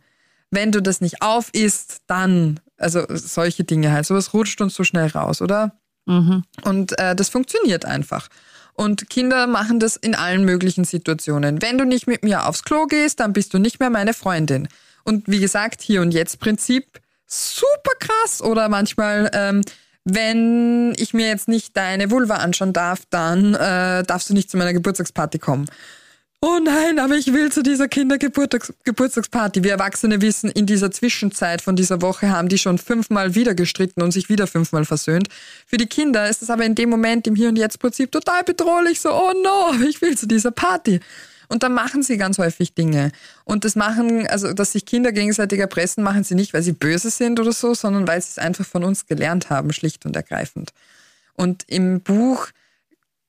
Wenn 0.51 0.71
du 0.71 0.81
das 0.81 1.01
nicht 1.01 1.21
auf 1.21 1.53
isst, 1.53 2.01
dann. 2.07 2.59
Also 2.77 3.05
solche 3.09 3.63
Dinge 3.63 3.91
halt. 3.91 4.05
Sowas 4.05 4.33
rutscht 4.33 4.59
uns 4.61 4.75
so 4.75 4.83
schnell 4.83 5.07
raus, 5.07 5.41
oder? 5.41 5.79
Mhm. 6.05 6.43
Und 6.63 6.99
äh, 6.99 7.15
das 7.15 7.29
funktioniert 7.29 7.85
einfach. 7.85 8.27
Und 8.73 9.09
Kinder 9.09 9.47
machen 9.47 9.79
das 9.79 9.95
in 9.95 10.15
allen 10.15 10.43
möglichen 10.43 10.83
Situationen. 10.83 11.61
Wenn 11.61 11.77
du 11.77 11.85
nicht 11.85 12.07
mit 12.07 12.23
mir 12.23 12.45
aufs 12.45 12.63
Klo 12.63 12.85
gehst, 12.85 13.21
dann 13.21 13.31
bist 13.31 13.53
du 13.53 13.57
nicht 13.57 13.79
mehr 13.79 13.89
meine 13.89 14.13
Freundin. 14.13 14.67
Und 15.05 15.27
wie 15.27 15.39
gesagt, 15.39 15.81
hier 15.81 16.01
und 16.01 16.13
jetzt 16.13 16.39
Prinzip 16.39 16.99
super 17.25 17.91
krass. 17.99 18.41
Oder 18.41 18.67
manchmal, 18.67 19.31
ähm, 19.33 19.61
wenn 20.03 20.93
ich 20.97 21.13
mir 21.13 21.27
jetzt 21.27 21.47
nicht 21.47 21.77
deine 21.77 22.11
Vulva 22.11 22.35
anschauen 22.35 22.73
darf, 22.73 23.03
dann 23.09 23.55
äh, 23.55 24.03
darfst 24.03 24.29
du 24.29 24.33
nicht 24.33 24.51
zu 24.51 24.57
meiner 24.57 24.73
Geburtstagsparty 24.73 25.39
kommen 25.39 25.67
oh 26.45 26.59
nein, 26.63 26.99
aber 26.99 27.15
ich 27.15 27.33
will 27.33 27.51
zu 27.51 27.63
dieser 27.63 27.87
Kindergeburtstagsparty. 27.87 29.63
Wir 29.63 29.71
Erwachsene 29.71 30.21
wissen, 30.21 30.51
in 30.51 30.67
dieser 30.67 30.91
Zwischenzeit 30.91 31.61
von 31.61 31.75
dieser 31.75 32.03
Woche 32.03 32.29
haben 32.29 32.49
die 32.49 32.59
schon 32.59 32.77
fünfmal 32.77 33.33
wieder 33.33 33.55
gestritten 33.55 34.03
und 34.03 34.11
sich 34.11 34.29
wieder 34.29 34.45
fünfmal 34.45 34.85
versöhnt. 34.85 35.29
Für 35.65 35.77
die 35.77 35.87
Kinder 35.87 36.29
ist 36.29 36.43
es 36.43 36.51
aber 36.51 36.63
in 36.63 36.75
dem 36.75 36.89
Moment 36.89 37.25
im 37.25 37.35
Hier 37.35 37.49
und 37.49 37.55
Jetzt 37.55 37.79
Prinzip 37.79 38.11
total 38.11 38.43
bedrohlich, 38.43 39.01
so, 39.01 39.11
oh 39.11 39.33
no, 39.43 39.83
ich 39.87 40.01
will 40.01 40.15
zu 40.15 40.27
dieser 40.27 40.51
Party. 40.51 40.99
Und 41.47 41.63
dann 41.63 41.73
machen 41.73 42.03
sie 42.03 42.17
ganz 42.17 42.37
häufig 42.37 42.73
Dinge. 42.75 43.11
Und 43.43 43.65
das 43.65 43.75
machen, 43.75 44.27
also 44.27 44.53
dass 44.53 44.73
sich 44.73 44.85
Kinder 44.85 45.11
gegenseitig 45.11 45.59
erpressen, 45.59 46.03
machen 46.03 46.23
sie 46.23 46.35
nicht, 46.35 46.53
weil 46.53 46.63
sie 46.63 46.73
böse 46.73 47.09
sind 47.09 47.39
oder 47.39 47.53
so, 47.53 47.73
sondern 47.73 48.07
weil 48.07 48.21
sie 48.21 48.29
es 48.29 48.37
einfach 48.37 48.65
von 48.65 48.83
uns 48.83 49.07
gelernt 49.07 49.49
haben, 49.49 49.73
schlicht 49.73 50.05
und 50.05 50.15
ergreifend. 50.15 50.73
Und 51.33 51.63
im 51.67 52.01
Buch 52.01 52.49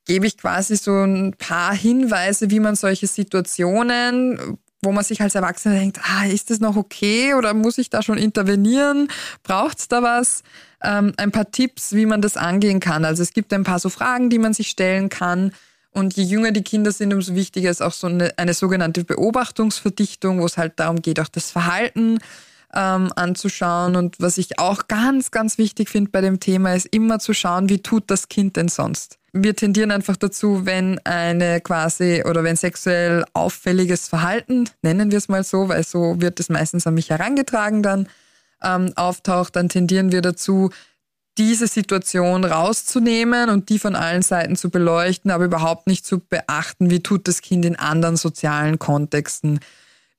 gebe 0.07 0.27
ich 0.27 0.38
quasi 0.38 0.77
so 0.77 0.92
ein 1.05 1.35
paar 1.37 1.75
Hinweise, 1.75 2.51
wie 2.51 2.61
man 2.61 2.77
solche 2.77 3.07
Situationen, 3.07 4.59
wo 4.83 4.92
man 4.92 5.05
sich 5.05 5.21
als 5.21 5.35
Erwachsener 5.35 5.75
denkt, 5.75 6.01
ah, 6.03 6.25
ist 6.27 6.51
das 6.51 6.61
noch 6.61 6.77
okay 6.77 7.35
oder 7.35 7.53
muss 7.53 7.77
ich 7.77 7.90
da 7.90 8.03
schon 8.03 8.16
intervenieren? 8.16 9.09
Braucht 9.42 9.81
es 9.81 9.88
da 9.88 10.03
was? 10.03 10.42
Ähm, 10.83 11.12
ein 11.16 11.33
paar 11.33 11.51
Tipps, 11.51 11.92
wie 11.92 12.07
man 12.07 12.23
das 12.23 12.37
angehen 12.37 12.81
kann. 12.81 13.05
Also 13.05 13.23
es 13.23 13.33
gibt 13.33 13.53
ein 13.53 13.64
paar 13.64 13.81
so 13.81 13.88
Fragen, 13.88 14.31
die 14.31 14.38
man 14.38 14.55
sich 14.55 14.69
stellen 14.69 15.09
kann. 15.09 15.53
Und 15.90 16.14
je 16.16 16.25
jünger 16.25 16.53
die 16.53 16.62
Kinder 16.62 16.92
sind, 16.92 17.12
umso 17.12 17.35
wichtiger 17.35 17.71
ist 17.71 17.83
auch 17.83 17.92
so 17.92 18.07
eine, 18.07 18.38
eine 18.38 18.55
sogenannte 18.55 19.03
Beobachtungsverdichtung, 19.03 20.40
wo 20.40 20.47
es 20.47 20.59
halt 20.59 20.75
darum 20.77 21.03
geht, 21.03 21.19
auch 21.21 21.29
das 21.29 21.51
Verhalten 21.51 22.19
ähm, 22.77 23.11
anzuschauen. 23.17 23.97
Und 23.97 24.21
was 24.21 24.39
ich 24.39 24.59
auch 24.59 24.87
ganz, 24.87 25.33
ganz 25.33 25.59
wichtig 25.59 25.89
finde 25.89 26.11
bei 26.12 26.21
dem 26.21 26.39
Thema, 26.39 26.75
ist 26.75 26.87
immer 26.87 27.19
zu 27.19 27.33
schauen, 27.33 27.69
wie 27.69 27.83
tut 27.83 28.05
das 28.11 28.29
Kind 28.29 28.57
denn 28.57 28.69
sonst? 28.69 29.19
wir 29.43 29.55
tendieren 29.55 29.91
einfach 29.91 30.17
dazu, 30.17 30.65
wenn 30.65 30.99
eine 31.05 31.61
quasi 31.61 32.23
oder 32.25 32.45
wenn 32.45 32.57
sexuell 32.57 33.25
auffälliges 33.33 34.09
Verhalten, 34.09 34.69
nennen 34.83 35.11
wir 35.11 35.19
es 35.19 35.29
mal 35.29 35.45
so, 35.45 35.69
weil 35.69 35.85
so 35.85 36.21
wird 36.21 36.41
es 36.41 36.49
meistens 36.49 36.87
an 36.87 36.95
mich 36.95 37.11
herangetragen 37.11 37.83
dann, 37.83 38.09
ähm, 38.62 38.93
auftaucht, 38.97 39.57
dann 39.57 39.69
tendieren 39.69 40.12
wir 40.12 40.23
dazu, 40.23 40.71
diese 41.39 41.67
Situation 41.67 42.45
rauszunehmen 42.45 43.51
und 43.51 43.69
die 43.69 43.79
von 43.79 43.95
allen 43.95 44.23
Seiten 44.23 44.57
zu 44.57 44.71
beleuchten, 44.71 45.31
aber 45.31 45.45
überhaupt 45.45 45.87
nicht 45.87 46.07
zu 46.07 46.19
beachten, 46.19 46.89
wie 46.89 47.03
tut 47.03 47.29
das 47.29 47.43
Kind 47.43 47.67
in 47.67 47.77
anderen 47.77 48.17
sozialen 48.17 48.79
Kontexten. 48.79 49.61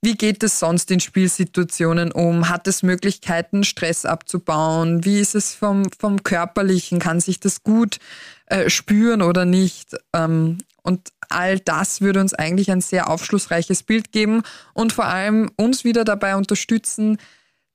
Wie 0.01 0.15
geht 0.15 0.43
es 0.43 0.59
sonst 0.59 0.91
in 0.91 0.99
Spielsituationen 0.99 2.11
um? 2.11 2.49
Hat 2.49 2.67
es 2.67 2.83
Möglichkeiten, 2.83 3.63
Stress 3.63 4.05
abzubauen? 4.05 5.03
Wie 5.03 5.19
ist 5.19 5.33
es 5.33 5.55
vom, 5.55 5.89
vom 5.97 6.21
Körperlichen? 6.23 6.99
Kann 6.99 7.19
sich 7.19 7.39
das 7.39 7.63
gut 7.63 7.97
äh, 8.45 8.69
spüren 8.69 9.23
oder 9.23 9.45
nicht? 9.45 9.95
Ähm, 10.13 10.59
und 10.83 11.09
all 11.29 11.59
das 11.59 11.99
würde 11.99 12.21
uns 12.21 12.33
eigentlich 12.33 12.71
ein 12.71 12.79
sehr 12.79 13.09
aufschlussreiches 13.09 13.83
Bild 13.83 14.11
geben 14.11 14.43
und 14.73 14.93
vor 14.93 15.05
allem 15.05 15.51
uns 15.57 15.83
wieder 15.83 16.05
dabei 16.05 16.35
unterstützen, 16.35 17.17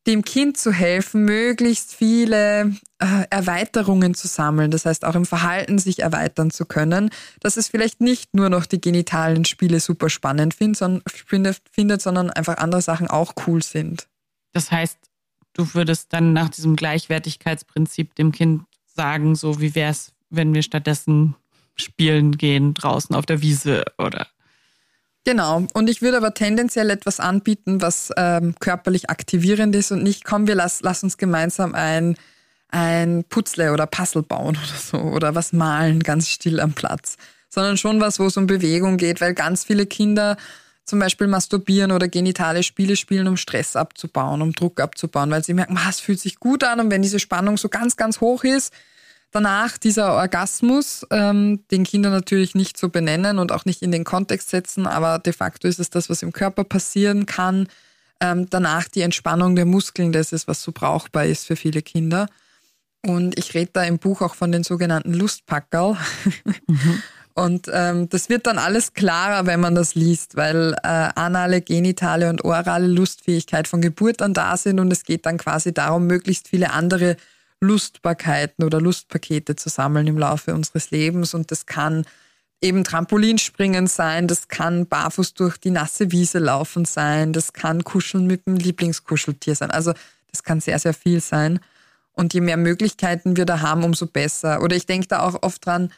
dem 0.07 0.25
Kind 0.25 0.57
zu 0.57 0.73
helfen, 0.73 1.25
möglichst 1.25 1.95
viele 1.95 2.75
äh, 2.99 3.27
Erweiterungen 3.31 4.15
zu 4.15 4.27
sammeln. 4.27 4.71
Das 4.71 4.85
heißt, 4.85 5.05
auch 5.05 5.15
im 5.15 5.27
Verhalten 5.27 5.79
sich 5.79 6.01
erweitern 6.01 6.51
zu 6.51 6.67
können, 6.67 7.11
dass 7.41 7.57
es 7.57 7.69
vielleicht 7.69 8.01
nicht 8.01 8.35
nur 8.35 8.49
noch 8.49 8.67
die 8.67 8.81
genitalen 8.81 9.45
Spiele 9.45 9.79
super 9.79 10.11
spannend 10.11 10.55
findet, 10.55 10.79
sondern, 10.79 11.03
findet, 11.71 12.03
sondern 12.03 12.31
einfach 12.31 12.57
andere 12.59 12.83
Sachen 12.83 13.07
auch 13.07 13.35
cool 13.47 13.63
sind. 13.63 14.09
Das 14.53 14.71
heißt, 14.71 14.99
du 15.53 15.75
würdest 15.75 16.13
dann 16.13 16.33
nach 16.33 16.49
diesem 16.49 16.75
Gleichwertigkeitsprinzip 16.77 18.15
dem 18.17 18.33
Kind 18.33 18.65
sagen, 18.87 19.37
so 19.37 19.61
wie 19.61 19.75
wäre 19.75 19.93
es, 19.93 20.13
wenn 20.31 20.53
wir 20.53 20.63
stattdessen 20.63 21.37
spielen 21.77 22.37
gehen 22.37 22.75
draußen 22.75 23.15
auf 23.15 23.27
der 23.27 23.41
Wiese 23.41 23.85
oder. 23.99 24.27
Genau. 25.25 25.67
Und 25.73 25.89
ich 25.89 26.03
würde 26.03 26.17
aber 26.17 26.35
tendenziell 26.35 26.91
etwas 26.91 27.21
anbieten, 27.21 27.81
was 27.81 28.11
ähm, 28.17 28.55
körperlich 28.59 29.09
aktivierend 29.09 29.75
ist 29.77 29.93
und 29.93 30.03
nicht, 30.03 30.25
komm, 30.25 30.47
wir 30.47 30.57
lass, 30.57 30.81
lass 30.83 31.05
uns 31.05 31.17
gemeinsam 31.17 31.75
ein, 31.75 32.17
ein 32.69 33.25
Putzle 33.29 33.73
oder 33.73 33.87
Puzzle 33.87 34.23
bauen 34.23 34.57
oder 34.57 34.79
so 34.79 34.99
oder 34.99 35.35
was 35.35 35.53
malen 35.53 36.01
ganz 36.01 36.29
still 36.29 36.59
am 36.59 36.73
Platz, 36.73 37.17
sondern 37.49 37.77
schon 37.77 38.01
was, 38.01 38.19
wo 38.19 38.27
es 38.27 38.37
um 38.37 38.47
Bewegung 38.47 38.97
geht, 38.97 39.21
weil 39.21 39.35
ganz 39.35 39.65
viele 39.65 39.87
Kinder 39.87 40.37
zum 40.85 40.99
Beispiel 40.99 41.29
masturbieren 41.29 41.93
oder 41.93 42.09
genitale 42.09 42.65
Spiele 42.65 42.97
spielen, 42.97 43.29
um 43.29 43.37
Stress 43.37 43.77
abzubauen, 43.77 44.43
um 44.43 44.53
Druck 44.53 44.81
abzubauen, 44.81 45.31
weil 45.31 45.45
sie 45.45 45.55
merken, 45.55 45.79
es 45.89 46.01
fühlt 46.01 46.19
sich 46.19 46.41
gut 46.41 46.65
an 46.65 46.81
und 46.81 46.91
wenn 46.91 47.03
diese 47.03 47.21
Spannung 47.21 47.57
so 47.57 47.69
ganz, 47.69 47.97
ganz 47.97 48.21
hoch 48.21 48.43
ist, 48.43 48.73
danach 49.33 49.79
dieser 49.79 50.15
Orgasmus, 50.15 51.05
ähm, 51.11 51.65
den 51.71 51.85
Kinder 51.85 52.11
natürlich 52.11 52.55
nicht 52.55 52.79
so 52.79 52.89
benennen 52.89 53.39
und 53.39 53.51
auch 53.51 53.65
nicht 53.65 53.83
in 53.83 53.91
den 53.91 54.05
Kontext 54.05 54.51
setzen, 54.51 54.87
aber 54.87 55.19
de 55.19 55.33
facto 55.33 55.67
ist 55.67 55.81
es 55.81 55.91
das, 55.91 56.09
was 56.09 56.23
im 56.23 56.33
Körper 56.33 56.63
passieren 56.65 57.27
kann. 57.27 57.67
Ähm, 58.21 58.47
danach 58.49 58.87
die 58.89 59.01
Entspannung 59.01 59.57
der 59.57 59.67
Muskeln, 59.67 60.13
das 60.13 60.33
ist, 60.33 60.47
was 60.47 60.63
so 60.63 60.71
brauchbar 60.71 61.25
ist 61.25 61.47
für 61.47 61.57
viele 61.57 61.83
Kinder. 61.83 62.29
Und 63.05 63.37
ich 63.37 63.55
rede 63.55 63.71
da 63.73 63.83
im 63.83 63.99
Buch 63.99 64.21
auch 64.21 64.37
von 64.37 64.53
den 64.53 64.63
sogenannten 64.63 65.13
Lustpackerl. 65.13 65.97
Mhm. 66.69 67.03
Und 67.35 67.71
ähm, 67.73 68.11
das 68.11 68.29
wird 68.29 68.47
dann 68.47 68.59
alles 68.59 68.93
klarer, 68.93 69.47
wenn 69.47 69.59
man 69.59 69.75
das 69.75 69.95
liest, 69.95 70.37
weil 70.37 70.75
äh, 70.83 70.87
anale, 71.15 71.63
genitale 71.63 72.29
und 72.29 72.45
orale 72.45 72.87
Lustfähigkeit 72.87 73.67
von 73.67 73.81
Geburt 73.81 74.21
an 74.21 74.35
da 74.35 74.57
sind 74.59 74.79
und 74.79 74.93
es 74.93 75.05
geht 75.05 75.25
dann 75.25 75.39
quasi 75.39 75.73
darum, 75.73 76.07
möglichst 76.07 76.49
viele 76.49 76.73
andere 76.73 77.17
Lustbarkeiten 77.63 78.65
oder 78.65 78.81
Lustpakete 78.81 79.57
zu 79.57 79.69
sammeln 79.69 80.07
im 80.07 80.19
Laufe 80.19 80.55
unseres 80.55 80.91
Lebens. 80.91 81.33
Und 81.33 81.51
das 81.51 81.65
kann 81.67 82.05
eben 82.61 82.85
Trampolinspringen 82.85 83.87
sein, 83.87 84.29
das 84.29 84.49
kann 84.49 84.87
barfuß 84.87 85.35
durch 85.35 85.59
die 85.59 85.71
nasse 85.71 86.13
Wiese 86.13 86.39
laufen 86.39 86.85
sein, 86.85 87.33
das 87.33 87.53
kann 87.53 87.83
Kuscheln 87.83 88.27
mit 88.27 88.47
dem 88.47 88.57
Lieblingskuscheltier 88.57 89.57
sein. 89.57 89.71
Also 89.71 89.95
das 90.31 90.45
kann 90.45 90.61
sehr, 90.61 90.79
sehr 90.79 90.95
viel 90.95 91.21
sein. 91.21 91.61
Und 92.13 92.35
je 92.35 92.41
mehr 92.41 92.57
Möglichkeiten 92.57 93.37
wir 93.37 93.47
da 93.47 93.61
haben, 93.61 93.85
umso 93.85 94.07
besser. 94.07 94.63
Oder 94.63 94.77
ich 94.77 94.87
denke 94.87 95.09
da 95.09 95.21
auch 95.21 95.43
oft 95.43 95.65
dran, 95.65 95.93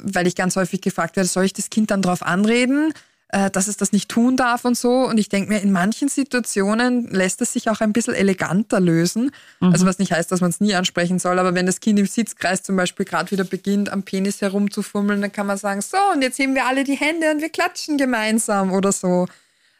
weil 0.00 0.26
ich 0.26 0.34
ganz 0.34 0.56
häufig 0.56 0.80
gefragt 0.80 1.16
werde, 1.16 1.28
soll 1.28 1.44
ich 1.44 1.52
das 1.52 1.70
Kind 1.70 1.90
dann 1.90 2.02
darauf 2.02 2.22
anreden, 2.22 2.94
äh, 3.32 3.50
dass 3.50 3.66
es 3.66 3.78
das 3.78 3.92
nicht 3.92 4.10
tun 4.10 4.36
darf 4.36 4.64
und 4.64 4.76
so. 4.76 5.06
Und 5.06 5.18
ich 5.18 5.28
denke 5.30 5.50
mir, 5.50 5.60
in 5.60 5.72
manchen 5.72 6.08
Situationen 6.08 7.08
lässt 7.08 7.40
es 7.40 7.54
sich 7.54 7.70
auch 7.70 7.80
ein 7.80 7.92
bisschen 7.92 8.14
eleganter 8.14 8.78
lösen. 8.78 9.32
Mhm. 9.60 9.72
Also 9.72 9.86
was 9.86 9.98
nicht 9.98 10.12
heißt, 10.12 10.30
dass 10.30 10.42
man 10.42 10.50
es 10.50 10.60
nie 10.60 10.74
ansprechen 10.74 11.18
soll, 11.18 11.38
aber 11.38 11.54
wenn 11.54 11.64
das 11.64 11.80
Kind 11.80 11.98
im 11.98 12.06
Sitzkreis 12.06 12.62
zum 12.62 12.76
Beispiel 12.76 13.06
gerade 13.06 13.30
wieder 13.30 13.44
beginnt, 13.44 13.90
am 13.90 14.02
Penis 14.02 14.42
herumzufummeln, 14.42 15.22
dann 15.22 15.32
kann 15.32 15.46
man 15.46 15.56
sagen, 15.56 15.80
so, 15.80 15.96
und 16.14 16.22
jetzt 16.22 16.38
heben 16.38 16.54
wir 16.54 16.66
alle 16.66 16.84
die 16.84 16.94
Hände 16.94 17.30
und 17.30 17.40
wir 17.40 17.48
klatschen 17.48 17.96
gemeinsam 17.96 18.70
oder 18.70 18.92
so. 18.92 19.26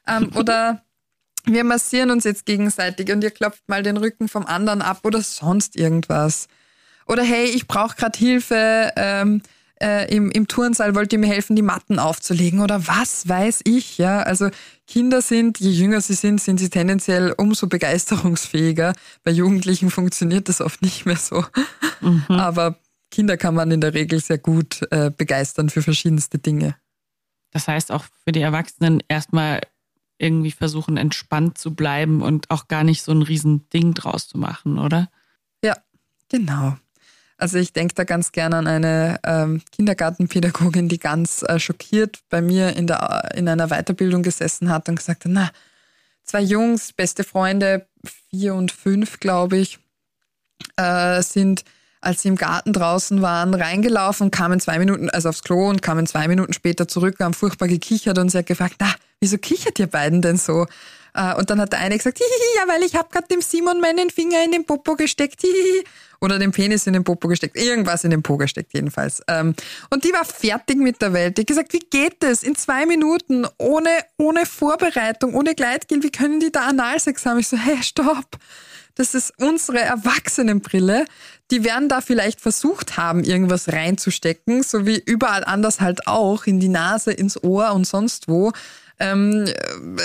Ähm, 0.09 0.31
oder 0.35 0.83
wir 1.45 1.65
massieren 1.65 2.11
uns 2.11 2.25
jetzt 2.25 2.47
gegenseitig 2.47 3.13
und 3.13 3.23
ihr 3.23 3.31
klopft 3.31 3.69
mal 3.69 3.83
den 3.83 3.99
Rücken 3.99 4.29
vom 4.29 4.47
anderen 4.47 4.81
ab 4.81 5.01
oder 5.05 5.21
sonst 5.21 5.77
irgendwas. 5.77 6.49
Oder 7.07 7.23
hey, 7.23 7.45
ich 7.45 7.67
brauche 7.67 7.97
gerade 7.97 8.19
Hilfe. 8.19 8.93
Ähm, 8.97 9.43
äh, 9.83 10.15
im, 10.15 10.31
im 10.31 10.49
Turnsaal 10.49 10.95
wollt 10.95 11.13
ihr 11.13 11.19
mir 11.19 11.27
helfen, 11.27 11.57
die 11.57 11.63
Matten 11.63 11.99
aufzulegen 11.99 12.61
oder 12.61 12.87
was 12.87 13.29
weiß 13.29 13.63
ich, 13.65 13.99
ja. 13.99 14.23
Also 14.23 14.51
Kinder 14.87 15.21
sind, 15.21 15.59
je 15.59 15.71
jünger 15.71 16.01
sie 16.01 16.15
sind, 16.15 16.41
sind 16.41 16.59
sie 16.59 16.71
tendenziell 16.71 17.35
umso 17.37 17.67
begeisterungsfähiger. 17.67 18.95
Bei 19.25 19.31
Jugendlichen 19.31 19.91
funktioniert 19.91 20.49
das 20.49 20.61
oft 20.61 20.83
nicht 20.83 21.05
mehr 21.05 21.17
so. 21.17 21.45
Mhm. 22.01 22.25
Aber 22.29 22.77
Kinder 23.11 23.37
kann 23.37 23.55
man 23.55 23.71
in 23.71 23.81
der 23.81 23.95
Regel 23.95 24.21
sehr 24.21 24.39
gut 24.39 24.81
äh, 24.91 25.11
begeistern 25.11 25.69
für 25.69 25.83
verschiedenste 25.83 26.39
Dinge. 26.39 26.77
Das 27.51 27.69
heißt 27.69 27.93
auch 27.93 28.05
für 28.25 28.33
die 28.33 28.41
Erwachsenen 28.41 29.03
erstmal 29.09 29.61
irgendwie 30.19 30.53
versuchen, 30.53 30.97
entspannt 30.97 31.59
zu 31.59 31.75
bleiben 31.75 32.23
und 32.23 32.51
auch 32.51 32.69
gar 32.69 32.85
nicht 32.85 33.03
so 33.03 33.13
ein 33.13 33.23
Riesending 33.23 33.95
draus 33.95 34.29
zu 34.29 34.39
machen, 34.39 34.79
oder? 34.79 35.11
Ja, 35.65 35.77
genau. 36.29 36.77
Also 37.43 37.59
ich 37.59 37.73
denke 37.73 37.97
da 37.97 38.05
ganz 38.05 38.31
gerne 38.31 38.59
an 38.59 38.69
eine 38.69 39.19
ähm, 39.25 39.63
Kindergartenpädagogin, 39.73 40.89
die 40.89 41.01
ganz 41.01 41.43
äh, 41.43 41.59
schockiert 41.59 42.21
bei 42.31 42.41
mir 42.41 42.77
in, 42.77 42.87
der, 42.87 43.31
in 43.35 43.49
einer 43.49 43.67
Weiterbildung 43.67 44.23
gesessen 44.23 44.71
hat 44.71 44.89
und 44.89 44.95
gesagt 44.95 45.25
hat, 45.25 45.33
na, 45.35 45.51
zwei 46.23 46.41
Jungs, 46.41 46.93
beste 46.93 47.25
Freunde, 47.25 47.89
vier 48.31 48.55
und 48.55 48.71
fünf, 48.71 49.19
glaube 49.19 49.57
ich, 49.57 49.81
äh, 50.77 51.21
sind, 51.21 51.65
als 52.01 52.23
sie 52.23 52.29
im 52.29 52.37
Garten 52.37 52.73
draußen 52.73 53.23
waren, 53.23 53.55
reingelaufen, 53.55 54.31
kamen 54.31 54.61
zwei 54.61 54.79
Minuten, 54.79 55.11
also 55.11 55.31
aufs 55.31 55.43
Klo 55.43 55.69
und 55.69 55.83
kamen 55.83 56.07
zwei 56.07 56.29
Minuten 56.29 56.53
später 56.53 56.87
zurück, 56.87 57.17
haben 57.19 57.35
furchtbar 57.35 57.67
gekichert 57.67 58.19
und 58.19 58.29
sie 58.29 58.39
hat 58.39 58.47
gefragt, 58.47 58.77
na, 58.79 58.95
wieso 59.19 59.37
kichert 59.37 59.81
ihr 59.81 59.89
beiden 59.89 60.23
denn 60.23 60.37
so? 60.37 60.69
Äh, 61.15 61.35
und 61.35 61.51
dann 61.51 61.61
hat 61.61 61.73
der 61.73 61.81
eine 61.81 61.97
gesagt, 61.97 62.21
ja, 62.57 62.73
weil 62.73 62.85
ich 62.85 62.95
habe 62.95 63.09
gerade 63.11 63.27
dem 63.27 63.43
Simon 63.43 63.81
meinen 63.81 64.11
Finger 64.11 64.45
in 64.45 64.53
den 64.53 64.65
Popo 64.65 64.95
gesteckt, 64.95 65.41
hihihi 65.41 65.85
oder 66.23 66.39
den 66.39 66.53
Penis 66.53 66.87
in 66.87 66.93
den 66.93 67.03
Popo 67.03 67.27
gesteckt, 67.27 67.57
irgendwas 67.57 68.05
in 68.05 68.11
den 68.11 68.23
Po 68.23 68.37
gesteckt 68.37 68.73
jedenfalls. 68.73 69.23
Ähm, 69.27 69.55
und 69.91 70.05
die 70.05 70.13
war 70.13 70.25
fertig 70.25 70.79
mit 70.79 71.03
der 71.03 71.13
Welt. 71.13 71.37
Die 71.37 71.43
hat 71.43 71.49
gesagt, 71.49 71.73
wie 71.73 71.81
geht 71.81 72.23
das 72.23 72.45
in 72.45 72.55
zwei 72.55 72.87
Minuten 72.87 73.45
ohne, 73.59 73.91
ohne 74.19 74.47
Vorbereitung, 74.47 75.35
ohne 75.35 75.57
Gleitgel, 75.57 76.03
wie 76.05 76.13
können 76.13 76.39
die 76.39 76.53
da 76.53 76.61
Analsex 76.61 77.27
haben? 77.27 77.41
Ich 77.41 77.49
so, 77.49 77.57
hey, 77.57 77.83
stopp. 77.83 78.39
Das 78.95 79.15
ist 79.15 79.33
unsere 79.39 79.81
Erwachsenenbrille. 79.81 81.07
Die 81.51 81.65
werden 81.65 81.89
da 81.89 82.01
vielleicht 82.01 82.41
versucht 82.41 82.97
haben, 82.97 83.25
irgendwas 83.25 83.73
reinzustecken, 83.73 84.63
so 84.63 84.87
wie 84.87 85.03
überall 85.05 85.45
anders 85.45 85.81
halt 85.81 86.07
auch, 86.07 86.47
in 86.47 86.61
die 86.61 86.69
Nase, 86.69 87.13
ins 87.13 87.43
Ohr 87.43 87.73
und 87.73 87.87
sonst 87.87 88.29
wo. 88.29 88.53
Ähm, 89.01 89.47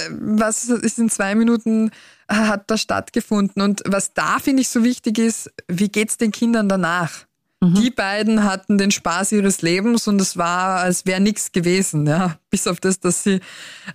was 0.10 0.70
ist 0.70 0.98
in 0.98 1.10
zwei 1.10 1.36
Minuten 1.36 1.92
hat 2.30 2.70
da 2.70 2.78
stattgefunden. 2.78 3.62
Und 3.62 3.84
was 3.86 4.14
da 4.14 4.40
finde 4.40 4.62
ich 4.62 4.70
so 4.70 4.84
wichtig 4.84 5.18
ist, 5.20 5.52
wie 5.68 5.90
geht's 5.90 6.18
den 6.18 6.32
Kindern 6.32 6.70
danach? 6.70 7.28
Mhm. 7.60 7.74
Die 7.74 7.90
beiden 7.90 8.44
hatten 8.44 8.78
den 8.78 8.92
Spaß 8.92 9.32
ihres 9.32 9.64
Lebens 9.64 10.08
und 10.08 10.22
es 10.22 10.38
war, 10.38 10.80
als 10.82 11.08
wäre 11.08 11.20
nichts 11.20 11.52
gewesen, 11.52 12.06
ja. 12.06 12.38
Bis 12.52 12.68
auf 12.68 12.80
das, 12.80 13.00
dass 13.00 13.24
sie 13.24 13.40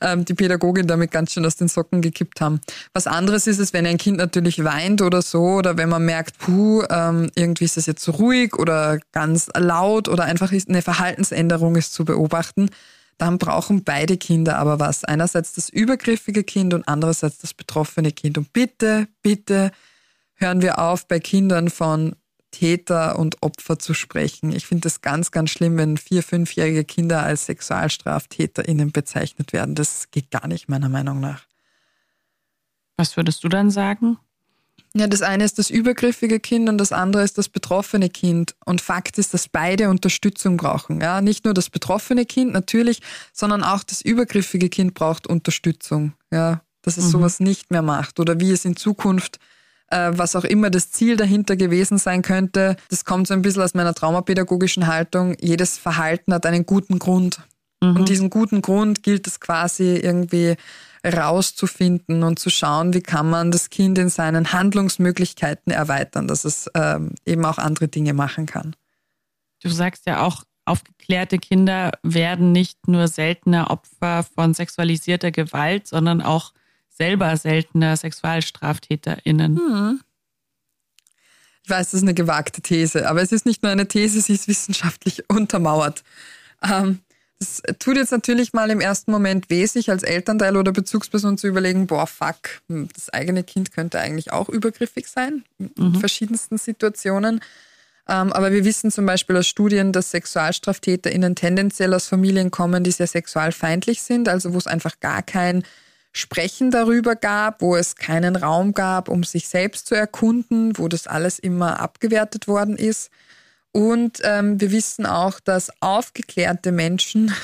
ähm, 0.01 0.25
die 0.25 0.35
Pädagogin 0.35 0.89
damit 0.89 1.13
ganz 1.13 1.33
schön 1.33 1.47
aus 1.47 1.55
den 1.55 1.69
Socken 1.69 2.03
gekippt 2.03 2.41
haben. 2.41 2.61
Was 2.93 3.07
anderes 3.07 3.47
ist 3.47 3.61
es, 3.61 3.73
wenn 3.73 3.87
ein 3.87 3.99
Kind 3.99 4.17
natürlich 4.17 4.65
weint 4.65 5.01
oder 5.01 5.23
so, 5.23 5.43
oder 5.43 5.77
wenn 5.77 5.89
man 5.89 6.05
merkt, 6.05 6.39
puh, 6.39 6.83
ähm, 6.91 7.31
irgendwie 7.37 7.65
ist 7.65 7.77
es 7.77 7.87
jetzt 7.87 8.09
ruhig 8.09 8.59
oder 8.59 8.99
ganz 9.13 9.49
laut 9.57 10.09
oder 10.09 10.25
einfach 10.25 10.53
eine 10.53 10.83
Verhaltensänderung 10.83 11.77
ist 11.77 11.93
zu 11.93 12.05
beobachten 12.05 12.69
dann 13.19 13.39
brauchen 13.39 13.85
beide 13.85 14.17
Kinder 14.17 14.59
aber 14.59 14.81
was. 14.81 15.05
Einerseits 15.05 15.53
das 15.53 15.69
übergriffige 15.69 16.45
Kind 16.45 16.75
und 16.75 16.89
andererseits 16.89 17.39
das 17.39 17.55
betroffene 17.55 18.13
Kind. 18.13 18.39
Und 18.39 18.53
bitte, 18.53 19.09
bitte 19.23 19.71
hören 20.35 20.63
wir 20.63 20.79
auf, 20.79 21.07
bei 21.07 21.21
Kindern 21.21 21.71
von 21.71 22.17
Täter 22.51 23.19
und 23.19 23.43
Opfer 23.43 23.79
zu 23.79 23.95
sprechen. 23.95 24.53
Ich 24.53 24.67
finde 24.67 24.89
es 24.89 25.01
ganz, 25.01 25.31
ganz 25.31 25.51
schlimm, 25.51 25.79
wenn 25.79 25.97
vier-, 25.97 26.23
fünfjährige 26.23 26.85
Kinder 26.85 27.23
als 27.23 27.47
SexualstraftäterInnen 27.47 28.93
bezeichnet 28.93 29.53
werden. 29.53 29.75
Das 29.75 30.11
geht 30.11 30.31
gar 30.31 30.47
nicht, 30.47 30.69
meiner 30.69 30.89
Meinung 30.89 31.19
nach. 31.19 31.47
Was 32.97 33.17
würdest 33.17 33.43
du 33.43 33.49
dann 33.49 33.71
sagen? 33.71 34.19
Ja, 34.95 35.07
das 35.07 35.23
eine 35.23 35.45
ist 35.45 35.59
das 35.59 35.71
übergriffige 35.71 36.39
Kind 36.39 36.69
und 36.69 36.77
das 36.77 36.93
andere 36.93 37.23
ist 37.23 37.39
das 37.39 37.49
betroffene 37.49 38.11
Kind. 38.11 38.55
Und 38.67 38.83
Fakt 38.83 39.17
ist, 39.19 39.33
dass 39.33 39.49
beide 39.49 39.89
Unterstützung 39.89 40.59
brauchen. 40.59 41.01
Ja, 41.01 41.23
nicht 41.23 41.47
nur 41.47 41.55
das 41.55 41.71
betroffene 41.71 42.27
Kind 42.27 42.53
natürlich, 42.53 43.01
sondern 43.33 43.65
auch 43.65 43.85
das 43.85 44.03
übergriffige 44.03 44.69
Kind 44.69 44.93
braucht 44.93 45.27
Unterstützung. 45.27 46.13
Ja, 46.31 46.61
dass 46.83 46.99
es 46.99 47.07
mhm. 47.07 47.11
sowas 47.11 47.41
nicht 47.41 47.71
mehr 47.71 47.83
macht 47.83 48.21
oder 48.21 48.39
wie 48.39 48.51
es 48.51 48.65
in 48.65 48.77
Zukunft 48.77 49.39
äh, 49.93 50.11
was 50.15 50.35
auch 50.35 50.45
immer 50.45 50.71
das 50.71 50.91
Ziel 50.91 51.17
dahinter 51.17 51.55
gewesen 51.55 51.99
sein 51.99 52.23
könnte. 52.23 52.77
Das 52.89 53.05
kommt 53.05 53.29
so 53.29 53.35
ein 53.35 53.43
bisschen 53.43 53.63
aus 53.63 53.75
meiner 53.75 53.95
traumapädagogischen 53.95 54.87
Haltung. 54.87 55.37
Jedes 55.39 55.79
Verhalten 55.79 56.33
hat 56.33 56.47
einen 56.47 56.67
guten 56.67 56.99
Grund. 56.99 57.41
Mhm. 57.81 57.97
Und 57.97 58.09
diesen 58.09 58.31
guten 58.31 58.63
Grund 58.63 59.03
gilt 59.03 59.27
es 59.27 59.39
quasi 59.39 59.97
irgendwie 59.97 60.57
rauszufinden 61.05 62.23
und 62.23 62.39
zu 62.39 62.51
schauen, 62.51 62.95
wie 62.95 63.01
kann 63.01 63.29
man 63.29 63.51
das 63.51 63.71
Kind 63.71 63.99
in 63.99 64.09
seinen 64.09 64.53
Handlungsmöglichkeiten 64.53 65.73
erweitern, 65.73 66.29
dass 66.29 66.45
es 66.45 66.71
ähm, 66.75 67.15
eben 67.27 67.45
auch 67.45 67.59
andere 67.59 67.89
Dinge 67.89 68.13
machen 68.13 68.47
kann. 68.47 68.77
Du 69.63 69.69
sagst 69.69 70.07
ja 70.07 70.23
auch, 70.23 70.45
aufgeklärte 70.65 71.39
Kinder 71.39 71.93
werden 72.03 72.53
nicht 72.53 72.87
nur 72.87 73.09
seltener 73.09 73.71
Opfer 73.71 74.23
von 74.23 74.55
sexualisierter 74.55 75.33
Gewalt, 75.33 75.87
sondern 75.87 76.23
auch 76.23 76.53
selber 76.89 77.37
seltener 77.37 77.97
SexualstraftäterInnen. 77.97 79.57
Hm. 79.57 80.01
Ich 81.65 81.71
weiß, 81.71 81.91
das 81.91 81.95
ist 81.95 82.03
eine 82.03 82.15
gewagte 82.15 82.61
These, 82.61 83.09
aber 83.09 83.23
es 83.23 83.33
ist 83.33 83.47
nicht 83.47 83.63
nur 83.63 83.71
eine 83.71 83.87
These, 83.87 84.21
sie 84.21 84.35
ist 84.35 84.49
wissenschaftlich 84.49 85.25
untermauert. 85.29 86.03
Ähm, 86.63 87.01
Es 87.43 87.63
tut 87.79 87.97
jetzt 87.97 88.13
natürlich 88.13 88.53
mal 88.53 88.71
im 88.71 88.81
ersten 88.81 89.11
Moment 89.11 89.51
weh, 89.51 89.67
sich 89.67 89.91
als 89.91 90.03
Elternteil 90.05 90.57
oder 90.57 90.73
Bezugsperson 90.73 91.37
zu 91.39 91.49
überlegen, 91.49 91.87
boah, 91.87 92.07
fuck, 92.07 92.63
hm, 92.69 92.89
das 92.95 93.11
eigene 93.11 93.43
Kind 93.43 93.73
könnte 93.73 93.99
eigentlich 93.99 94.33
auch 94.33 94.49
übergriffig 94.49 95.09
sein, 95.09 95.45
in 95.59 95.71
mhm. 95.77 95.95
verschiedensten 95.97 96.59
Situationen. 96.59 97.41
Ähm, 98.09 98.33
aber 98.33 98.53
wir 98.53 98.65
wissen 98.65 98.91
zum 98.91 99.07
Beispiel 99.07 99.37
aus 99.37 99.47
Studien, 99.47 99.93
dass 99.93 100.11
SexualstraftäterInnen 100.11 101.35
tendenziell 101.35 101.95
aus 101.95 102.07
Familien 102.07 102.51
kommen, 102.51 102.85
die 102.85 102.91
sehr 102.91 103.07
sexualfeindlich 103.07 104.03
sind, 104.03 104.29
also 104.29 104.55
wo 104.55 104.59
es 104.59 104.67
einfach 104.67 105.01
gar 105.01 105.23
kein 105.23 105.65
Sprechen 106.13 106.71
darüber 106.71 107.17
gab, 107.17 107.63
wo 107.63 107.75
es 107.75 107.97
keinen 107.97 108.37
Raum 108.37 108.75
gab, 108.75 109.09
um 109.09 109.25
sich 109.25 109.49
selbst 109.49 109.87
zu 109.87 109.95
erkunden, 109.95 110.79
wo 110.79 110.89
das 110.89 111.07
alles 111.07 111.39
immer 111.39 111.81
abgewertet 111.81 112.49
worden 112.49 112.77
ist. 112.77 113.11
Und 113.73 114.21
ähm, 114.23 114.61
wir 114.61 114.71
wissen 114.71 115.07
auch, 115.07 115.41
dass 115.41 115.73
aufgeklärte 115.81 116.73
Menschen 116.73 117.35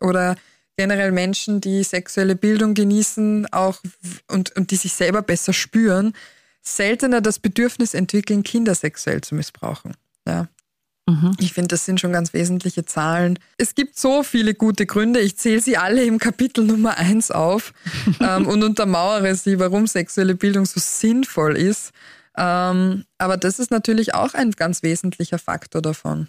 oder 0.00 0.36
generell 0.76 1.12
Menschen, 1.12 1.60
die 1.60 1.82
sexuelle 1.84 2.36
Bildung 2.36 2.74
genießen 2.74 3.46
auch 3.52 3.80
und, 4.28 4.54
und 4.56 4.70
die 4.70 4.76
sich 4.76 4.92
selber 4.92 5.22
besser 5.22 5.52
spüren, 5.52 6.12
seltener 6.62 7.20
das 7.20 7.38
Bedürfnis 7.38 7.94
entwickeln, 7.94 8.42
Kinder 8.42 8.74
sexuell 8.74 9.20
zu 9.20 9.34
missbrauchen. 9.34 9.94
Ja. 10.26 10.48
Mhm. 11.08 11.36
Ich 11.38 11.52
finde, 11.52 11.68
das 11.68 11.84
sind 11.84 12.00
schon 12.00 12.12
ganz 12.12 12.32
wesentliche 12.32 12.84
Zahlen. 12.84 13.38
Es 13.58 13.76
gibt 13.76 13.96
so 13.96 14.24
viele 14.24 14.54
gute 14.54 14.86
Gründe. 14.86 15.20
Ich 15.20 15.36
zähle 15.36 15.60
sie 15.60 15.76
alle 15.76 16.04
im 16.04 16.18
Kapitel 16.18 16.64
Nummer 16.64 16.98
eins 16.98 17.30
auf 17.30 17.72
ähm, 18.20 18.46
und 18.46 18.64
untermauere 18.64 19.34
sie, 19.36 19.58
warum 19.60 19.86
sexuelle 19.86 20.34
Bildung 20.34 20.66
so 20.66 20.80
sinnvoll 20.80 21.56
ist. 21.56 21.92
Ähm, 22.36 23.04
aber 23.18 23.36
das 23.36 23.58
ist 23.58 23.70
natürlich 23.70 24.14
auch 24.14 24.34
ein 24.34 24.52
ganz 24.52 24.82
wesentlicher 24.82 25.38
Faktor 25.38 25.82
davon. 25.82 26.28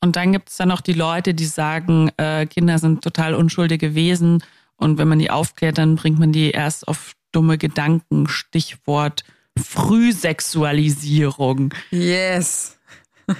Und 0.00 0.16
dann 0.16 0.32
gibt 0.32 0.50
es 0.50 0.56
dann 0.56 0.68
noch 0.68 0.82
die 0.82 0.92
Leute, 0.92 1.34
die 1.34 1.46
sagen, 1.46 2.10
äh, 2.16 2.46
Kinder 2.46 2.78
sind 2.78 3.02
total 3.02 3.34
unschuldige 3.34 3.94
Wesen 3.94 4.42
und 4.76 4.98
wenn 4.98 5.08
man 5.08 5.18
die 5.18 5.30
aufklärt, 5.30 5.78
dann 5.78 5.96
bringt 5.96 6.18
man 6.18 6.32
die 6.32 6.50
erst 6.50 6.86
auf 6.86 7.14
dumme 7.32 7.56
Gedanken. 7.58 8.28
Stichwort 8.28 9.24
Frühsexualisierung. 9.58 11.72
Yes. 11.90 12.78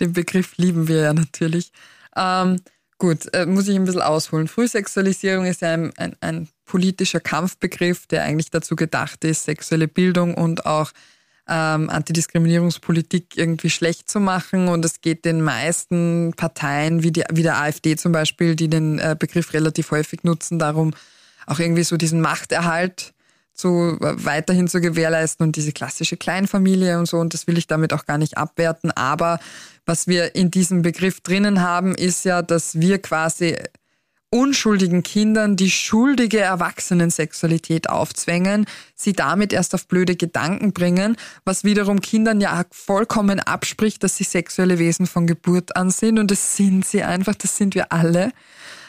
Den 0.00 0.12
Begriff 0.12 0.56
lieben 0.56 0.86
wir 0.88 1.02
ja 1.02 1.12
natürlich. 1.12 1.70
Ähm, 2.16 2.60
gut, 2.98 3.32
äh, 3.34 3.46
muss 3.46 3.68
ich 3.68 3.76
ein 3.76 3.84
bisschen 3.84 4.02
ausholen. 4.02 4.48
Frühsexualisierung 4.48 5.44
ist 5.44 5.60
ja 5.60 5.74
ein, 5.74 5.92
ein, 5.96 6.16
ein 6.20 6.48
politischer 6.72 7.20
Kampfbegriff, 7.20 8.06
der 8.06 8.24
eigentlich 8.24 8.50
dazu 8.50 8.76
gedacht 8.76 9.24
ist, 9.24 9.44
sexuelle 9.44 9.88
Bildung 9.88 10.32
und 10.32 10.64
auch 10.64 10.90
ähm, 11.46 11.90
Antidiskriminierungspolitik 11.90 13.36
irgendwie 13.36 13.68
schlecht 13.68 14.10
zu 14.10 14.20
machen. 14.20 14.68
Und 14.68 14.82
es 14.82 15.02
geht 15.02 15.26
den 15.26 15.42
meisten 15.42 16.32
Parteien, 16.34 17.02
wie, 17.02 17.12
die, 17.12 17.24
wie 17.30 17.42
der 17.42 17.58
AfD 17.58 17.96
zum 17.96 18.12
Beispiel, 18.12 18.56
die 18.56 18.68
den 18.68 18.98
äh, 18.98 19.14
Begriff 19.18 19.52
relativ 19.52 19.90
häufig 19.90 20.24
nutzen, 20.24 20.58
darum 20.58 20.94
auch 21.46 21.58
irgendwie 21.58 21.84
so 21.84 21.98
diesen 21.98 22.22
Machterhalt 22.22 23.12
zu, 23.52 23.98
äh, 24.00 24.14
weiterhin 24.24 24.66
zu 24.66 24.80
gewährleisten 24.80 25.44
und 25.44 25.56
diese 25.56 25.72
klassische 25.72 26.16
Kleinfamilie 26.16 26.98
und 26.98 27.04
so. 27.04 27.18
Und 27.18 27.34
das 27.34 27.46
will 27.46 27.58
ich 27.58 27.66
damit 27.66 27.92
auch 27.92 28.06
gar 28.06 28.16
nicht 28.16 28.38
abwerten. 28.38 28.92
Aber 28.92 29.40
was 29.84 30.06
wir 30.06 30.34
in 30.34 30.50
diesem 30.50 30.80
Begriff 30.80 31.20
drinnen 31.20 31.60
haben, 31.60 31.94
ist 31.94 32.24
ja, 32.24 32.40
dass 32.40 32.80
wir 32.80 32.98
quasi 32.98 33.58
unschuldigen 34.32 35.02
Kindern 35.02 35.56
die 35.56 35.70
schuldige 35.70 36.40
Erwachsenensexualität 36.40 37.90
aufzwängen, 37.90 38.64
sie 38.94 39.12
damit 39.12 39.52
erst 39.52 39.74
auf 39.74 39.86
blöde 39.86 40.16
Gedanken 40.16 40.72
bringen, 40.72 41.16
was 41.44 41.64
wiederum 41.64 42.00
Kindern 42.00 42.40
ja 42.40 42.64
vollkommen 42.70 43.40
abspricht, 43.40 44.02
dass 44.02 44.16
sie 44.16 44.24
sexuelle 44.24 44.78
Wesen 44.78 45.06
von 45.06 45.26
Geburt 45.26 45.76
an 45.76 45.90
sind 45.90 46.18
und 46.18 46.30
das 46.30 46.56
sind 46.56 46.86
sie 46.86 47.02
einfach, 47.02 47.34
das 47.34 47.58
sind 47.58 47.74
wir 47.74 47.92
alle. 47.92 48.32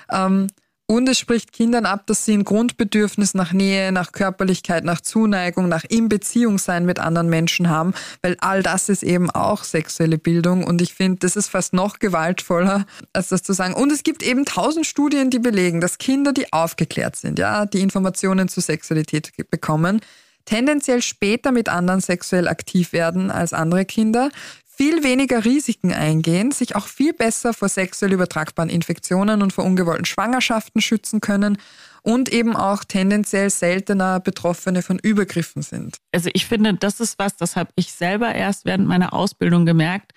Ähm, 0.09 0.47
und 0.85 1.07
es 1.07 1.17
spricht 1.17 1.53
Kindern 1.53 1.85
ab, 1.85 2.07
dass 2.07 2.25
sie 2.25 2.33
ein 2.33 2.43
Grundbedürfnis 2.43 3.33
nach 3.33 3.53
Nähe, 3.53 3.91
nach 3.93 4.11
Körperlichkeit, 4.11 4.83
nach 4.83 4.99
Zuneigung, 4.99 5.69
nach 5.69 5.85
in 5.87 6.09
Beziehung 6.09 6.57
sein 6.57 6.85
mit 6.85 6.99
anderen 6.99 7.29
Menschen 7.29 7.69
haben, 7.69 7.93
weil 8.21 8.35
all 8.41 8.61
das 8.61 8.89
ist 8.89 9.01
eben 9.01 9.31
auch 9.31 9.63
sexuelle 9.63 10.17
Bildung. 10.17 10.65
Und 10.65 10.81
ich 10.81 10.93
finde, 10.93 11.19
das 11.19 11.37
ist 11.37 11.47
fast 11.47 11.73
noch 11.73 11.99
gewaltvoller, 11.99 12.85
als 13.13 13.29
das 13.29 13.43
zu 13.43 13.53
sagen. 13.53 13.73
Und 13.73 13.93
es 13.93 14.03
gibt 14.03 14.23
eben 14.23 14.43
tausend 14.43 14.85
Studien, 14.85 15.29
die 15.29 15.39
belegen, 15.39 15.79
dass 15.79 15.97
Kinder, 15.97 16.33
die 16.33 16.51
aufgeklärt 16.51 17.15
sind, 17.15 17.39
ja, 17.39 17.65
die 17.65 17.81
Informationen 17.81 18.49
zur 18.49 18.61
Sexualität 18.61 19.31
bekommen, 19.49 20.01
tendenziell 20.45 21.01
später 21.01 21.51
mit 21.51 21.69
anderen 21.69 22.01
sexuell 22.01 22.47
aktiv 22.47 22.91
werden 22.91 23.31
als 23.31 23.53
andere 23.53 23.85
Kinder, 23.85 24.29
viel 24.75 25.03
weniger 25.03 25.45
Risiken 25.45 25.93
eingehen, 25.93 26.51
sich 26.51 26.75
auch 26.75 26.87
viel 26.87 27.13
besser 27.13 27.53
vor 27.53 27.69
sexuell 27.69 28.11
übertragbaren 28.11 28.69
Infektionen 28.69 29.41
und 29.41 29.53
vor 29.53 29.65
ungewollten 29.65 30.05
Schwangerschaften 30.05 30.81
schützen 30.81 31.21
können 31.21 31.57
und 32.01 32.29
eben 32.29 32.55
auch 32.55 32.83
tendenziell 32.83 33.49
seltener 33.49 34.19
Betroffene 34.19 34.81
von 34.81 34.97
Übergriffen 34.97 35.61
sind. 35.61 35.97
Also 36.11 36.29
ich 36.33 36.47
finde, 36.47 36.73
das 36.73 36.99
ist 36.99 37.19
was, 37.19 37.37
das 37.37 37.55
habe 37.55 37.69
ich 37.75 37.91
selber 37.91 38.33
erst 38.33 38.65
während 38.65 38.87
meiner 38.87 39.13
Ausbildung 39.13 39.65
gemerkt, 39.65 40.11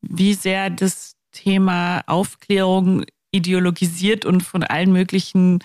wie 0.00 0.34
sehr 0.34 0.70
das 0.70 1.16
Thema 1.32 2.02
Aufklärung 2.06 3.04
ideologisiert 3.32 4.24
und 4.24 4.42
von 4.42 4.62
allen 4.62 4.92
möglichen 4.92 5.58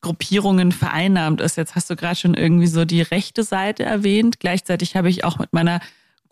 Gruppierungen 0.00 0.72
vereinnahmt 0.72 1.40
ist. 1.40 1.56
Jetzt 1.56 1.76
hast 1.76 1.88
du 1.88 1.96
gerade 1.96 2.16
schon 2.16 2.34
irgendwie 2.34 2.66
so 2.66 2.84
die 2.84 3.02
rechte 3.02 3.44
Seite 3.44 3.84
erwähnt. 3.84 4.40
Gleichzeitig 4.40 4.96
habe 4.96 5.08
ich 5.08 5.24
auch 5.24 5.38
mit 5.38 5.52
meiner 5.52 5.80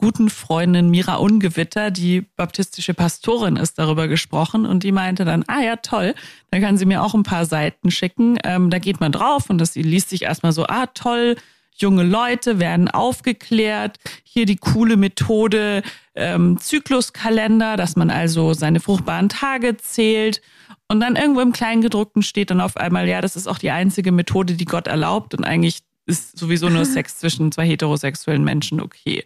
guten 0.04 0.28
Freundin 0.28 0.90
Mira 0.90 1.14
Ungewitter, 1.14 1.90
die 1.90 2.20
baptistische 2.36 2.92
Pastorin 2.92 3.56
ist, 3.56 3.78
darüber 3.78 4.06
gesprochen 4.06 4.66
und 4.66 4.82
die 4.82 4.92
meinte 4.92 5.24
dann, 5.24 5.44
ah 5.46 5.62
ja, 5.62 5.76
toll, 5.76 6.14
dann 6.50 6.60
kann 6.60 6.76
sie 6.76 6.84
mir 6.84 7.02
auch 7.02 7.14
ein 7.14 7.22
paar 7.22 7.46
Seiten 7.46 7.90
schicken. 7.90 8.36
Ähm, 8.44 8.68
da 8.68 8.78
geht 8.78 9.00
man 9.00 9.12
drauf 9.12 9.48
und 9.48 9.56
das 9.56 9.74
liest 9.76 10.10
sich 10.10 10.24
erstmal 10.24 10.52
so, 10.52 10.66
ah 10.66 10.88
toll, 10.88 11.36
junge 11.74 12.02
Leute 12.02 12.58
werden 12.58 12.88
aufgeklärt. 12.88 13.98
Hier 14.24 14.44
die 14.44 14.56
coole 14.56 14.98
Methode 14.98 15.82
ähm, 16.14 16.58
Zykluskalender, 16.58 17.78
dass 17.78 17.96
man 17.96 18.10
also 18.10 18.52
seine 18.52 18.80
fruchtbaren 18.80 19.30
Tage 19.30 19.78
zählt. 19.78 20.42
Und 20.86 21.00
dann 21.00 21.16
irgendwo 21.16 21.40
im 21.40 21.52
Kleingedruckten 21.52 22.22
steht 22.22 22.50
dann 22.50 22.60
auf 22.60 22.76
einmal, 22.76 23.08
ja, 23.08 23.22
das 23.22 23.36
ist 23.36 23.46
auch 23.46 23.58
die 23.58 23.70
einzige 23.70 24.12
Methode, 24.12 24.52
die 24.52 24.66
Gott 24.66 24.86
erlaubt 24.86 25.32
und 25.32 25.44
eigentlich 25.44 25.78
ist 26.04 26.38
sowieso 26.38 26.68
nur 26.68 26.84
Sex 26.84 27.16
zwischen 27.20 27.52
zwei 27.52 27.66
heterosexuellen 27.66 28.44
Menschen 28.44 28.82
okay. 28.82 29.24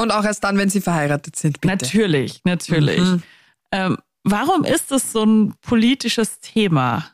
Und 0.00 0.12
auch 0.12 0.24
erst 0.24 0.44
dann, 0.44 0.56
wenn 0.56 0.70
sie 0.70 0.80
verheiratet 0.80 1.36
sind, 1.36 1.60
bitte. 1.60 1.74
Natürlich, 1.74 2.40
natürlich. 2.44 3.00
Mhm. 3.00 3.22
Ähm, 3.70 3.98
warum 4.24 4.64
ist 4.64 4.90
es 4.92 5.12
so 5.12 5.24
ein 5.24 5.52
politisches 5.60 6.40
Thema? 6.40 7.04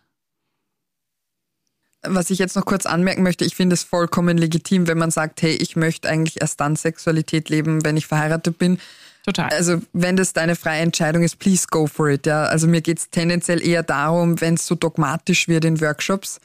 Was 2.05 2.31
ich 2.31 2.39
jetzt 2.39 2.55
noch 2.55 2.65
kurz 2.65 2.87
anmerken 2.87 3.25
möchte, 3.25 3.45
ich 3.45 3.57
finde 3.57 3.75
es 3.75 3.83
vollkommen 3.83 4.39
legitim, 4.39 4.87
wenn 4.87 4.99
man 4.99 5.11
sagt, 5.11 5.43
hey, 5.43 5.57
ich 5.57 5.75
möchte 5.75 6.09
eigentlich 6.09 6.41
erst 6.41 6.61
dann 6.61 6.77
Sexualität 6.77 7.49
leben, 7.49 7.85
wenn 7.85 7.97
ich 7.97 8.07
verheiratet 8.07 8.57
bin. 8.57 8.79
Total. 9.25 9.49
Also 9.49 9.83
wenn 9.93 10.17
das 10.17 10.33
deine 10.33 10.55
freie 10.55 10.83
Entscheidung 10.83 11.25
ist, 11.25 11.41
please 11.41 11.67
go 11.69 11.89
for 11.89 12.09
it. 12.09 12.25
Ja. 12.25 12.45
Also 12.45 12.69
mir 12.69 12.83
geht 12.83 12.99
es 12.99 13.11
tendenziell 13.11 13.67
eher 13.67 13.83
darum, 13.83 14.41
wenn 14.41 14.55
es 14.55 14.65
so 14.65 14.77
dogmatisch 14.77 15.49
wird 15.49 15.65
in 15.65 15.81
Workshops, 15.81 16.39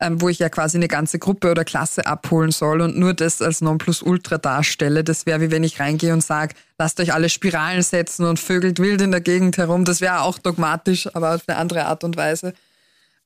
ähm, 0.00 0.20
wo 0.20 0.28
ich 0.28 0.38
ja 0.38 0.48
quasi 0.48 0.76
eine 0.76 0.88
ganze 0.88 1.18
Gruppe 1.18 1.50
oder 1.50 1.64
Klasse 1.64 2.06
abholen 2.06 2.50
soll 2.50 2.80
und 2.80 2.96
nur 2.96 3.14
das 3.14 3.40
als 3.42 3.60
Nonplusultra 3.60 4.38
darstelle. 4.38 5.04
Das 5.04 5.26
wäre 5.26 5.40
wie 5.40 5.50
wenn 5.50 5.64
ich 5.64 5.80
reingehe 5.80 6.12
und 6.12 6.22
sage, 6.22 6.54
lasst 6.78 7.00
euch 7.00 7.12
alle 7.12 7.28
Spiralen 7.28 7.82
setzen 7.82 8.26
und 8.26 8.40
vögelt 8.40 8.78
wild 8.78 9.00
in 9.00 9.10
der 9.10 9.20
Gegend 9.20 9.56
herum. 9.58 9.84
Das 9.84 10.00
wäre 10.00 10.20
auch 10.20 10.38
dogmatisch, 10.38 11.08
aber 11.14 11.34
auf 11.34 11.42
eine 11.46 11.58
andere 11.58 11.86
Art 11.86 12.04
und 12.04 12.16
Weise. 12.16 12.54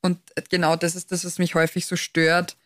Und 0.01 0.19
genau 0.51 0.77
das 0.77 0.95
ist 0.95 1.12
das, 1.12 1.25
was 1.25 1.39
mich 1.39 1.55
häufig 1.55 1.87
so 1.87 1.97
stört 1.97 2.57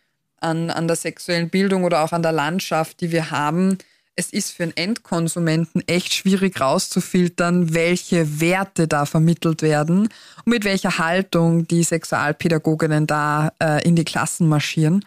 an, 0.41 0.71
an 0.71 0.87
der 0.87 0.97
sexuellen 0.97 1.49
Bildung 1.49 1.85
oder 1.85 2.03
auch 2.03 2.13
an 2.13 2.23
der 2.23 2.33
Landschaft, 2.33 3.01
die 3.01 3.13
wir 3.13 3.31
haben 3.31 3.79
es 4.15 4.31
ist 4.31 4.51
für 4.51 4.65
einen 4.65 4.77
Endkonsumenten 4.77 5.87
echt 5.89 6.13
schwierig 6.13 6.61
rauszufiltern, 6.61 7.73
welche 7.73 8.41
Werte 8.41 8.87
da 8.87 9.07
vermittelt 9.07 9.63
werden 9.63 10.09
und 10.45 10.47
mit 10.47 10.65
welcher 10.65 10.99
Haltung 10.99 11.67
die 11.67 11.83
Sexualpädagoginnen 11.83 13.07
da 13.07 13.53
äh, 13.63 13.87
in 13.87 13.97
die 13.97 14.05
Klassen 14.05 14.49
marschieren. 14.49 15.05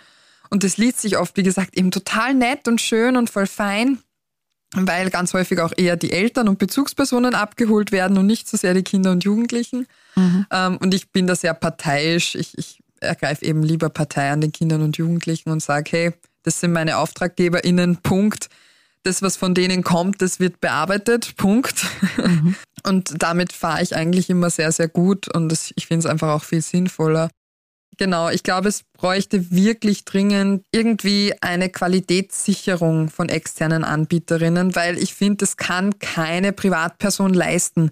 Und 0.49 0.63
das 0.63 0.77
liest 0.77 1.01
sich 1.01 1.17
oft, 1.17 1.37
wie 1.37 1.43
gesagt, 1.43 1.77
eben 1.77 1.91
total 1.91 2.33
nett 2.33 2.67
und 2.67 2.81
schön 2.81 3.15
und 3.15 3.29
voll 3.29 3.47
fein, 3.47 3.99
weil 4.73 5.09
ganz 5.11 5.33
häufig 5.33 5.59
auch 5.59 5.73
eher 5.75 5.97
die 5.97 6.11
Eltern 6.11 6.47
und 6.47 6.57
Bezugspersonen 6.57 7.35
abgeholt 7.35 7.91
werden 7.91 8.17
und 8.17 8.25
nicht 8.25 8.49
so 8.49 8.57
sehr 8.57 8.73
die 8.73 8.83
Kinder 8.83 9.11
und 9.11 9.23
Jugendlichen. 9.23 9.87
Mhm. 10.15 10.47
Ähm, 10.51 10.77
und 10.77 10.93
ich 10.93 11.11
bin 11.11 11.27
da 11.27 11.35
sehr 11.35 11.53
parteiisch. 11.53 12.35
Ich, 12.35 12.57
ich 12.57 12.79
ergreife 13.01 13.45
eben 13.45 13.61
lieber 13.61 13.89
Partei 13.89 14.31
an 14.31 14.41
den 14.41 14.51
Kindern 14.51 14.81
und 14.81 14.97
Jugendlichen 14.97 15.51
und 15.51 15.61
sage, 15.61 15.91
hey, 15.91 16.13
das 16.41 16.59
sind 16.59 16.73
meine 16.73 16.97
AuftraggeberInnen, 16.97 17.97
Punkt 17.97 18.49
das, 19.05 19.21
was 19.21 19.37
von 19.37 19.53
denen 19.53 19.83
kommt, 19.83 20.21
das 20.21 20.39
wird 20.39 20.59
bearbeitet. 20.61 21.35
Punkt. 21.37 21.85
Mhm. 22.17 22.55
Und 22.85 23.23
damit 23.23 23.51
fahre 23.51 23.81
ich 23.81 23.95
eigentlich 23.95 24.29
immer 24.29 24.51
sehr, 24.51 24.71
sehr 24.71 24.87
gut 24.87 25.27
und 25.33 25.49
das, 25.49 25.73
ich 25.75 25.87
finde 25.87 26.05
es 26.05 26.05
einfach 26.05 26.29
auch 26.29 26.43
viel 26.43 26.61
sinnvoller. 26.61 27.31
Genau, 27.97 28.29
ich 28.29 28.43
glaube, 28.43 28.69
es 28.69 28.83
bräuchte 28.93 29.49
wirklich 29.51 30.05
dringend 30.05 30.63
irgendwie 30.71 31.33
eine 31.41 31.69
Qualitätssicherung 31.69 33.09
von 33.09 33.29
externen 33.29 33.83
Anbieterinnen, 33.83 34.75
weil 34.75 34.99
ich 34.99 35.15
finde, 35.15 35.37
das 35.37 35.57
kann 35.57 35.97
keine 35.97 36.51
Privatperson 36.51 37.33
leisten. 37.33 37.89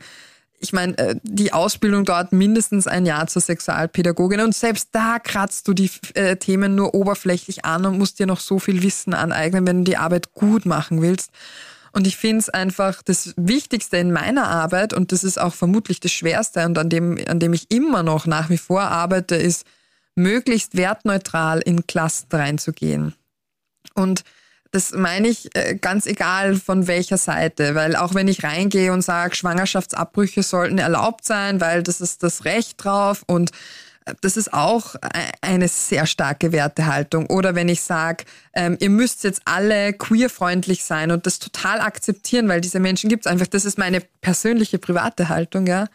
Ich 0.64 0.72
meine, 0.72 0.98
äh, 0.98 1.16
die 1.24 1.52
Ausbildung 1.52 2.06
dauert 2.06 2.32
mindestens 2.32 2.88
ein 2.88 3.06
Jahr 3.06 3.28
zur 3.28 3.42
Sexualpädagogin 3.42 4.40
und 4.40 4.56
selbst 4.56 4.90
da 4.94 5.20
kratzt 5.20 5.68
du 5.68 5.74
die 5.74 5.92
äh, 6.14 6.38
Themen 6.38 6.74
nur 6.74 6.96
oberflächlich 6.96 7.66
an 7.66 7.86
und 7.86 7.98
musst 7.98 8.18
dir 8.20 8.26
noch 8.26 8.40
so 8.40 8.60
viel 8.60 8.82
Wissen 8.82 9.14
aneignen, 9.14 9.68
wenn 9.68 9.80
du 9.80 9.92
die 9.92 9.98
Arbeit 9.98 10.34
gut 10.34 10.66
machen 10.66 11.02
willst. 11.02 11.32
Und 11.92 12.08
ich 12.08 12.18
finde 12.18 12.40
es 12.40 12.50
einfach 12.50 13.04
das 13.04 13.34
Wichtigste 13.36 13.98
in 13.98 14.12
meiner 14.12 14.48
Arbeit 14.48 14.94
und 14.94 15.12
das 15.12 15.24
ist 15.24 15.40
auch 15.40 15.54
vermutlich 15.54 16.00
das 16.00 16.12
Schwerste 16.12 16.66
und 16.66 16.78
an 16.78 16.90
dem, 16.90 17.20
an 17.28 17.40
dem 17.40 17.54
ich 17.54 17.70
immer 17.70 18.02
noch 18.02 18.26
nach 18.26 18.50
wie 18.50 18.58
vor 18.58 18.82
arbeite, 18.82 19.36
ist, 19.36 19.68
möglichst 20.16 20.78
wertneutral 20.78 21.60
in 21.60 21.86
Klassen 21.86 22.28
reinzugehen. 22.32 23.14
Und 23.96 24.24
das 24.74 24.92
meine 24.92 25.28
ich 25.28 25.56
äh, 25.56 25.76
ganz 25.76 26.08
egal 26.08 26.56
von 26.56 26.88
welcher 26.88 27.18
Seite, 27.18 27.76
weil 27.76 27.96
auch 27.96 28.16
wenn 28.16 28.28
ich 28.28 28.44
reingehe 28.44 28.92
und 28.92 29.04
sage, 29.04 29.36
Schwangerschaftsabbrüche 29.36 30.42
sollten 30.42 30.80
erlaubt 30.80 31.26
sein, 31.26 31.62
weil 31.62 31.84
das 31.84 32.02
ist 32.02 32.24
das 32.24 32.44
Recht 32.44 32.84
drauf 32.84 33.22
und 33.28 33.52
äh, 34.06 34.16
das 34.22 34.36
ist 34.36 34.52
auch 34.52 34.96
e-, 34.96 35.00
eine 35.42 35.68
sehr 35.68 36.08
starke 36.08 36.52
Wertehaltung. 36.52 37.28
Oder 37.28 37.54
wenn 37.54 37.70
ich 37.70 37.84
sage, 37.84 38.26
ähm, 38.56 38.76
ihr 38.80 38.90
müsst 38.90 39.24
jetzt 39.24 39.44
alle 39.46 39.94
queerfreundlich 39.94 40.84
sein 40.84 41.12
und 41.12 41.28
das 41.28 41.38
total 41.38 41.80
akzeptieren, 41.80 42.50
weil 42.50 42.60
diese 42.60 42.80
Menschen 42.80 43.12
gibt 43.12 43.28
es 43.28 43.32
einfach. 43.32 43.46
Das 43.46 43.66
ist 43.66 43.78
meine 43.78 44.02
persönliche 44.22 44.80
private 44.80 45.30
Haltung, 45.30 45.68
ja. 45.68 45.86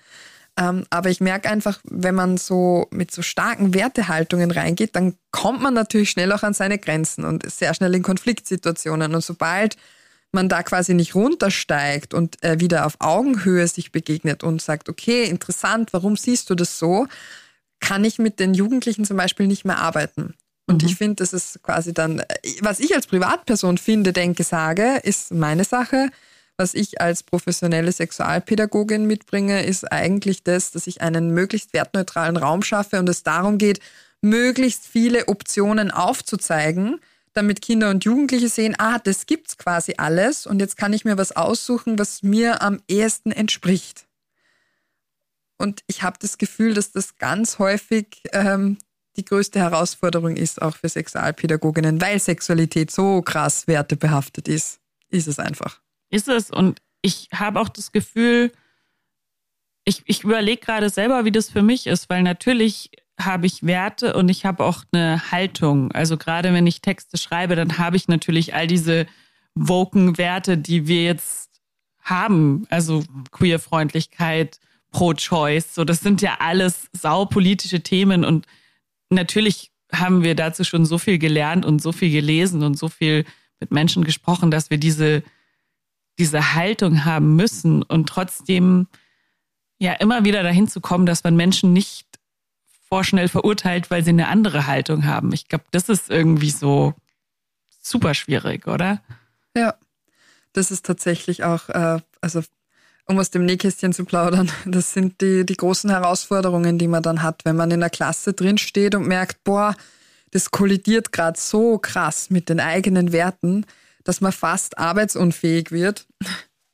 Ähm, 0.59 0.85
aber 0.91 1.09
ich 1.09 1.21
merke 1.21 1.49
einfach, 1.49 1.79
wenn 1.85 2.17
man 2.17 2.37
so 2.37 2.89
mit 2.91 3.13
so 3.13 3.23
starken 3.23 3.75
Wertehaltungen 3.75 4.51
reingeht, 4.51 4.97
dann 4.97 5.15
kommt 5.31 5.63
man 5.63 5.73
natürlich 5.73 6.11
schnell 6.11 6.33
auch 6.33 6.43
an 6.43 6.53
seine 6.53 6.79
Grenzen 6.79 7.25
und 7.25 7.49
sehr 7.49 7.75
schnell 7.75 7.95
in 7.95 8.03
Konfliktsituationen. 8.03 9.15
Und 9.15 9.25
sobald 9.25 9.77
man 10.33 10.49
da 10.49 10.65
quasi 10.65 10.95
nicht 10.95 11.15
runtersteigt 11.15 12.13
und 12.13 12.43
äh, 12.43 12.59
wieder 12.59 12.87
auf 12.87 12.97
Augenhöhe 12.99 13.69
sich 13.69 13.93
begegnet 13.93 14.43
und 14.43 14.61
sagt, 14.61 14.89
okay, 14.89 15.25
interessant, 15.25 15.93
warum 15.93 16.17
siehst 16.17 16.51
du 16.51 16.57
das 16.57 16.79
so, 16.79 17.07
kann 17.79 18.05
ich 18.05 18.19
mit 18.19 18.41
den 18.41 18.53
Jugendlichen 18.53 19.05
zum 19.05 19.17
Beispiel 19.17 19.47
nicht 19.47 19.65
mehr 19.65 19.79
arbeiten. 19.79 20.35
Und 20.67 20.83
mhm. 20.83 20.89
ich 20.89 20.97
finde, 20.97 21.17
das 21.17 21.33
ist 21.33 21.63
quasi 21.63 21.95
dann, 21.95 22.19
äh, 22.19 22.25
was 22.61 22.81
ich 22.81 22.97
als 22.97 23.07
Privatperson 23.07 23.79
finde, 23.79 24.13
denke, 24.13 24.43
sage, 24.43 25.01
ist 25.05 25.33
meine 25.33 25.65
Sache. 25.65 26.11
Was 26.61 26.75
ich 26.75 27.01
als 27.01 27.23
professionelle 27.23 27.93
Sexualpädagogin 27.93 29.07
mitbringe, 29.07 29.65
ist 29.65 29.91
eigentlich 29.93 30.43
das, 30.43 30.73
dass 30.73 30.89
ich 30.89 31.01
einen 31.01 31.31
möglichst 31.31 31.73
wertneutralen 31.73 32.37
Raum 32.37 32.63
schaffe 32.63 32.99
und 32.99 33.09
es 33.09 33.23
darum 33.23 33.59
geht, 33.59 33.79
möglichst 34.23 34.85
viele 34.85 35.29
Optionen 35.29 35.93
aufzuzeigen, 35.93 37.01
damit 37.33 37.63
Kinder 37.63 37.91
und 37.91 38.05
Jugendliche 38.05 38.49
sehen, 38.49 38.75
ah, 38.79 38.99
das 38.99 39.27
gibt's 39.27 39.57
quasi 39.57 39.95
alles 39.99 40.49
und 40.49 40.59
jetzt 40.59 40.77
kann 40.77 40.93
ich 40.93 41.05
mir 41.05 41.17
was 41.17 41.31
aussuchen, 41.31 41.97
was 41.97 42.25
mir 42.25 42.61
am 42.61 42.83
ehesten 42.89 43.31
entspricht. 43.31 44.09
Und 45.59 45.85
ich 45.87 46.03
habe 46.03 46.19
das 46.21 46.39
Gefühl, 46.39 46.75
dass 46.75 46.91
das 46.91 47.19
ganz 47.19 47.61
häufig 47.61 48.23
ähm, 48.33 48.79
die 49.17 49.25
größte 49.25 49.61
Herausforderung 49.61 50.37
ist, 50.37 50.61
auch 50.61 50.75
für 50.75 50.89
Sexualpädagoginnen, 50.89 52.01
weil 52.01 52.19
Sexualität 52.19 52.91
so 52.91 53.23
krass 53.23 53.69
wertebehaftet 53.69 54.49
ist. 54.49 54.81
Ist 55.09 55.29
es 55.29 55.39
einfach. 55.39 55.81
Ist 56.11 56.29
es. 56.29 56.51
Und 56.51 56.81
ich 57.03 57.29
habe 57.35 57.61
auch 57.61 57.69
das 57.69 57.93
Gefühl, 57.93 58.53
ich, 59.85 60.03
ich 60.07 60.25
überlege 60.25 60.61
gerade 60.61 60.91
selber, 60.91 61.25
wie 61.25 61.33
das 61.33 61.51
für 61.51 61.63
mich 61.63 61.87
ist, 61.87 62.11
weil 62.11 62.23
natürlich 62.23 62.91
habe 63.19 63.47
ich 63.47 63.67
Werte 63.67 64.15
und 64.15 64.29
ich 64.29 64.45
habe 64.45 64.65
auch 64.65 64.85
eine 64.93 65.31
Haltung. 65.31 65.91
Also 65.93 66.17
gerade 66.17 66.53
wenn 66.53 66.67
ich 66.67 66.81
Texte 66.81 67.19
schreibe, 67.19 67.57
dann 67.57 67.79
habe 67.79 67.97
ich 67.97 68.07
natürlich 68.07 68.55
all 68.55 68.67
diese 68.67 69.07
woken 69.55 70.19
Werte, 70.19 70.57
die 70.57 70.87
wir 70.87 71.05
jetzt 71.05 71.61
haben. 72.01 72.67
Also 72.71 73.03
Queerfreundlichkeit, 73.33 74.61
Pro-Choice. 74.93 75.75
So, 75.75 75.85
das 75.85 76.01
sind 76.01 76.23
ja 76.23 76.37
alles 76.41 76.89
saupolitische 76.93 77.81
Themen 77.81 78.25
und 78.25 78.47
natürlich 79.11 79.73
haben 79.93 80.23
wir 80.23 80.35
dazu 80.35 80.65
schon 80.65 80.85
so 80.85 80.99
viel 80.99 81.19
gelernt 81.19 81.65
und 81.65 81.81
so 81.81 81.93
viel 81.93 82.11
gelesen 82.11 82.63
und 82.63 82.79
so 82.79 82.89
viel 82.89 83.25
mit 83.59 83.71
Menschen 83.71 84.05
gesprochen, 84.05 84.51
dass 84.51 84.71
wir 84.71 84.79
diese 84.79 85.23
diese 86.19 86.55
Haltung 86.55 87.05
haben 87.05 87.37
müssen 87.37 87.83
und 87.83 88.09
trotzdem 88.09 88.89
ja 89.79 89.93
immer 89.95 90.25
wieder 90.25 90.43
dahin 90.43 90.69
zu 90.69 90.81
kommen, 90.81 91.07
dass 91.07 91.25
man 91.25 91.37
Menschen 91.37 91.73
nicht 91.73 92.07
vorschnell 92.89 93.29
verurteilt, 93.29 93.91
weil 93.91 94.03
sie 94.03 94.11
eine 94.11 94.29
andere 94.29 94.66
Haltung 94.66 95.05
haben. 95.05 95.33
Ich 95.33 95.49
glaube, 95.49 95.64
das 95.71 95.89
ist 95.89 96.11
irgendwie 96.11 96.51
so 96.51 96.95
super 97.81 98.14
schwierig, 98.14 98.66
oder? 98.66 99.03
Ja, 99.57 99.75
das 100.53 100.71
ist 100.71 100.87
tatsächlich 100.87 101.45
auch, 101.45 101.69
äh, 101.69 102.01
also 102.21 102.43
um 103.07 103.19
aus 103.19 103.31
dem 103.31 103.45
Nähkästchen 103.45 103.93
zu 103.93 104.05
plaudern, 104.05 104.51
das 104.66 104.93
sind 104.93 105.21
die, 105.21 105.45
die 105.45 105.57
großen 105.57 105.91
Herausforderungen, 105.91 106.79
die 106.79 106.89
man 106.89 107.03
dann 107.03 107.23
hat, 107.23 107.45
wenn 107.45 107.57
man 107.57 107.71
in 107.71 107.81
der 107.81 107.91
Klasse 107.91 108.33
drinsteht 108.33 108.95
und 108.95 109.07
merkt, 109.07 109.45
boah, 109.45 109.77
das 110.31 110.51
kollidiert 110.51 111.12
gerade 111.12 111.39
so 111.39 111.79
krass 111.79 112.29
mit 112.31 112.49
den 112.49 112.61
eigenen 112.61 113.12
Werten 113.12 113.64
dass 114.09 114.23
man 114.23 114.33
fast 114.33 114.79
arbeitsunfähig 114.79 115.71
wird. 115.71 116.07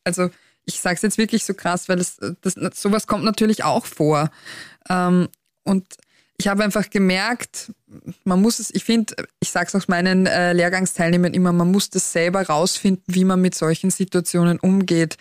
Also 0.04 0.30
ich 0.66 0.80
sage 0.80 0.94
es 0.94 1.02
jetzt 1.02 1.18
wirklich 1.18 1.44
so 1.44 1.52
krass, 1.52 1.88
weil 1.88 1.98
es, 1.98 2.18
das, 2.42 2.54
sowas 2.80 3.08
kommt 3.08 3.24
natürlich 3.24 3.64
auch 3.64 3.86
vor. 3.86 4.30
Ähm, 4.88 5.28
und 5.64 5.84
ich 6.36 6.46
habe 6.46 6.62
einfach 6.62 6.90
gemerkt, 6.90 7.72
man 8.22 8.40
muss 8.40 8.60
es, 8.60 8.72
ich 8.72 8.84
finde, 8.84 9.16
ich 9.40 9.50
sage 9.50 9.66
es 9.66 9.74
auch 9.74 9.88
meinen 9.88 10.26
äh, 10.26 10.52
Lehrgangsteilnehmern 10.52 11.34
immer, 11.34 11.52
man 11.52 11.72
muss 11.72 11.90
das 11.90 12.12
selber 12.12 12.46
rausfinden, 12.46 13.02
wie 13.08 13.24
man 13.24 13.40
mit 13.40 13.56
solchen 13.56 13.90
Situationen 13.90 14.60
umgeht. 14.60 15.16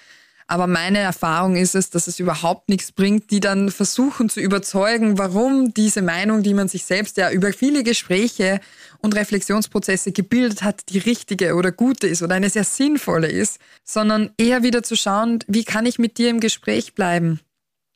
Aber 0.47 0.67
meine 0.67 0.99
Erfahrung 0.99 1.55
ist 1.55 1.75
es, 1.75 1.89
dass 1.89 2.07
es 2.07 2.19
überhaupt 2.19 2.69
nichts 2.69 2.91
bringt, 2.91 3.31
die 3.31 3.39
dann 3.39 3.71
versuchen 3.71 4.29
zu 4.29 4.39
überzeugen, 4.39 5.17
warum 5.17 5.73
diese 5.73 6.01
Meinung, 6.01 6.43
die 6.43 6.53
man 6.53 6.67
sich 6.67 6.85
selbst 6.85 7.17
ja 7.17 7.31
über 7.31 7.53
viele 7.53 7.83
Gespräche 7.83 8.59
und 8.99 9.15
Reflexionsprozesse 9.15 10.11
gebildet 10.11 10.63
hat, 10.63 10.89
die 10.89 10.99
richtige 10.99 11.55
oder 11.55 11.71
gute 11.71 12.07
ist 12.07 12.21
oder 12.21 12.35
eine 12.35 12.49
sehr 12.49 12.63
sinnvolle 12.63 13.27
ist, 13.27 13.59
sondern 13.83 14.31
eher 14.37 14.63
wieder 14.63 14.83
zu 14.83 14.95
schauen, 14.95 15.39
wie 15.47 15.63
kann 15.63 15.85
ich 15.85 15.99
mit 15.99 16.17
dir 16.17 16.29
im 16.29 16.39
Gespräch 16.39 16.93
bleiben? 16.93 17.39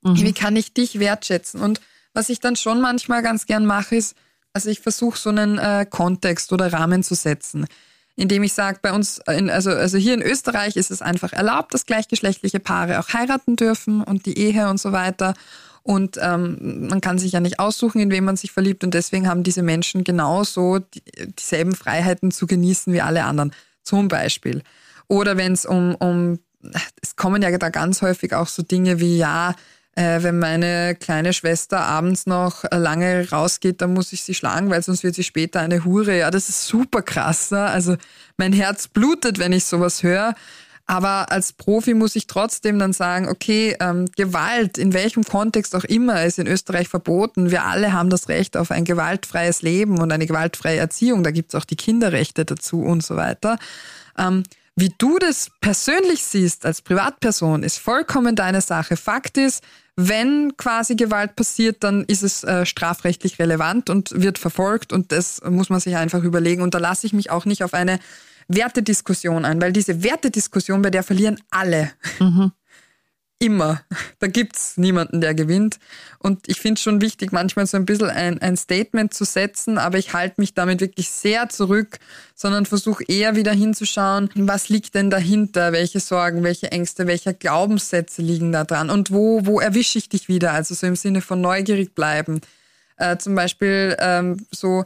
Mhm. 0.01 0.21
Wie 0.21 0.33
kann 0.33 0.55
ich 0.55 0.73
dich 0.73 0.99
wertschätzen? 0.99 1.61
Und 1.61 1.81
was 2.13 2.29
ich 2.29 2.39
dann 2.39 2.55
schon 2.55 2.81
manchmal 2.81 3.23
ganz 3.23 3.45
gern 3.45 3.65
mache, 3.65 3.95
ist, 3.95 4.15
also 4.53 4.69
ich 4.69 4.79
versuche 4.79 5.19
so 5.19 5.29
einen 5.29 5.59
äh, 5.59 5.85
Kontext 5.87 6.51
oder 6.51 6.71
Rahmen 6.71 7.03
zu 7.03 7.13
setzen 7.13 7.67
indem 8.18 8.43
ich 8.43 8.53
sage, 8.53 8.80
bei 8.82 8.91
uns, 8.91 9.22
in, 9.28 9.49
also, 9.49 9.70
also 9.70 9.97
hier 9.97 10.15
in 10.15 10.24
Österreich 10.24 10.76
ist 10.76 10.91
es 10.91 11.01
einfach 11.01 11.34
erlaubt, 11.34 11.74
dass 11.74 11.86
gleichgeschlechtliche 11.86 12.59
Paare 12.59 12.99
auch 12.99 13.13
heiraten 13.13 13.55
dürfen 13.55 14.03
und 14.03 14.26
die 14.26 14.38
Ehe 14.38 14.68
und 14.70 14.80
so 14.80 14.91
weiter. 14.91 15.36
Und 15.84 16.18
ähm, 16.22 16.88
man 16.89 16.99
kann 16.99 17.20
sich 17.20 17.32
ja 17.32 17.39
nicht 17.39 17.59
aussuchen, 17.59 18.01
in 18.01 18.11
wen 18.11 18.26
man 18.26 18.36
sich 18.36 18.51
verliebt. 18.51 18.84
Und 18.84 18.95
deswegen 18.95 19.30
haben 19.30 19.43
diese 19.43 19.61
Menschen 19.61 20.03
genauso 20.03 20.80
die, 20.80 21.01
dieselben 21.39 21.76
Freiheiten 21.76 22.32
zu 22.32 22.47
genießen 22.47 22.91
wie 22.91 23.01
alle 23.01 23.24
anderen. 23.24 23.53
Zum 23.84 24.07
Beispiel. 24.07 24.63
Oder 25.07 25.38
wenn 25.38 25.53
es 25.53 25.65
um, 25.65 25.95
um, 25.95 26.39
es 27.01 27.15
kommen 27.15 27.41
ja 27.41 27.55
da 27.55 27.70
ganz 27.70 28.01
häufig 28.01 28.34
auch 28.34 28.47
so 28.47 28.63
Dinge 28.63 28.99
wie, 28.99 29.18
ja, 29.18 29.55
äh, 29.97 30.21
wenn 30.21 30.37
meine 30.37 30.95
kleine 30.95 31.33
Schwester 31.33 31.79
abends 31.79 32.27
noch 32.27 32.63
äh, 32.65 32.77
lange 32.77 33.27
rausgeht, 33.31 33.81
dann 33.81 33.93
muss 33.93 34.13
ich 34.13 34.21
sie 34.21 34.35
schlagen, 34.35 34.69
weil 34.69 34.83
sonst 34.83 35.03
wird 35.03 35.15
sie 35.15 35.23
später 35.23 35.59
eine 35.59 35.85
Hure. 35.85 36.19
Ja, 36.19 36.29
das 36.29 36.49
ist 36.49 36.67
super 36.67 37.01
krass. 37.01 37.49
Ne? 37.49 37.61
Also 37.61 37.95
mein 38.37 38.53
Herz 38.53 38.87
blutet, 38.87 39.39
wenn 39.39 39.51
ich 39.51 39.65
sowas 39.65 40.03
höre. 40.03 40.35
Aber 40.85 41.31
als 41.31 41.51
Profi 41.51 41.95
muss 41.95 42.15
ich 42.15 42.27
trotzdem 42.27 42.77
dann 42.77 42.93
sagen, 42.93 43.27
okay, 43.27 43.75
ähm, 43.79 44.05
Gewalt, 44.15 44.77
in 44.77 44.93
welchem 44.93 45.23
Kontext 45.23 45.75
auch 45.75 45.83
immer, 45.83 46.23
ist 46.23 46.37
in 46.37 46.47
Österreich 46.47 46.87
verboten. 46.87 47.49
Wir 47.49 47.65
alle 47.65 47.91
haben 47.91 48.11
das 48.11 48.29
Recht 48.29 48.55
auf 48.55 48.69
ein 48.69 48.85
gewaltfreies 48.85 49.63
Leben 49.63 49.99
und 49.99 50.11
eine 50.11 50.27
gewaltfreie 50.27 50.77
Erziehung. 50.77 51.23
Da 51.23 51.31
gibt's 51.31 51.55
auch 51.55 51.65
die 51.65 51.75
Kinderrechte 51.75 52.45
dazu 52.45 52.83
und 52.83 53.03
so 53.03 53.15
weiter. 53.15 53.57
Ähm, 54.17 54.43
wie 54.78 54.93
du 54.95 55.17
das 55.17 55.49
persönlich 55.59 56.23
siehst 56.23 56.65
als 56.65 56.84
Privatperson, 56.84 57.63
ist 57.63 57.80
vollkommen 57.80 58.36
deine 58.36 58.61
Sache. 58.61 58.95
Fakt 58.95 59.38
ist, 59.38 59.63
wenn 59.95 60.55
quasi 60.55 60.95
Gewalt 60.95 61.36
passiert, 61.36 61.84
dann 61.84 62.05
ist 62.05 62.21
es 62.21 62.43
äh, 62.43 62.63
strafrechtlich 62.63 63.39
relevant 63.39 63.89
und 63.89 64.11
wird 64.21 64.38
verfolgt 64.38 64.93
und 64.93 65.11
das 65.11 65.41
muss 65.43 65.71
man 65.71 65.80
sich 65.80 65.97
einfach 65.97 66.23
überlegen. 66.23 66.61
Und 66.61 66.75
da 66.75 66.78
lasse 66.78 67.07
ich 67.07 67.13
mich 67.13 67.32
auch 67.32 67.45
nicht 67.45 67.63
auf 67.63 67.73
eine 67.73 67.99
Wertediskussion 68.47 69.45
ein, 69.45 69.59
weil 69.59 69.73
diese 69.73 70.03
Wertediskussion, 70.03 70.84
bei 70.84 70.91
der 70.91 71.01
verlieren 71.01 71.41
alle. 71.49 71.91
Mhm 72.19 72.51
immer. 73.39 73.81
Da 74.19 74.25
gibt's 74.25 74.77
niemanden, 74.77 75.21
der 75.21 75.35
gewinnt. 75.35 75.77
Und 76.17 76.49
ich 76.49 76.59
finde 76.59 76.79
es 76.79 76.81
schon 76.81 77.01
wichtig, 77.01 77.31
manchmal 77.31 77.67
so 77.67 77.77
ein 77.77 77.85
bisschen 77.85 78.09
ein, 78.09 78.41
ein 78.41 78.57
Statement 78.57 79.13
zu 79.13 79.25
setzen, 79.25 79.77
aber 79.77 79.99
ich 79.99 80.13
halte 80.13 80.41
mich 80.41 80.55
damit 80.55 80.81
wirklich 80.81 81.11
sehr 81.11 81.47
zurück, 81.49 81.99
sondern 82.33 82.65
versuche 82.65 83.03
eher 83.07 83.35
wieder 83.35 83.51
hinzuschauen, 83.51 84.31
was 84.33 84.69
liegt 84.69 84.95
denn 84.95 85.11
dahinter, 85.11 85.71
welche 85.71 85.99
Sorgen, 85.99 86.43
welche 86.43 86.71
Ängste, 86.71 87.05
welche 87.05 87.35
Glaubenssätze 87.35 88.23
liegen 88.23 88.51
da 88.51 88.63
dran 88.63 88.89
und 88.89 89.11
wo, 89.11 89.45
wo 89.45 89.59
erwische 89.59 89.99
ich 89.99 90.09
dich 90.09 90.27
wieder? 90.27 90.53
Also 90.53 90.73
so 90.73 90.88
im 90.88 90.95
Sinne 90.95 91.21
von 91.21 91.39
neugierig 91.39 91.93
bleiben. 91.93 92.41
Äh, 92.97 93.17
zum 93.17 93.35
Beispiel 93.35 93.95
ähm, 93.99 94.47
so 94.49 94.83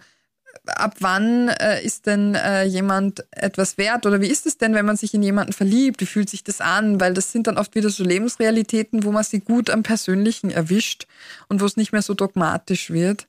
ab 0.77 0.95
wann 0.99 1.49
äh, 1.49 1.83
ist 1.83 2.05
denn 2.05 2.35
äh, 2.35 2.63
jemand 2.63 3.25
etwas 3.31 3.77
wert 3.77 4.05
oder 4.05 4.21
wie 4.21 4.27
ist 4.27 4.45
es 4.45 4.57
denn, 4.57 4.73
wenn 4.73 4.85
man 4.85 4.97
sich 4.97 5.13
in 5.13 5.23
jemanden 5.23 5.53
verliebt? 5.53 6.01
Wie 6.01 6.05
fühlt 6.05 6.29
sich 6.29 6.43
das 6.43 6.61
an? 6.61 6.99
Weil 6.99 7.13
das 7.13 7.31
sind 7.31 7.47
dann 7.47 7.57
oft 7.57 7.75
wieder 7.75 7.89
so 7.89 8.03
Lebensrealitäten, 8.03 9.03
wo 9.03 9.11
man 9.11 9.23
sie 9.23 9.39
gut 9.39 9.69
am 9.69 9.83
Persönlichen 9.83 10.49
erwischt 10.49 11.07
und 11.49 11.61
wo 11.61 11.65
es 11.65 11.77
nicht 11.77 11.91
mehr 11.91 12.01
so 12.01 12.13
dogmatisch 12.13 12.89
wird. 12.89 13.27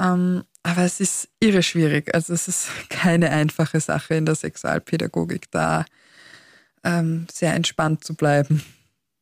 Ähm, 0.00 0.44
aber 0.62 0.82
es 0.82 1.00
ist 1.00 1.28
irre 1.40 1.62
schwierig. 1.62 2.14
Also 2.14 2.32
es 2.32 2.48
ist 2.48 2.68
keine 2.88 3.30
einfache 3.30 3.80
Sache 3.80 4.14
in 4.14 4.26
der 4.26 4.34
Sexualpädagogik, 4.34 5.50
da 5.50 5.84
ähm, 6.82 7.26
sehr 7.32 7.54
entspannt 7.54 8.04
zu 8.04 8.14
bleiben. 8.14 8.62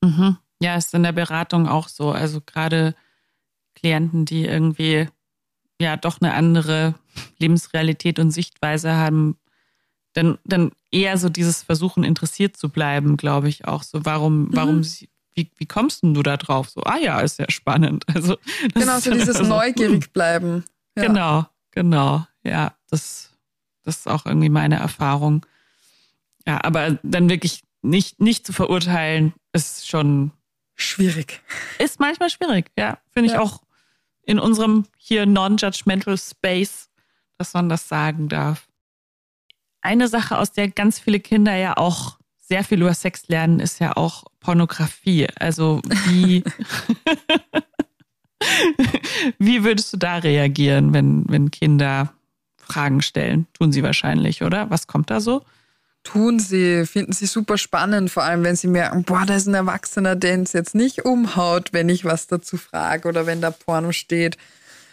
Mhm. 0.03 0.39
Ja, 0.61 0.77
ist 0.77 0.95
in 0.95 1.03
der 1.03 1.13
Beratung 1.13 1.69
auch 1.69 1.89
so. 1.89 2.13
Also 2.13 2.41
gerade 2.41 2.95
Klienten, 3.75 4.25
die 4.25 4.47
irgendwie 4.47 5.09
ja 5.83 5.97
doch 5.97 6.21
eine 6.21 6.35
andere 6.35 6.95
Lebensrealität 7.39 8.19
und 8.19 8.31
Sichtweise 8.31 8.95
haben, 8.95 9.37
dann, 10.15 10.39
dann 10.45 10.73
eher 10.91 11.17
so 11.19 11.29
dieses 11.29 11.63
Versuchen, 11.63 12.05
interessiert 12.05 12.57
zu 12.57 12.69
bleiben, 12.69 13.17
glaube 13.17 13.49
ich 13.49 13.67
auch. 13.67 13.83
So, 13.83 14.05
warum, 14.05 14.45
mhm. 14.45 14.49
warum, 14.53 14.83
wie, 15.35 15.51
wie 15.57 15.67
kommst 15.67 16.03
denn 16.03 16.15
du 16.15 16.23
da 16.23 16.37
drauf? 16.37 16.71
So, 16.71 16.83
ah 16.83 16.99
ja, 16.99 17.21
ist 17.21 17.39
ja 17.39 17.51
spannend. 17.51 18.05
Also, 18.15 18.37
genau, 18.75 18.99
so 18.99 19.11
dieses 19.11 19.39
so, 19.39 19.45
neugierig 19.45 20.13
bleiben. 20.13 20.65
Ja. 20.97 21.07
Genau, 21.07 21.47
genau. 21.71 22.27
Ja, 22.45 22.75
das, 22.91 23.31
das 23.85 23.99
ist 23.99 24.09
auch 24.09 24.27
irgendwie 24.27 24.51
meine 24.51 24.77
Erfahrung. 24.77 25.47
Ja, 26.47 26.63
aber 26.63 26.99
dann 27.03 27.31
wirklich 27.31 27.63
nicht, 27.83 28.21
nicht 28.21 28.47
zu 28.47 28.53
verurteilen, 28.53 29.33
ist 29.53 29.89
schon 29.89 30.33
schwierig. 30.75 31.41
Ist 31.79 32.01
manchmal 32.01 32.31
schwierig, 32.31 32.71
ja. 32.79 32.99
Finde 33.11 33.29
ich 33.29 33.35
ja. 33.35 33.41
auch 33.41 33.63
in 34.25 34.39
unserem 34.39 34.87
hier 34.97 35.27
non-judgmental 35.27 36.17
Space, 36.19 36.91
dass 37.39 37.55
man 37.55 37.69
das 37.69 37.89
sagen 37.89 38.29
darf. 38.29 38.69
Eine 39.81 40.09
Sache, 40.09 40.39
aus 40.39 40.53
der 40.53 40.69
ganz 40.69 40.99
viele 40.99 41.21
Kinder 41.21 41.57
ja 41.57 41.77
auch 41.77 42.19
sehr 42.39 42.65
viel 42.65 42.83
über 42.83 42.95
Sex 42.95 43.29
lernen, 43.29 43.61
ist 43.61 43.81
ja 43.81 43.97
auch 43.97 44.25
Pornografie. 44.41 45.27
Also 45.39 45.81
wie, 46.07 46.45
wie 49.39 49.65
würdest 49.65 49.93
du 49.93 49.97
da 49.97 50.19
reagieren, 50.19 50.93
wenn, 50.93 51.25
wenn 51.29 51.51
Kinder 51.51 52.13
Fragen 52.57 53.03
stellen? 53.03 53.47
Tun 53.55 53.73
sie 53.73 53.83
wahrscheinlich, 53.83 54.43
oder? 54.43 54.71
Was 54.71 54.87
kommt 54.87 55.11
da 55.11 55.21
so? 55.21 55.43
Tun 56.05 56.39
sie, 56.39 56.87
finden 56.87 57.13
sie 57.13 57.27
super 57.27 57.59
spannend, 57.59 58.11
vor 58.11 58.25
allem 58.25 58.45
wenn 58.45 58.57
sie 58.57 58.67
merken, 58.67 59.05
boah, 59.05 59.25
da 59.27 59.37
ist 59.37 59.47
ein 59.47 59.55
Erwachsener, 59.55 60.17
der 60.17 60.39
uns 60.39 60.53
jetzt 60.53 60.75
nicht 60.75 61.05
umhaut, 61.05 61.73
wenn 61.73 61.89
ich 61.89 62.05
was 62.05 62.27
dazu 62.27 62.57
frage 62.57 63.09
oder 63.09 63.27
wenn 63.27 63.41
da 63.41 63.51
Porno 63.51 63.93
steht. 63.93 64.37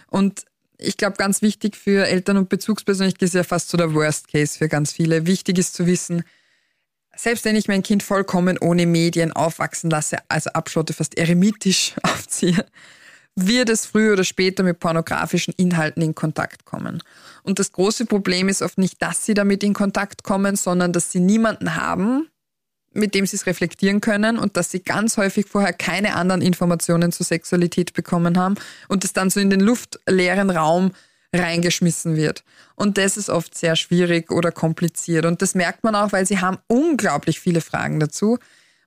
Und 0.07 0.45
ich 0.77 0.97
glaube, 0.97 1.17
ganz 1.17 1.41
wichtig 1.41 1.75
für 1.75 2.07
Eltern 2.07 2.37
und 2.37 2.49
Bezugspersonen, 2.49 3.13
ich 3.13 3.21
ist 3.21 3.33
ja 3.33 3.43
fast 3.43 3.69
so 3.69 3.77
der 3.77 3.93
Worst 3.93 4.29
Case 4.29 4.57
für 4.57 4.69
ganz 4.69 4.93
viele. 4.93 5.25
Wichtig 5.25 5.57
ist 5.57 5.73
zu 5.73 5.85
wissen, 5.85 6.23
selbst 7.15 7.43
wenn 7.43 7.57
ich 7.57 7.67
mein 7.67 7.83
Kind 7.83 8.01
vollkommen 8.01 8.57
ohne 8.57 8.85
Medien 8.85 9.33
aufwachsen 9.33 9.89
lasse, 9.89 10.19
also 10.29 10.51
abschotte, 10.51 10.93
fast 10.93 11.17
eremitisch 11.17 11.95
aufziehe, 12.03 12.65
wird 13.47 13.69
es 13.69 13.85
früher 13.85 14.13
oder 14.13 14.23
später 14.23 14.63
mit 14.63 14.79
pornografischen 14.79 15.53
Inhalten 15.57 16.01
in 16.01 16.15
Kontakt 16.15 16.65
kommen. 16.65 17.03
Und 17.43 17.59
das 17.59 17.71
große 17.71 18.05
Problem 18.05 18.49
ist 18.49 18.61
oft 18.61 18.77
nicht, 18.77 19.01
dass 19.01 19.25
sie 19.25 19.33
damit 19.33 19.63
in 19.63 19.73
Kontakt 19.73 20.23
kommen, 20.23 20.55
sondern 20.55 20.93
dass 20.93 21.11
sie 21.11 21.19
niemanden 21.19 21.75
haben, 21.75 22.29
mit 22.93 23.13
dem 23.13 23.25
sie 23.25 23.35
es 23.35 23.45
reflektieren 23.45 24.01
können 24.01 24.37
und 24.37 24.57
dass 24.57 24.71
sie 24.71 24.81
ganz 24.81 25.17
häufig 25.17 25.45
vorher 25.47 25.73
keine 25.73 26.15
anderen 26.15 26.41
Informationen 26.41 27.11
zur 27.11 27.25
Sexualität 27.25 27.93
bekommen 27.93 28.37
haben 28.37 28.55
und 28.87 29.03
es 29.03 29.13
dann 29.13 29.29
so 29.29 29.39
in 29.39 29.49
den 29.49 29.59
luftleeren 29.59 30.49
Raum 30.49 30.91
reingeschmissen 31.33 32.15
wird. 32.15 32.43
Und 32.75 32.97
das 32.97 33.17
ist 33.17 33.29
oft 33.29 33.55
sehr 33.55 33.75
schwierig 33.75 34.31
oder 34.31 34.51
kompliziert. 34.51 35.25
Und 35.25 35.41
das 35.41 35.53
merkt 35.53 35.83
man 35.83 35.95
auch, 35.95 36.11
weil 36.11 36.25
sie 36.25 36.39
haben 36.39 36.57
unglaublich 36.67 37.39
viele 37.39 37.61
Fragen 37.61 37.99
dazu. 37.99 38.39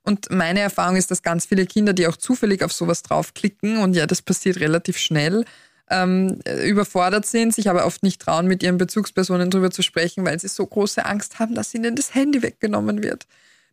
Und 0.03 0.29
meine 0.31 0.59
Erfahrung 0.59 0.97
ist, 0.97 1.11
dass 1.11 1.21
ganz 1.21 1.45
viele 1.45 1.65
Kinder, 1.65 1.93
die 1.93 2.07
auch 2.07 2.17
zufällig 2.17 2.63
auf 2.63 2.73
sowas 2.73 3.03
draufklicken, 3.03 3.77
und 3.77 3.95
ja, 3.95 4.05
das 4.05 4.21
passiert 4.21 4.59
relativ 4.59 4.97
schnell, 4.97 5.45
ähm, 5.89 6.39
überfordert 6.65 7.25
sind, 7.25 7.53
sich 7.53 7.69
aber 7.69 7.85
oft 7.85 8.03
nicht 8.03 8.21
trauen, 8.21 8.47
mit 8.47 8.63
ihren 8.63 8.77
Bezugspersonen 8.77 9.49
darüber 9.49 9.71
zu 9.71 9.81
sprechen, 9.81 10.25
weil 10.25 10.39
sie 10.39 10.47
so 10.47 10.65
große 10.65 11.05
Angst 11.05 11.39
haben, 11.39 11.55
dass 11.55 11.73
ihnen 11.73 11.95
das 11.95 12.13
Handy 12.15 12.41
weggenommen 12.41 13.03
wird. 13.03 13.27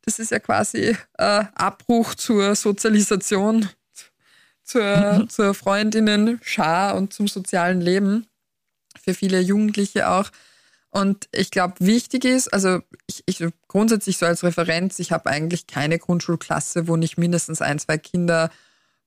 Das 0.05 0.19
ist 0.19 0.31
ja 0.31 0.39
quasi 0.39 0.97
äh, 1.19 1.45
Abbruch 1.55 2.15
zur 2.15 2.55
Sozialisation, 2.55 3.69
zur, 4.65 5.27
zur 5.29 5.55
Freundinnen-Schar 5.55 6.97
und 6.97 7.13
zum 7.13 7.29
sozialen 7.29 7.81
Leben. 7.81 8.27
Für 9.03 9.15
viele 9.15 9.41
Jugendliche 9.41 10.09
auch. 10.09 10.31
Und 10.91 11.29
ich 11.33 11.51
glaube, 11.51 11.75
wichtig 11.79 12.25
ist, 12.25 12.53
also 12.53 12.81
ich, 13.07 13.23
ich 13.27 13.45
grundsätzlich 13.69 14.19
so 14.19 14.27
als 14.27 14.43
Referenz, 14.43 14.99
ich 14.99 15.13
habe 15.13 15.31
eigentlich 15.31 15.67
keine 15.67 15.99
Grundschulklasse, 15.99 16.89
wo 16.89 16.97
nicht 16.97 17.17
mindestens 17.17 17.63
ein, 17.63 17.79
zwei 17.79 17.97
Kinder 17.97 18.51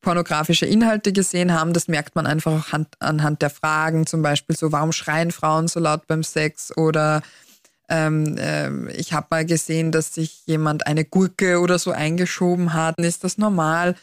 pornografische 0.01 0.65
Inhalte 0.65 1.11
gesehen 1.11 1.53
haben. 1.53 1.73
Das 1.73 1.87
merkt 1.87 2.15
man 2.15 2.25
einfach 2.27 2.51
auch 2.51 2.79
anhand 2.99 3.41
der 3.41 3.49
Fragen, 3.49 4.05
zum 4.05 4.21
Beispiel 4.21 4.55
so, 4.55 4.71
warum 4.71 4.91
schreien 4.91 5.31
Frauen 5.31 5.67
so 5.67 5.79
laut 5.79 6.07
beim 6.07 6.23
Sex? 6.23 6.75
Oder 6.77 7.21
ähm, 7.89 8.37
äh, 8.37 8.91
ich 8.93 9.13
habe 9.13 9.27
mal 9.29 9.45
gesehen, 9.45 9.91
dass 9.91 10.13
sich 10.13 10.45
jemand 10.45 10.87
eine 10.87 11.05
Gurke 11.05 11.59
oder 11.59 11.79
so 11.79 11.91
eingeschoben 11.91 12.73
hat. 12.73 12.97
Ist 12.99 13.23
das 13.23 13.37
normal? 13.37 13.95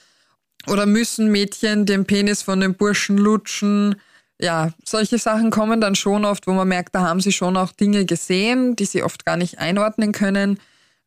Oder 0.67 0.87
müssen 0.87 1.31
Mädchen 1.31 1.87
den 1.87 2.05
Penis 2.05 2.43
von 2.43 2.61
den 2.61 2.75
Burschen 2.75 3.17
lutschen? 3.17 3.97
Ja, 4.41 4.71
solche 4.85 5.19
Sachen 5.19 5.51
kommen 5.51 5.81
dann 5.81 5.95
schon 5.95 6.25
oft, 6.25 6.47
wo 6.47 6.53
man 6.53 6.69
merkt, 6.69 6.95
da 6.95 7.03
haben 7.03 7.21
sie 7.21 7.33
schon 7.33 7.57
auch 7.57 7.73
Dinge 7.73 8.05
gesehen, 8.07 8.75
die 8.77 8.87
sie 8.87 9.03
oft 9.03 9.25
gar 9.25 9.37
nicht 9.37 9.59
einordnen 9.59 10.13
können. 10.13 10.59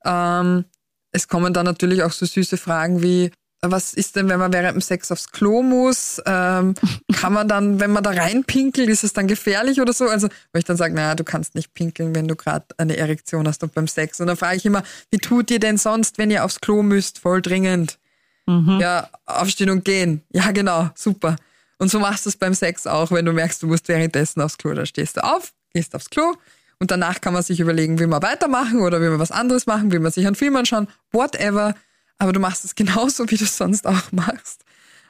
Ähm, 0.05 0.65
es 1.11 1.27
kommen 1.27 1.53
dann 1.53 1.65
natürlich 1.65 2.03
auch 2.03 2.11
so 2.11 2.25
süße 2.25 2.57
Fragen 2.57 3.01
wie, 3.01 3.31
was 3.61 3.93
ist 3.93 4.15
denn, 4.15 4.27
wenn 4.29 4.39
man 4.39 4.51
während 4.51 4.75
dem 4.75 4.81
Sex 4.81 5.11
aufs 5.11 5.31
Klo 5.31 5.63
muss? 5.63 6.21
Ähm, 6.25 6.75
kann 7.13 7.33
man 7.33 7.47
dann, 7.47 7.79
wenn 7.79 7.91
man 7.91 8.03
da 8.03 8.11
reinpinkelt, 8.11 8.89
ist 8.89 9.03
es 9.03 9.13
dann 9.13 9.27
gefährlich 9.27 9.79
oder 9.79 9.93
so? 9.93 10.07
Also, 10.07 10.27
wo 10.51 10.59
ich 10.59 10.65
dann 10.65 10.77
sage, 10.77 10.93
naja, 10.93 11.15
du 11.15 11.23
kannst 11.23 11.55
nicht 11.55 11.73
pinkeln, 11.73 12.13
wenn 12.13 12.27
du 12.27 12.35
gerade 12.35 12.65
eine 12.77 12.97
Erektion 12.97 13.47
hast 13.47 13.63
und 13.63 13.73
beim 13.73 13.87
Sex. 13.87 14.19
Und 14.19 14.27
dann 14.27 14.37
frage 14.37 14.57
ich 14.57 14.65
immer, 14.65 14.83
wie 15.11 15.17
tut 15.17 15.49
ihr 15.49 15.59
denn 15.59 15.77
sonst, 15.77 16.17
wenn 16.17 16.29
ihr 16.29 16.43
aufs 16.43 16.59
Klo 16.59 16.83
müsst, 16.83 17.19
voll 17.19 17.41
dringend? 17.41 17.99
Mhm. 18.45 18.79
Ja, 18.81 19.09
aufstehen 19.25 19.69
und 19.69 19.85
gehen. 19.85 20.23
Ja, 20.33 20.51
genau, 20.51 20.89
super. 20.95 21.37
Und 21.77 21.89
so 21.89 21.99
machst 21.99 22.25
du 22.25 22.29
es 22.29 22.37
beim 22.37 22.53
Sex 22.53 22.87
auch, 22.87 23.11
wenn 23.11 23.25
du 23.25 23.33
merkst, 23.33 23.61
du 23.63 23.67
musst 23.67 23.87
währenddessen 23.87 24.41
aufs 24.41 24.57
Klo. 24.57 24.73
Da 24.73 24.85
stehst 24.85 25.17
du 25.17 25.23
auf, 25.23 25.53
gehst 25.73 25.95
aufs 25.95 26.09
Klo 26.09 26.33
und 26.79 26.91
danach 26.91 27.21
kann 27.21 27.33
man 27.33 27.43
sich 27.43 27.59
überlegen, 27.59 27.99
will 27.99 28.07
man 28.07 28.21
weitermachen 28.21 28.81
oder 28.81 28.99
will 28.99 29.09
man 29.09 29.19
was 29.19 29.31
anderes 29.31 29.65
machen, 29.65 29.91
will 29.91 29.99
man 29.99 30.11
sich 30.11 30.25
einen 30.25 30.35
Film 30.35 30.55
anschauen, 30.55 30.87
whatever. 31.11 31.75
Aber 32.17 32.33
du 32.33 32.39
machst 32.39 32.65
es 32.65 32.75
genauso, 32.75 33.29
wie 33.29 33.37
du 33.37 33.45
es 33.45 33.57
sonst 33.57 33.87
auch 33.87 34.11
machst. 34.11 34.63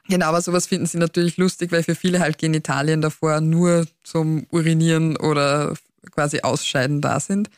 Genau, 0.09 0.27
aber 0.27 0.41
sowas 0.41 0.67
finden 0.67 0.85
sie 0.85 0.97
natürlich 0.97 1.37
lustig, 1.37 1.71
weil 1.71 1.83
für 1.83 1.95
viele 1.95 2.19
halt 2.19 2.37
Genitalien 2.37 3.01
davor 3.01 3.39
nur 3.39 3.87
zum 4.03 4.45
Urinieren 4.51 5.15
oder 5.15 5.75
quasi 6.11 6.41
Ausscheiden 6.41 7.01
da 7.01 7.19
sind. 7.19 7.49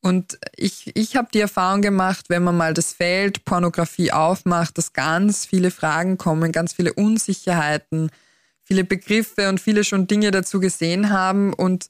Und 0.00 0.38
ich, 0.56 0.94
ich 0.96 1.16
habe 1.16 1.28
die 1.32 1.40
Erfahrung 1.40 1.82
gemacht, 1.82 2.26
wenn 2.28 2.42
man 2.44 2.56
mal 2.56 2.74
das 2.74 2.92
Feld 2.92 3.44
Pornografie 3.44 4.12
aufmacht, 4.12 4.78
dass 4.78 4.92
ganz 4.92 5.46
viele 5.46 5.70
Fragen 5.70 6.18
kommen, 6.18 6.52
ganz 6.52 6.72
viele 6.72 6.92
Unsicherheiten, 6.92 8.10
viele 8.68 8.84
Begriffe 8.84 9.48
und 9.48 9.60
viele 9.60 9.82
schon 9.82 10.06
Dinge 10.06 10.30
dazu 10.30 10.60
gesehen 10.60 11.10
haben 11.10 11.54
und 11.54 11.88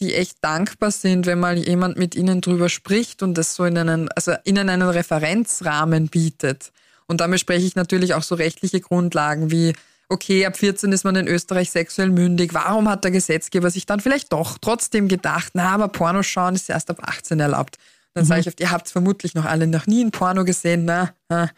die 0.00 0.14
echt 0.14 0.38
dankbar 0.42 0.90
sind, 0.90 1.26
wenn 1.26 1.38
mal 1.38 1.56
jemand 1.56 1.98
mit 1.98 2.14
ihnen 2.14 2.40
drüber 2.40 2.68
spricht 2.68 3.22
und 3.22 3.34
das 3.34 3.54
so 3.54 3.64
in 3.64 3.78
einen, 3.78 4.08
also 4.10 4.32
ihnen 4.44 4.68
einen 4.68 4.88
Referenzrahmen 4.88 6.08
bietet. 6.08 6.72
Und 7.06 7.20
damit 7.20 7.40
spreche 7.40 7.66
ich 7.66 7.76
natürlich 7.76 8.14
auch 8.14 8.22
so 8.22 8.34
rechtliche 8.34 8.80
Grundlagen 8.80 9.50
wie, 9.50 9.74
okay, 10.08 10.44
ab 10.44 10.56
14 10.56 10.90
ist 10.92 11.04
man 11.04 11.16
in 11.16 11.28
Österreich 11.28 11.70
sexuell 11.70 12.10
mündig. 12.10 12.52
Warum 12.52 12.88
hat 12.88 13.04
der 13.04 13.10
Gesetzgeber 13.10 13.70
sich 13.70 13.86
dann 13.86 14.00
vielleicht 14.00 14.32
doch 14.32 14.58
trotzdem 14.58 15.08
gedacht, 15.08 15.52
na, 15.54 15.70
aber 15.70 15.88
Porno 15.88 16.22
schauen 16.22 16.54
ist 16.54 16.68
erst 16.68 16.90
ab 16.90 16.98
18 17.02 17.40
erlaubt? 17.40 17.76
Dann 18.14 18.24
mhm. 18.24 18.28
sage 18.28 18.40
ich 18.40 18.48
oft, 18.48 18.60
ihr 18.60 18.70
habt 18.70 18.88
vermutlich 18.88 19.34
noch 19.34 19.44
alle 19.44 19.66
noch 19.66 19.86
nie 19.86 20.04
ein 20.04 20.10
Porno 20.10 20.44
gesehen, 20.44 20.84
na, 20.86 21.12
na 21.28 21.50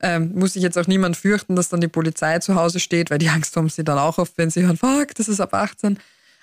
ähm, 0.00 0.32
muss 0.34 0.52
sich 0.54 0.62
jetzt 0.62 0.76
auch 0.78 0.86
niemand 0.86 1.16
fürchten, 1.16 1.56
dass 1.56 1.68
dann 1.68 1.80
die 1.80 1.88
Polizei 1.88 2.38
zu 2.38 2.54
Hause 2.54 2.80
steht, 2.80 3.10
weil 3.10 3.18
die 3.18 3.28
Angst 3.28 3.56
haben 3.56 3.68
sie 3.68 3.84
dann 3.84 3.98
auch 3.98 4.18
oft, 4.18 4.36
wenn 4.36 4.50
sie 4.50 4.62
hören, 4.62 4.76
fuck, 4.76 5.14
das 5.14 5.28
ist 5.28 5.40
ab 5.40 5.54
18. 5.54 5.98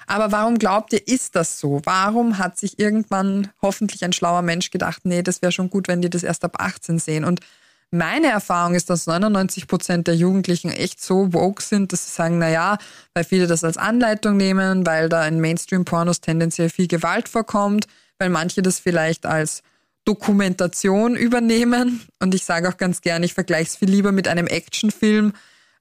Aber 0.07 0.31
warum 0.31 0.59
glaubt 0.59 0.93
ihr, 0.93 1.07
ist 1.07 1.35
das 1.35 1.59
so? 1.59 1.81
Warum 1.85 2.37
hat 2.37 2.57
sich 2.57 2.79
irgendwann 2.79 3.49
hoffentlich 3.61 4.03
ein 4.03 4.13
schlauer 4.13 4.41
Mensch 4.41 4.71
gedacht, 4.71 5.01
nee, 5.05 5.21
das 5.21 5.41
wäre 5.41 5.51
schon 5.51 5.69
gut, 5.69 5.87
wenn 5.87 6.01
die 6.01 6.09
das 6.09 6.23
erst 6.23 6.43
ab 6.43 6.55
18 6.59 6.99
sehen? 6.99 7.23
Und 7.23 7.39
meine 7.91 8.27
Erfahrung 8.27 8.73
ist, 8.73 8.89
dass 8.89 9.05
99 9.05 9.67
Prozent 9.67 10.07
der 10.07 10.15
Jugendlichen 10.15 10.71
echt 10.71 11.01
so 11.01 11.31
woke 11.31 11.61
sind, 11.61 11.93
dass 11.93 12.05
sie 12.05 12.11
sagen, 12.11 12.39
na 12.39 12.49
ja, 12.49 12.77
weil 13.13 13.23
viele 13.23 13.45
das 13.45 13.63
als 13.63 13.77
Anleitung 13.77 14.35
nehmen, 14.35 14.85
weil 14.85 15.09
da 15.09 15.25
in 15.27 15.39
Mainstream-Pornos 15.39 16.19
tendenziell 16.19 16.69
viel 16.69 16.87
Gewalt 16.87 17.29
vorkommt, 17.29 17.85
weil 18.17 18.29
manche 18.29 18.63
das 18.63 18.79
vielleicht 18.79 19.27
als 19.27 19.61
Dokumentation 20.05 21.15
übernehmen. 21.15 22.01
Und 22.19 22.35
ich 22.35 22.45
sage 22.45 22.69
auch 22.69 22.77
ganz 22.77 23.01
gern, 23.01 23.23
ich 23.23 23.33
vergleiche 23.33 23.69
es 23.69 23.75
viel 23.75 23.89
lieber 23.89 24.11
mit 24.11 24.27
einem 24.27 24.47
Actionfilm. 24.47 25.33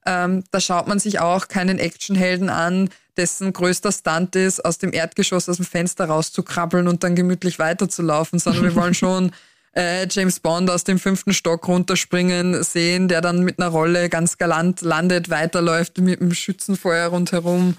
Ähm, 0.05 0.43
da 0.51 0.59
schaut 0.59 0.87
man 0.87 0.99
sich 0.99 1.19
auch 1.19 1.47
keinen 1.47 1.79
Actionhelden 1.79 2.49
an, 2.49 2.89
dessen 3.15 3.53
größter 3.53 3.91
Stunt 3.91 4.35
ist, 4.35 4.63
aus 4.63 4.77
dem 4.77 4.91
Erdgeschoss 4.91 5.47
aus 5.47 5.57
dem 5.57 5.65
Fenster 5.65 6.05
rauszukrabbeln 6.05 6.87
und 6.87 7.03
dann 7.03 7.15
gemütlich 7.15 7.59
weiterzulaufen, 7.59 8.39
sondern 8.39 8.63
wir 8.63 8.75
wollen 8.75 8.93
schon 8.93 9.31
äh, 9.75 10.07
James 10.09 10.39
Bond 10.39 10.69
aus 10.69 10.83
dem 10.83 10.99
fünften 10.99 11.33
Stock 11.33 11.67
runterspringen 11.67 12.63
sehen, 12.63 13.07
der 13.07 13.21
dann 13.21 13.43
mit 13.43 13.59
einer 13.59 13.69
Rolle 13.69 14.09
ganz 14.09 14.37
galant 14.37 14.81
landet, 14.81 15.29
weiterläuft, 15.29 15.97
mit 15.99 16.21
einem 16.21 16.33
Schützenfeuer 16.33 17.07
rundherum 17.07 17.77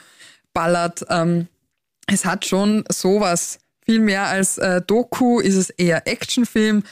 ballert. 0.53 1.05
Ähm, 1.09 1.49
es 2.07 2.25
hat 2.25 2.47
schon 2.47 2.85
sowas. 2.91 3.59
Viel 3.85 4.01
mehr 4.01 4.25
als 4.25 4.59
äh, 4.59 4.81
Doku 4.81 5.41
ist 5.41 5.57
es 5.57 5.71
eher 5.71 6.07
Actionfilm 6.07 6.83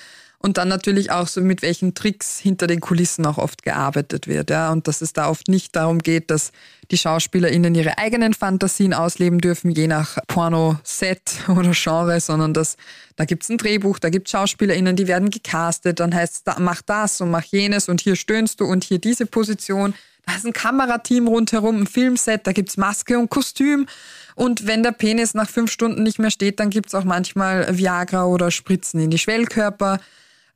und 0.43 0.59
dann 0.59 0.69
natürlich 0.69 1.13
auch 1.13 1.29
so, 1.29 1.41
mit 1.41 1.63
welchen 1.63 1.95
Tricks 1.95 2.41
hinter 2.41 2.67
den 2.67 2.81
Kulissen 2.81 3.25
auch 3.27 3.39
oft 3.39 3.63
gearbeitet 3.63 4.27
wird. 4.27 4.51
Ja? 4.51 4.73
Und 4.73 4.89
dass 4.89 5.01
es 5.01 5.13
da 5.13 5.29
oft 5.29 5.47
nicht 5.47 5.77
darum 5.77 6.01
geht, 6.01 6.31
dass 6.33 6.51
die 6.91 6.99
SchauspielerInnen 6.99 7.75
ihre 7.77 7.97
eigenen 7.97 8.35
Fantasien 8.35 8.93
ausleben 8.93 9.39
dürfen, 9.39 9.71
je 9.71 9.87
nach 9.87 10.19
Porno-Set 10.27 11.33
oder 11.49 11.71
Genre, 11.73 12.21
sondern 12.21 12.53
dass 12.53 12.77
da 13.15 13.25
gibt's 13.25 13.51
ein 13.51 13.59
Drehbuch, 13.59 14.01
da 14.01 14.11
gibt's 14.11 14.33
SchauspielerInnen, 14.33 14.97
die 14.97 15.07
werden 15.07 15.31
gecastet, 15.31 16.01
dann 16.01 16.13
heißt 16.13 16.49
es, 16.49 16.59
mach 16.59 16.83
das 16.83 17.21
und 17.21 17.31
mach 17.31 17.45
jenes 17.45 17.89
und 17.89 18.01
hier 18.01 18.17
stöhnst 18.17 18.61
du 18.61 18.65
und 18.65 18.83
hier 18.83 18.99
diese 18.99 19.27
Position. 19.27 19.95
Da 20.27 20.37
ist 20.37 20.47
ein 20.47 20.53
Kamerateam 20.53 21.27
rundherum, 21.27 21.83
ein 21.83 21.87
Filmset, 21.87 22.47
da 22.47 22.53
gibt's 22.53 22.77
Maske 22.77 23.19
und 23.19 23.31
Kostüm. 23.31 23.87
Und 24.35 24.67
wenn 24.67 24.83
der 24.83 24.93
Penis 24.93 25.35
nach 25.35 25.49
fünf 25.49 25.71
Stunden 25.71 26.03
nicht 26.03 26.19
mehr 26.19 26.31
steht, 26.31 26.61
dann 26.61 26.71
gibt's 26.71 26.95
auch 26.95 27.05
manchmal 27.05 27.77
Viagra 27.77 28.27
oder 28.27 28.51
Spritzen 28.51 29.01
in 29.01 29.11
die 29.11 29.19
Schwellkörper 29.19 29.99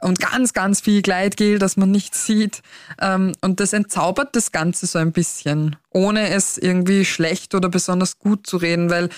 und 0.00 0.20
ganz, 0.20 0.52
ganz 0.52 0.80
viel 0.80 1.02
Gleitgel, 1.02 1.58
das 1.58 1.76
man 1.76 1.90
nicht 1.90 2.14
sieht. 2.26 2.62
Ähm, 3.00 3.32
und 3.40 3.60
das 3.60 3.72
entzaubert 3.72 4.36
das 4.36 4.52
Ganze 4.52 4.86
so 4.86 4.98
ein 4.98 5.12
bisschen, 5.12 5.76
ohne 5.90 6.28
es 6.30 6.58
irgendwie 6.58 7.04
schlecht 7.04 7.54
oder 7.54 7.68
besonders 7.68 8.18
gut 8.18 8.46
zu 8.46 8.58
reden, 8.58 8.90
weil 8.90 9.08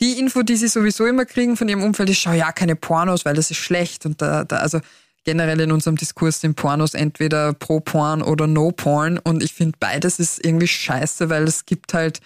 die 0.00 0.18
Info, 0.18 0.42
die 0.42 0.56
sie 0.56 0.68
sowieso 0.68 1.06
immer 1.06 1.24
kriegen 1.24 1.56
von 1.56 1.68
ihrem 1.68 1.82
Umfeld, 1.82 2.10
ist, 2.10 2.18
schau 2.18 2.32
ja 2.32 2.52
keine 2.52 2.76
Pornos, 2.76 3.24
weil 3.24 3.34
das 3.34 3.50
ist 3.50 3.58
schlecht. 3.58 4.04
Und 4.06 4.20
da, 4.20 4.44
da 4.44 4.56
also 4.56 4.80
generell 5.24 5.60
in 5.60 5.72
unserem 5.72 5.96
Diskurs 5.96 6.40
sind 6.40 6.54
Pornos 6.54 6.94
entweder 6.94 7.52
pro 7.52 7.80
Porn 7.80 8.22
oder 8.22 8.46
no 8.46 8.70
Porn. 8.70 9.18
Und 9.18 9.42
ich 9.42 9.52
finde 9.52 9.76
beides 9.80 10.18
ist 10.18 10.44
irgendwie 10.44 10.68
scheiße, 10.68 11.30
weil 11.30 11.44
es 11.44 11.66
gibt 11.66 11.94
halt 11.94 12.20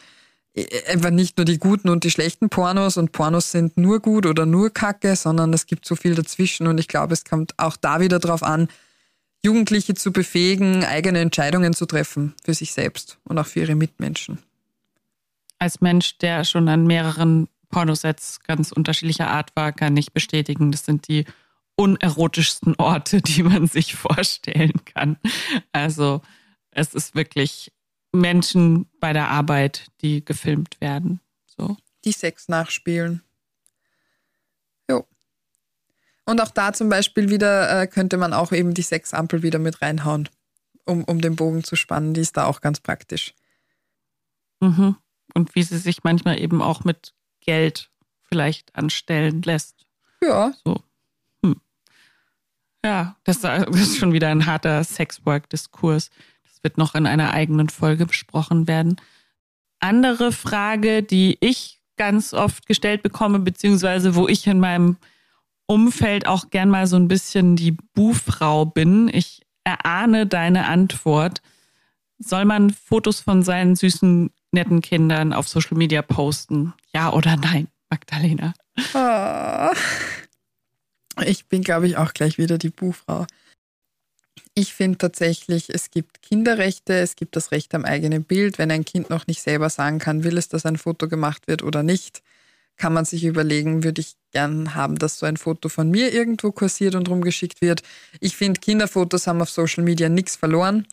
einfach 0.88 1.10
nicht 1.10 1.36
nur 1.36 1.44
die 1.44 1.58
guten 1.58 1.88
und 1.88 2.04
die 2.04 2.10
schlechten 2.10 2.48
Pornos 2.48 2.96
und 2.96 3.12
Pornos 3.12 3.50
sind 3.50 3.76
nur 3.76 4.00
gut 4.00 4.26
oder 4.26 4.46
nur 4.46 4.70
Kacke, 4.70 5.14
sondern 5.16 5.52
es 5.52 5.66
gibt 5.66 5.86
so 5.86 5.94
viel 5.94 6.14
dazwischen 6.14 6.66
und 6.66 6.78
ich 6.78 6.88
glaube, 6.88 7.14
es 7.14 7.24
kommt 7.24 7.58
auch 7.58 7.76
da 7.76 8.00
wieder 8.00 8.18
darauf 8.18 8.42
an, 8.42 8.68
Jugendliche 9.44 9.94
zu 9.94 10.12
befähigen, 10.12 10.84
eigene 10.84 11.20
Entscheidungen 11.20 11.72
zu 11.74 11.86
treffen 11.86 12.34
für 12.44 12.54
sich 12.54 12.72
selbst 12.72 13.18
und 13.24 13.38
auch 13.38 13.46
für 13.46 13.60
ihre 13.60 13.76
Mitmenschen. 13.76 14.38
Als 15.60 15.80
Mensch, 15.80 16.18
der 16.18 16.44
schon 16.44 16.68
an 16.68 16.86
mehreren 16.86 17.48
Pornosets 17.70 18.40
ganz 18.40 18.72
unterschiedlicher 18.72 19.28
Art 19.28 19.54
war, 19.54 19.72
kann 19.72 19.96
ich 19.96 20.12
bestätigen, 20.12 20.72
das 20.72 20.84
sind 20.84 21.08
die 21.08 21.24
unerotischsten 21.78 22.74
Orte, 22.76 23.22
die 23.22 23.42
man 23.42 23.66
sich 23.66 23.94
vorstellen 23.94 24.84
kann. 24.84 25.16
Also 25.72 26.20
es 26.70 26.94
ist 26.94 27.14
wirklich 27.14 27.72
Menschen 28.12 28.90
bei 29.00 29.12
der 29.12 29.30
Arbeit, 29.30 29.86
die 30.02 30.24
gefilmt 30.24 30.80
werden. 30.80 31.20
So. 31.46 31.76
Die 32.04 32.12
Sex 32.12 32.48
nachspielen. 32.48 33.22
Jo. 34.90 35.06
Und 36.24 36.40
auch 36.40 36.50
da 36.50 36.72
zum 36.72 36.88
Beispiel 36.88 37.30
wieder 37.30 37.82
äh, 37.82 37.86
könnte 37.86 38.16
man 38.16 38.32
auch 38.32 38.52
eben 38.52 38.74
die 38.74 38.82
Sexampel 38.82 39.42
wieder 39.42 39.58
mit 39.58 39.80
reinhauen, 39.82 40.28
um, 40.84 41.04
um 41.04 41.20
den 41.20 41.36
Bogen 41.36 41.64
zu 41.64 41.76
spannen. 41.76 42.14
Die 42.14 42.20
ist 42.20 42.36
da 42.36 42.46
auch 42.46 42.60
ganz 42.60 42.80
praktisch. 42.80 43.34
Mhm. 44.60 44.96
Und 45.34 45.54
wie 45.54 45.62
sie 45.62 45.78
sich 45.78 46.02
manchmal 46.02 46.40
eben 46.40 46.62
auch 46.62 46.84
mit 46.84 47.14
Geld 47.40 47.90
vielleicht 48.22 48.74
anstellen 48.74 49.42
lässt. 49.42 49.86
Ja. 50.20 50.52
So. 50.64 50.82
Ja, 52.84 53.16
das, 53.24 53.40
das 53.40 53.66
ist 53.68 53.98
schon 53.98 54.12
wieder 54.12 54.28
ein 54.28 54.46
harter 54.46 54.82
Sexwork-Diskurs 54.84 56.10
wird 56.62 56.78
noch 56.78 56.94
in 56.94 57.06
einer 57.06 57.32
eigenen 57.32 57.68
Folge 57.68 58.06
besprochen 58.06 58.68
werden. 58.68 58.96
Andere 59.80 60.32
Frage, 60.32 61.02
die 61.02 61.38
ich 61.40 61.80
ganz 61.96 62.34
oft 62.34 62.66
gestellt 62.66 63.02
bekomme, 63.02 63.38
beziehungsweise 63.38 64.14
wo 64.14 64.28
ich 64.28 64.46
in 64.46 64.60
meinem 64.60 64.96
Umfeld 65.66 66.26
auch 66.26 66.50
gern 66.50 66.70
mal 66.70 66.86
so 66.86 66.96
ein 66.96 67.08
bisschen 67.08 67.56
die 67.56 67.72
Buhfrau 67.72 68.64
bin. 68.64 69.08
Ich 69.12 69.42
erahne 69.64 70.26
deine 70.26 70.66
Antwort. 70.66 71.42
Soll 72.18 72.44
man 72.44 72.70
Fotos 72.70 73.20
von 73.20 73.42
seinen 73.42 73.76
süßen, 73.76 74.30
netten 74.52 74.80
Kindern 74.80 75.32
auf 75.32 75.48
Social 75.48 75.76
Media 75.76 76.02
posten? 76.02 76.72
Ja 76.92 77.12
oder 77.12 77.36
nein, 77.36 77.68
Magdalena? 77.90 78.54
Oh. 78.94 79.76
Ich 81.24 81.46
bin, 81.46 81.62
glaube 81.62 81.86
ich, 81.86 81.96
auch 81.96 82.12
gleich 82.12 82.38
wieder 82.38 82.58
die 82.58 82.70
Buhfrau. 82.70 83.26
Ich 84.54 84.74
finde 84.74 84.98
tatsächlich, 84.98 85.70
es 85.70 85.90
gibt 85.90 86.22
Kinderrechte, 86.22 86.94
es 86.94 87.16
gibt 87.16 87.36
das 87.36 87.52
Recht 87.52 87.74
am 87.74 87.84
eigenen 87.84 88.24
Bild. 88.24 88.58
Wenn 88.58 88.70
ein 88.70 88.84
Kind 88.84 89.10
noch 89.10 89.26
nicht 89.26 89.40
selber 89.40 89.70
sagen 89.70 89.98
kann, 89.98 90.24
will 90.24 90.36
es, 90.36 90.48
dass 90.48 90.66
ein 90.66 90.76
Foto 90.76 91.08
gemacht 91.08 91.46
wird 91.46 91.62
oder 91.62 91.82
nicht, 91.82 92.22
kann 92.76 92.92
man 92.92 93.04
sich 93.04 93.24
überlegen, 93.24 93.84
würde 93.84 94.00
ich 94.00 94.14
gern 94.32 94.74
haben, 94.74 94.96
dass 94.96 95.18
so 95.18 95.26
ein 95.26 95.36
Foto 95.36 95.68
von 95.68 95.90
mir 95.90 96.12
irgendwo 96.12 96.52
kursiert 96.52 96.94
und 96.94 97.08
rumgeschickt 97.08 97.60
wird. 97.60 97.82
Ich 98.20 98.36
finde, 98.36 98.60
Kinderfotos 98.60 99.26
haben 99.26 99.42
auf 99.42 99.50
Social 99.50 99.84
Media 99.84 100.08
nichts 100.08 100.36
verloren. 100.36 100.86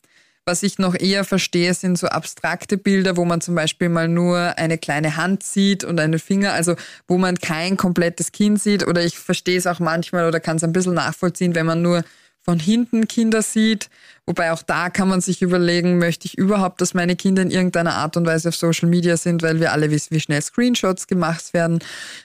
Was 0.48 0.62
ich 0.62 0.78
noch 0.78 0.94
eher 0.94 1.24
verstehe, 1.24 1.74
sind 1.74 1.98
so 1.98 2.06
abstrakte 2.06 2.78
Bilder, 2.78 3.18
wo 3.18 3.26
man 3.26 3.42
zum 3.42 3.56
Beispiel 3.56 3.90
mal 3.90 4.08
nur 4.08 4.60
eine 4.60 4.78
kleine 4.78 5.18
Hand 5.18 5.42
sieht 5.42 5.84
und 5.84 6.00
einen 6.00 6.20
Finger, 6.20 6.54
also 6.54 6.76
wo 7.08 7.18
man 7.18 7.40
kein 7.40 7.78
komplettes 7.78 8.32
Kind 8.32 8.62
sieht. 8.62 8.86
Oder 8.86 9.04
ich 9.04 9.18
verstehe 9.18 9.58
es 9.58 9.66
auch 9.66 9.80
manchmal 9.80 10.28
oder 10.28 10.40
kann 10.40 10.58
es 10.58 10.64
ein 10.64 10.72
bisschen 10.72 10.94
nachvollziehen, 10.94 11.56
wenn 11.56 11.66
man 11.66 11.82
nur 11.82 12.04
von 12.44 12.60
hinten 12.60 13.08
Kinder 13.08 13.42
sieht. 13.42 13.90
Wobei 14.28 14.52
auch 14.52 14.62
da 14.62 14.92
kann 14.92 15.08
man 15.08 15.20
sich 15.20 15.42
überlegen, 15.42 15.98
möchte 15.98 16.28
ich 16.28 16.38
überhaupt, 16.38 16.80
dass 16.80 16.94
meine 16.94 17.16
Kinder 17.16 17.42
in 17.42 17.50
irgendeiner 17.50 17.96
Art 17.96 18.16
und 18.16 18.28
Weise 18.28 18.50
auf 18.50 18.56
Social 18.56 18.88
Media 18.88 19.18
sind, 19.18 19.42
weil 19.42 19.60
wir 19.60 19.72
alle 19.72 19.90
wissen, 19.90 20.14
wie 20.14 20.20
schnell 20.20 20.44
Screenshots 20.44 21.08
gemacht 21.08 21.56
werden. 21.56 21.80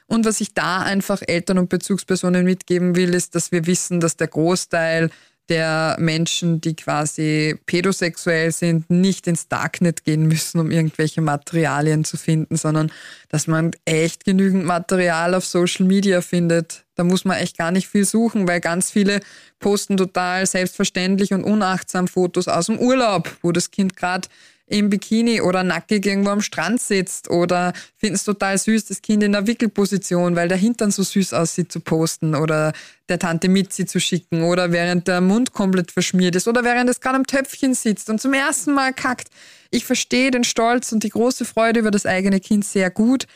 Und 0.06 0.26
was 0.26 0.42
ich 0.42 0.52
da 0.52 0.82
einfach 0.82 1.22
Eltern 1.26 1.56
und 1.56 1.70
Bezugspersonen 1.70 2.44
mitgeben 2.44 2.96
will, 2.96 3.14
ist, 3.14 3.34
dass 3.34 3.50
wir 3.50 3.64
wissen, 3.64 3.98
dass 3.98 4.18
der 4.18 4.28
Großteil 4.28 5.08
der 5.50 5.96
Menschen, 5.98 6.60
die 6.60 6.76
quasi 6.76 7.56
pädosexuell 7.66 8.52
sind, 8.52 8.88
nicht 8.88 9.26
ins 9.26 9.48
Darknet 9.48 10.04
gehen 10.04 10.26
müssen, 10.26 10.60
um 10.60 10.70
irgendwelche 10.70 11.20
Materialien 11.20 12.04
zu 12.04 12.16
finden, 12.16 12.56
sondern 12.56 12.90
dass 13.28 13.48
man 13.48 13.72
echt 13.84 14.24
genügend 14.24 14.64
Material 14.64 15.34
auf 15.34 15.44
Social 15.44 15.84
Media 15.84 16.20
findet. 16.22 16.84
Da 16.94 17.04
muss 17.04 17.24
man 17.24 17.36
echt 17.36 17.58
gar 17.58 17.72
nicht 17.72 17.88
viel 17.88 18.04
suchen, 18.04 18.46
weil 18.46 18.60
ganz 18.60 18.90
viele 18.90 19.20
posten 19.58 19.96
total 19.96 20.46
selbstverständlich 20.46 21.32
und 21.32 21.44
unachtsam 21.44 22.06
Fotos 22.06 22.46
aus 22.46 22.66
dem 22.66 22.78
Urlaub, 22.78 23.36
wo 23.42 23.50
das 23.50 23.70
Kind 23.70 23.96
gerade 23.96 24.28
im 24.70 24.88
Bikini 24.88 25.40
oder 25.40 25.64
nackig 25.64 26.06
irgendwo 26.06 26.30
am 26.30 26.40
Strand 26.40 26.80
sitzt 26.80 27.28
oder 27.28 27.72
finden 27.96 28.14
es 28.14 28.24
total 28.24 28.56
süß, 28.56 28.86
das 28.86 29.02
Kind 29.02 29.22
in 29.22 29.32
der 29.32 29.46
Wickelposition, 29.46 30.36
weil 30.36 30.48
der 30.48 30.56
Hintern 30.56 30.90
so 30.92 31.02
süß 31.02 31.34
aussieht, 31.34 31.72
zu 31.72 31.80
posten 31.80 32.34
oder 32.34 32.72
der 33.08 33.18
Tante 33.18 33.48
Mitzi 33.48 33.84
zu 33.84 33.98
schicken 34.00 34.44
oder 34.44 34.70
während 34.70 35.08
der 35.08 35.20
Mund 35.20 35.52
komplett 35.52 35.90
verschmiert 35.90 36.36
ist 36.36 36.46
oder 36.46 36.62
während 36.62 36.88
es 36.88 37.00
gerade 37.00 37.16
am 37.16 37.26
Töpfchen 37.26 37.74
sitzt 37.74 38.08
und 38.08 38.20
zum 38.20 38.32
ersten 38.32 38.72
Mal 38.72 38.92
kackt. 38.92 39.28
Ich 39.70 39.84
verstehe 39.84 40.30
den 40.30 40.44
Stolz 40.44 40.92
und 40.92 41.02
die 41.02 41.10
große 41.10 41.44
Freude 41.44 41.80
über 41.80 41.90
das 41.90 42.06
eigene 42.06 42.38
Kind 42.38 42.64
sehr 42.64 42.90
gut. 42.90 43.26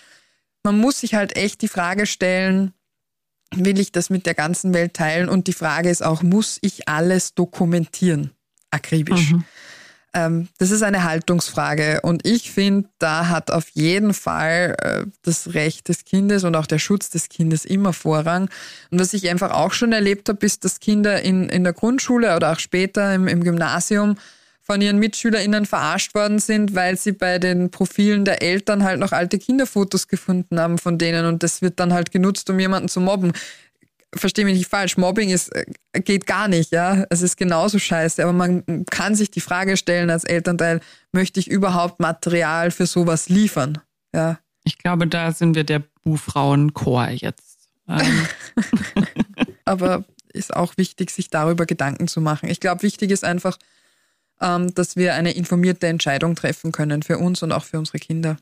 Man 0.62 0.78
muss 0.78 1.00
sich 1.00 1.14
halt 1.14 1.36
echt 1.36 1.62
die 1.62 1.68
Frage 1.68 2.06
stellen, 2.06 2.72
will 3.54 3.78
ich 3.78 3.92
das 3.92 4.08
mit 4.08 4.26
der 4.26 4.34
ganzen 4.34 4.72
Welt 4.72 4.94
teilen? 4.94 5.28
Und 5.28 5.46
die 5.48 5.52
Frage 5.52 5.90
ist 5.90 6.02
auch, 6.02 6.22
muss 6.22 6.58
ich 6.62 6.88
alles 6.88 7.34
dokumentieren? 7.34 8.30
Akribisch. 8.70 9.32
Mhm. 9.32 9.44
Ähm, 10.14 10.48
das 10.58 10.70
ist 10.70 10.82
eine 10.82 11.02
Haltungsfrage 11.02 12.00
und 12.02 12.24
ich 12.24 12.52
finde, 12.52 12.88
da 12.98 13.28
hat 13.28 13.50
auf 13.50 13.68
jeden 13.70 14.14
Fall 14.14 14.76
äh, 14.80 15.10
das 15.22 15.54
Recht 15.54 15.88
des 15.88 16.04
Kindes 16.04 16.44
und 16.44 16.54
auch 16.54 16.66
der 16.66 16.78
Schutz 16.78 17.10
des 17.10 17.28
Kindes 17.28 17.64
immer 17.64 17.92
Vorrang. 17.92 18.48
Und 18.92 19.00
was 19.00 19.12
ich 19.12 19.28
einfach 19.28 19.50
auch 19.50 19.72
schon 19.72 19.92
erlebt 19.92 20.28
habe, 20.28 20.46
ist, 20.46 20.64
dass 20.64 20.78
Kinder 20.78 21.20
in, 21.22 21.48
in 21.48 21.64
der 21.64 21.72
Grundschule 21.72 22.36
oder 22.36 22.52
auch 22.52 22.60
später 22.60 23.12
im, 23.12 23.26
im 23.26 23.42
Gymnasium 23.42 24.14
von 24.62 24.80
ihren 24.80 24.98
MitschülerInnen 24.98 25.66
verarscht 25.66 26.14
worden 26.14 26.38
sind, 26.38 26.74
weil 26.76 26.96
sie 26.96 27.12
bei 27.12 27.40
den 27.40 27.70
Profilen 27.70 28.24
der 28.24 28.40
Eltern 28.40 28.84
halt 28.84 29.00
noch 29.00 29.12
alte 29.12 29.38
Kinderfotos 29.38 30.06
gefunden 30.06 30.60
haben 30.60 30.78
von 30.78 30.96
denen 30.96 31.26
und 31.26 31.42
das 31.42 31.60
wird 31.60 31.80
dann 31.80 31.92
halt 31.92 32.12
genutzt, 32.12 32.48
um 32.48 32.58
jemanden 32.58 32.88
zu 32.88 33.00
mobben 33.00 33.32
verstehe 34.16 34.44
mich 34.44 34.58
nicht 34.58 34.70
falsch, 34.70 34.96
Mobbing 34.96 35.30
ist, 35.30 35.54
äh, 35.54 35.64
geht 36.00 36.26
gar 36.26 36.48
nicht, 36.48 36.72
ja. 36.72 37.04
Es 37.10 37.22
ist 37.22 37.36
genauso 37.36 37.78
scheiße, 37.78 38.22
aber 38.22 38.32
man 38.32 38.84
kann 38.86 39.14
sich 39.14 39.30
die 39.30 39.40
Frage 39.40 39.76
stellen 39.76 40.10
als 40.10 40.24
Elternteil, 40.24 40.80
möchte 41.12 41.40
ich 41.40 41.48
überhaupt 41.48 42.00
Material 42.00 42.70
für 42.70 42.86
sowas 42.86 43.28
liefern? 43.28 43.78
Ja. 44.14 44.38
Ich 44.64 44.78
glaube, 44.78 45.06
da 45.06 45.32
sind 45.32 45.54
wir 45.54 45.64
der 45.64 45.82
Buhfrauenchor 46.02 47.08
jetzt. 47.10 47.68
Ähm. 47.88 48.26
aber 49.64 50.04
ist 50.32 50.54
auch 50.54 50.76
wichtig, 50.76 51.10
sich 51.10 51.30
darüber 51.30 51.66
Gedanken 51.66 52.08
zu 52.08 52.20
machen. 52.20 52.48
Ich 52.48 52.60
glaube, 52.60 52.82
wichtig 52.82 53.10
ist 53.10 53.24
einfach, 53.24 53.58
ähm, 54.40 54.74
dass 54.74 54.96
wir 54.96 55.14
eine 55.14 55.32
informierte 55.32 55.86
Entscheidung 55.86 56.34
treffen 56.34 56.72
können 56.72 57.02
für 57.02 57.18
uns 57.18 57.42
und 57.42 57.52
auch 57.52 57.64
für 57.64 57.78
unsere 57.78 57.98
Kinder. 57.98 58.36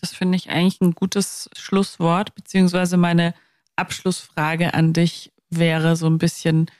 Das 0.00 0.12
finde 0.14 0.36
ich 0.36 0.50
eigentlich 0.50 0.80
ein 0.80 0.92
gutes 0.92 1.48
Schlusswort, 1.56 2.34
beziehungsweise 2.34 2.96
meine 2.96 3.34
Abschlussfrage 3.76 4.74
an 4.74 4.92
dich 4.92 5.32
wäre 5.50 5.96
so 5.96 6.06
ein 6.06 6.18
bisschen, 6.18 6.70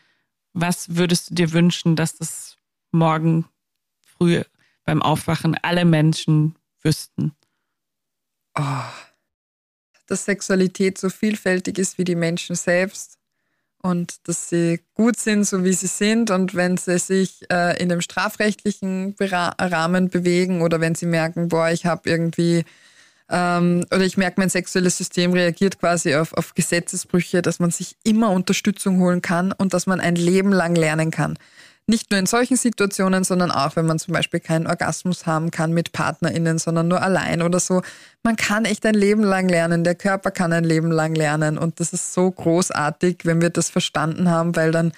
was 0.52 0.96
würdest 0.96 1.30
du 1.30 1.34
dir 1.34 1.52
wünschen, 1.52 1.96
dass 1.96 2.16
das 2.16 2.56
morgen 2.92 3.46
früh 4.00 4.42
beim 4.84 5.02
Aufwachen 5.02 5.56
alle 5.62 5.84
Menschen 5.84 6.56
wüssten? 6.82 7.32
Oh, 8.56 8.84
dass 10.06 10.26
Sexualität 10.26 10.98
so 10.98 11.10
vielfältig 11.10 11.78
ist 11.78 11.98
wie 11.98 12.04
die 12.04 12.14
Menschen 12.14 12.56
selbst 12.56 13.18
und 13.82 14.26
dass 14.28 14.48
sie 14.48 14.80
gut 14.94 15.18
sind, 15.18 15.44
so 15.44 15.64
wie 15.64 15.72
sie 15.72 15.88
sind. 15.88 16.30
Und 16.30 16.54
wenn 16.54 16.76
sie 16.76 16.98
sich 16.98 17.44
äh, 17.50 17.80
in 17.82 17.90
dem 17.90 18.00
strafrechtlichen 18.00 19.14
Rahmen 19.20 20.08
bewegen 20.08 20.62
oder 20.62 20.80
wenn 20.80 20.94
sie 20.94 21.06
merken, 21.06 21.48
boah, 21.48 21.70
ich 21.70 21.84
habe 21.84 22.08
irgendwie 22.08 22.64
ähm, 23.30 23.84
oder 23.90 24.02
ich 24.02 24.16
merke, 24.16 24.40
mein 24.40 24.50
sexuelles 24.50 24.98
System 24.98 25.32
reagiert 25.32 25.78
quasi 25.78 26.14
auf, 26.14 26.32
auf 26.34 26.54
Gesetzesbrüche, 26.54 27.42
dass 27.42 27.58
man 27.58 27.70
sich 27.70 27.96
immer 28.04 28.30
Unterstützung 28.30 29.00
holen 29.00 29.22
kann 29.22 29.52
und 29.52 29.72
dass 29.72 29.86
man 29.86 30.00
ein 30.00 30.16
Leben 30.16 30.52
lang 30.52 30.74
lernen 30.74 31.10
kann. 31.10 31.38
Nicht 31.86 32.10
nur 32.10 32.18
in 32.18 32.24
solchen 32.26 32.56
Situationen, 32.56 33.24
sondern 33.24 33.50
auch, 33.50 33.76
wenn 33.76 33.84
man 33.84 33.98
zum 33.98 34.14
Beispiel 34.14 34.40
keinen 34.40 34.66
Orgasmus 34.66 35.26
haben 35.26 35.50
kann 35.50 35.72
mit 35.72 35.92
PartnerInnen, 35.92 36.58
sondern 36.58 36.88
nur 36.88 37.02
allein 37.02 37.42
oder 37.42 37.60
so. 37.60 37.82
Man 38.22 38.36
kann 38.36 38.64
echt 38.64 38.86
ein 38.86 38.94
Leben 38.94 39.22
lang 39.22 39.50
lernen. 39.50 39.84
Der 39.84 39.94
Körper 39.94 40.30
kann 40.30 40.54
ein 40.54 40.64
Leben 40.64 40.90
lang 40.90 41.14
lernen. 41.14 41.58
Und 41.58 41.80
das 41.80 41.92
ist 41.92 42.14
so 42.14 42.30
großartig, 42.30 43.18
wenn 43.24 43.42
wir 43.42 43.50
das 43.50 43.68
verstanden 43.68 44.30
haben, 44.30 44.56
weil 44.56 44.70
dann 44.70 44.92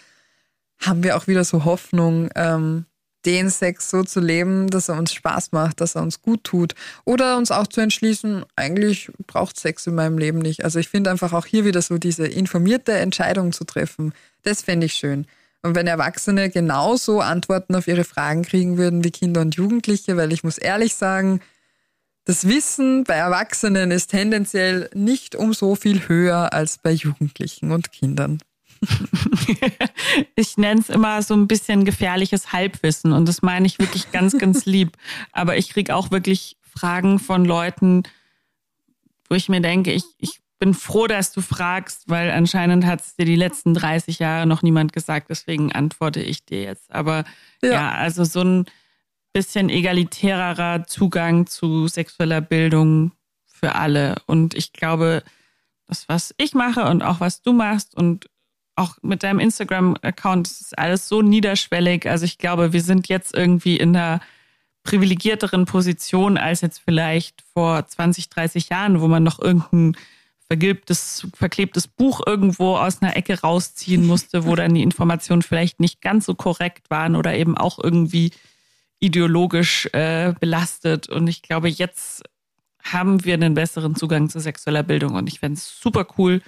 haben 0.79 1.03
wir 1.03 1.17
auch 1.17 1.27
wieder 1.27 1.43
so 1.43 1.65
Hoffnung, 1.65 2.29
ähm, 2.37 2.87
den 3.27 3.51
Sex 3.51 3.91
so 3.91 4.05
zu 4.05 4.21
leben, 4.21 4.69
dass 4.69 4.89
er 4.89 4.97
uns 4.97 5.13
Spaß 5.13 5.53
macht, 5.53 5.81
dass 5.81 5.97
er 5.97 6.03
uns 6.03 6.23
gut 6.23 6.45
tut. 6.45 6.75
Oder 7.05 7.37
uns 7.37 7.51
auch 7.51 7.67
zu 7.67 7.81
entschließen, 7.81 8.45
eigentlich 8.55 9.11
braucht 9.27 9.59
Sex 9.59 9.87
in 9.87 9.97
meinem 9.97 10.17
Leben 10.17 10.39
nicht. 10.39 10.65
Also 10.65 10.79
ich 10.79 10.89
finde 10.89 11.11
einfach 11.11 11.33
auch 11.33 11.45
hier 11.45 11.65
wieder 11.65 11.83
so 11.83 11.99
diese 11.99 12.27
informierte 12.27 12.93
Entscheidung 12.93 13.53
zu 13.53 13.65
treffen. 13.65 14.15
Das 14.45 14.63
fände 14.63 14.87
ich 14.87 14.95
schön. 14.95 15.27
Und 15.63 15.75
wenn 15.75 15.89
Erwachsene 15.89 16.49
genauso 16.49 17.21
Antworten 17.21 17.75
auf 17.75 17.89
ihre 17.89 18.05
Fragen 18.05 18.43
kriegen 18.43 18.79
würden 18.79 19.03
wie 19.03 19.11
Kinder 19.11 19.41
und 19.41 19.57
Jugendliche, 19.57 20.17
weil 20.17 20.33
ich 20.33 20.45
muss 20.45 20.59
ehrlich 20.59 20.95
sagen, 20.95 21.41
das 22.25 22.47
Wissen 22.49 23.05
bei 23.05 23.15
Erwachsenen 23.15 23.91
ist 23.91 24.09
tendenziell 24.11 24.91
nicht 24.95 25.35
um 25.35 25.53
so 25.53 25.75
viel 25.75 26.09
höher 26.09 26.53
als 26.53 26.79
bei 26.79 26.93
Jugendlichen 26.93 27.73
und 27.73 27.93
Kindern. 27.93 28.39
ich 30.37 30.57
nenne 30.57 30.81
es 30.81 30.89
immer 30.89 31.23
so 31.23 31.35
ein 31.35 31.49
bisschen 31.49 31.85
gefährliches 31.85 32.53
Halbwissen 32.53 33.13
und 33.13 33.29
das 33.29 33.43
meine 33.43 33.67
ich 33.67 33.79
wirklich 33.79 34.11
ganz, 34.13 34.39
ganz 34.39 34.67
lieb. 34.67 34.97
Aber 35.33 35.57
ich 35.57 35.71
kriege 35.71 35.95
auch 35.95 36.11
wirklich 36.11 36.57
Fragen 36.61 37.19
von 37.19 37.45
Leuten, 37.45 38.05
wo 39.29 39.35
ich 39.35 39.49
mir 39.49 39.61
denke, 39.61 39.93
ich, 39.93 40.05
ich 40.19 40.41
bin 40.59 40.75
froh, 40.75 41.07
dass 41.07 41.33
du 41.33 41.43
fragst, 41.43 42.09
weil 42.09 42.31
anscheinend 42.31 42.87
hat 42.87 43.01
es 43.01 43.17
dir 43.17 43.27
die 43.27 43.37
letzten 43.37 43.75
30 43.75 44.19
Jahre 44.19 44.47
noch 44.47 44.63
niemand 44.63 44.93
gesagt, 44.93 45.29
deswegen 45.29 45.73
antworte 45.73 46.21
ich 46.21 46.45
dir 46.45 46.63
jetzt. 46.63 46.93
Aber 46.93 47.25
ja, 47.63 47.71
ja 47.71 47.91
also 47.93 48.25
so 48.25 48.43
ein 48.43 48.67
bisschen 49.33 49.69
egalitärerer 49.69 50.87
Zugang 50.87 51.47
zu 51.47 51.89
sexueller 51.89 52.41
Bildung 52.41 53.13
für 53.45 53.75
alle. 53.75 54.17
Und 54.27 54.55
ich 54.55 54.73
glaube, 54.73 55.23
das, 55.87 56.09
was 56.09 56.35
ich 56.39 56.55
mache 56.55 56.85
und 56.87 57.03
auch 57.03 57.21
was 57.21 57.43
du 57.43 57.53
machst 57.53 57.95
und 57.95 58.31
auch 58.77 58.97
mit 59.03 59.23
deinem 59.23 59.41
Instagram-Account, 59.41 60.49
ist 60.49 60.79
alles 60.79 61.09
so 61.09 61.23
niederschwellig. 61.23 62.09
Also 62.09 62.25
ich 62.25 62.39
glaube, 62.39 62.73
wir 62.73 62.83
sind 62.83 63.09
jetzt 63.09 63.35
irgendwie 63.35 63.77
in 63.77 63.97
einer 63.97 64.21
privilegierteren 64.85 65.65
Position 65.65 66.39
als 66.39 66.61
jetzt 66.61 66.81
vielleicht 66.85 67.43
vor 67.53 67.87
20, 67.87 68.29
30 68.29 68.69
Jahren, 68.69 69.01
wo 69.01 69.09
man 69.09 69.23
noch 69.23 69.41
irgendein 69.41 69.97
vergilbtes, 70.47 71.27
verklebtes 71.35 71.89
Buch 71.89 72.21
irgendwo 72.25 72.77
aus 72.77 73.03
einer 73.03 73.17
Ecke 73.17 73.41
rausziehen 73.41 74.07
musste, 74.07 74.45
wo 74.45 74.55
dann 74.55 74.75
die 74.75 74.83
Informationen 74.83 75.43
vielleicht 75.43 75.81
nicht 75.81 76.01
ganz 76.01 76.27
so 76.27 76.35
korrekt 76.35 76.89
waren 76.89 77.17
oder 77.17 77.35
eben 77.35 77.57
auch 77.57 77.83
irgendwie 77.83 78.31
ideologisch 79.01 79.87
äh, 79.93 80.35
belastet. 80.39 81.09
Und 81.09 81.27
ich 81.27 81.43
glaube, 81.43 81.69
jetzt 81.69 82.23
haben 82.83 83.25
wir 83.25 83.35
einen 83.35 83.55
besseren 83.55 83.97
Zugang 83.97 84.29
zu 84.29 84.39
sexueller 84.39 84.85
Bildung. 84.85 85.15
Und 85.15 85.29
ich 85.29 85.41
fände 85.41 85.59
es 85.59 85.81
super 85.81 86.07
cool, 86.17 86.41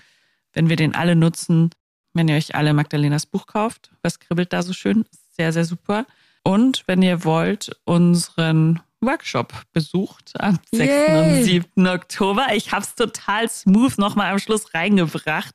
wenn 0.53 0.69
wir 0.69 0.77
den 0.77 0.95
alle 0.95 1.17
nutzen, 1.17 1.71
wenn 2.19 2.29
ihr 2.29 2.35
euch 2.35 2.57
alle 2.57 2.75
Magdalenas 2.75 3.27
Buch 3.27 3.47
kauft. 3.47 3.91
Was 4.03 4.19
kribbelt 4.19 4.53
da 4.53 4.63
so 4.63 4.73
schön? 4.73 5.05
Sehr, 5.37 5.53
sehr 5.53 5.65
super. 5.65 6.05
Und 6.43 6.83
wenn 6.87 7.01
ihr 7.01 7.25
wollt, 7.25 7.71
unseren 7.85 8.81
Workshop 9.01 9.55
besucht 9.73 10.33
am 10.41 10.59
6. 10.73 10.85
Yay. 10.85 11.39
und 11.39 11.45
7. 11.45 11.87
Oktober. 11.87 12.47
Ich 12.55 12.73
habe 12.73 12.83
es 12.83 12.97
total 12.97 13.49
smooth 13.49 13.99
nochmal 13.99 14.33
am 14.33 14.41
Schluss 14.41 14.75
reingebracht, 14.75 15.55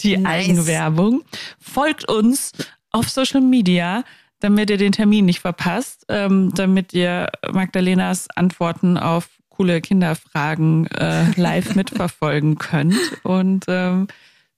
die 0.00 0.16
nice. 0.16 0.48
Eigenwerbung. 0.48 1.22
Folgt 1.60 2.08
uns 2.08 2.50
auf 2.90 3.08
Social 3.08 3.40
Media, 3.40 4.02
damit 4.40 4.68
ihr 4.70 4.78
den 4.78 4.90
Termin 4.90 5.26
nicht 5.26 5.38
verpasst, 5.38 6.06
ähm, 6.08 6.52
damit 6.56 6.92
ihr 6.92 7.28
Magdalenas 7.52 8.26
Antworten 8.34 8.98
auf 8.98 9.28
coole 9.50 9.80
Kinderfragen 9.80 10.88
äh, 10.88 11.30
live 11.36 11.74
mitverfolgen 11.76 12.58
könnt. 12.58 12.96
Und 13.22 13.66
ähm, 13.68 14.08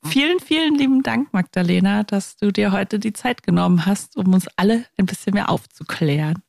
vielen, 0.05 0.41
vielen 0.41 0.77
lieben 0.77 1.03
Dank, 1.03 1.33
Magdalena, 1.33 2.03
dass 2.03 2.37
du 2.37 2.53
dir 2.53 2.73
heute 2.73 2.99
die 2.99 3.13
Zeit 3.13 3.43
genommen 3.43 3.87
hast, 3.87 4.17
um 4.17 4.33
uns 4.33 4.47
alle 4.57 4.85
ein 4.97 5.07
bisschen 5.07 5.35
mehr 5.35 5.49
aufzuklären. 5.49 6.43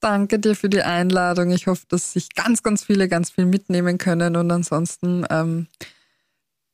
Danke 0.00 0.38
dir 0.38 0.54
für 0.54 0.68
die 0.68 0.82
Einladung. 0.82 1.50
Ich 1.50 1.66
hoffe, 1.66 1.86
dass 1.88 2.12
sich 2.12 2.34
ganz, 2.34 2.62
ganz 2.62 2.84
viele 2.84 3.08
ganz 3.08 3.30
viel 3.30 3.46
mitnehmen 3.46 3.96
können. 3.96 4.36
Und 4.36 4.50
ansonsten 4.50 5.24
ähm, 5.30 5.66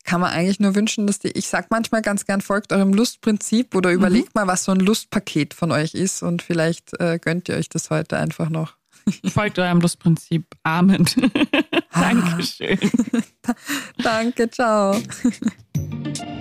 kann 0.03 0.19
man 0.19 0.31
eigentlich 0.31 0.59
nur 0.59 0.75
wünschen, 0.75 1.07
dass 1.07 1.19
die, 1.19 1.29
ich 1.29 1.47
sag 1.47 1.71
manchmal 1.71 2.01
ganz 2.01 2.25
gern, 2.25 2.41
folgt 2.41 2.73
eurem 2.73 2.93
Lustprinzip 2.93 3.73
oder 3.73 3.89
mhm. 3.89 3.95
überlegt 3.95 4.35
mal, 4.35 4.47
was 4.47 4.65
so 4.65 4.73
ein 4.73 4.81
Lustpaket 4.81 5.53
von 5.53 5.71
euch 5.71 5.93
ist. 5.93 6.23
Und 6.23 6.41
vielleicht 6.41 6.99
äh, 6.99 7.19
gönnt 7.19 7.47
ihr 7.47 7.55
euch 7.55 7.69
das 7.69 7.89
heute 7.89 8.17
einfach 8.17 8.49
noch. 8.49 8.75
Folgt 9.33 9.59
eurem 9.59 9.79
Lustprinzip. 9.79 10.45
Amen. 10.63 11.05
Ah. 11.91 12.01
Dankeschön. 12.01 12.79
Danke, 14.03 14.49
ciao. 14.49 14.95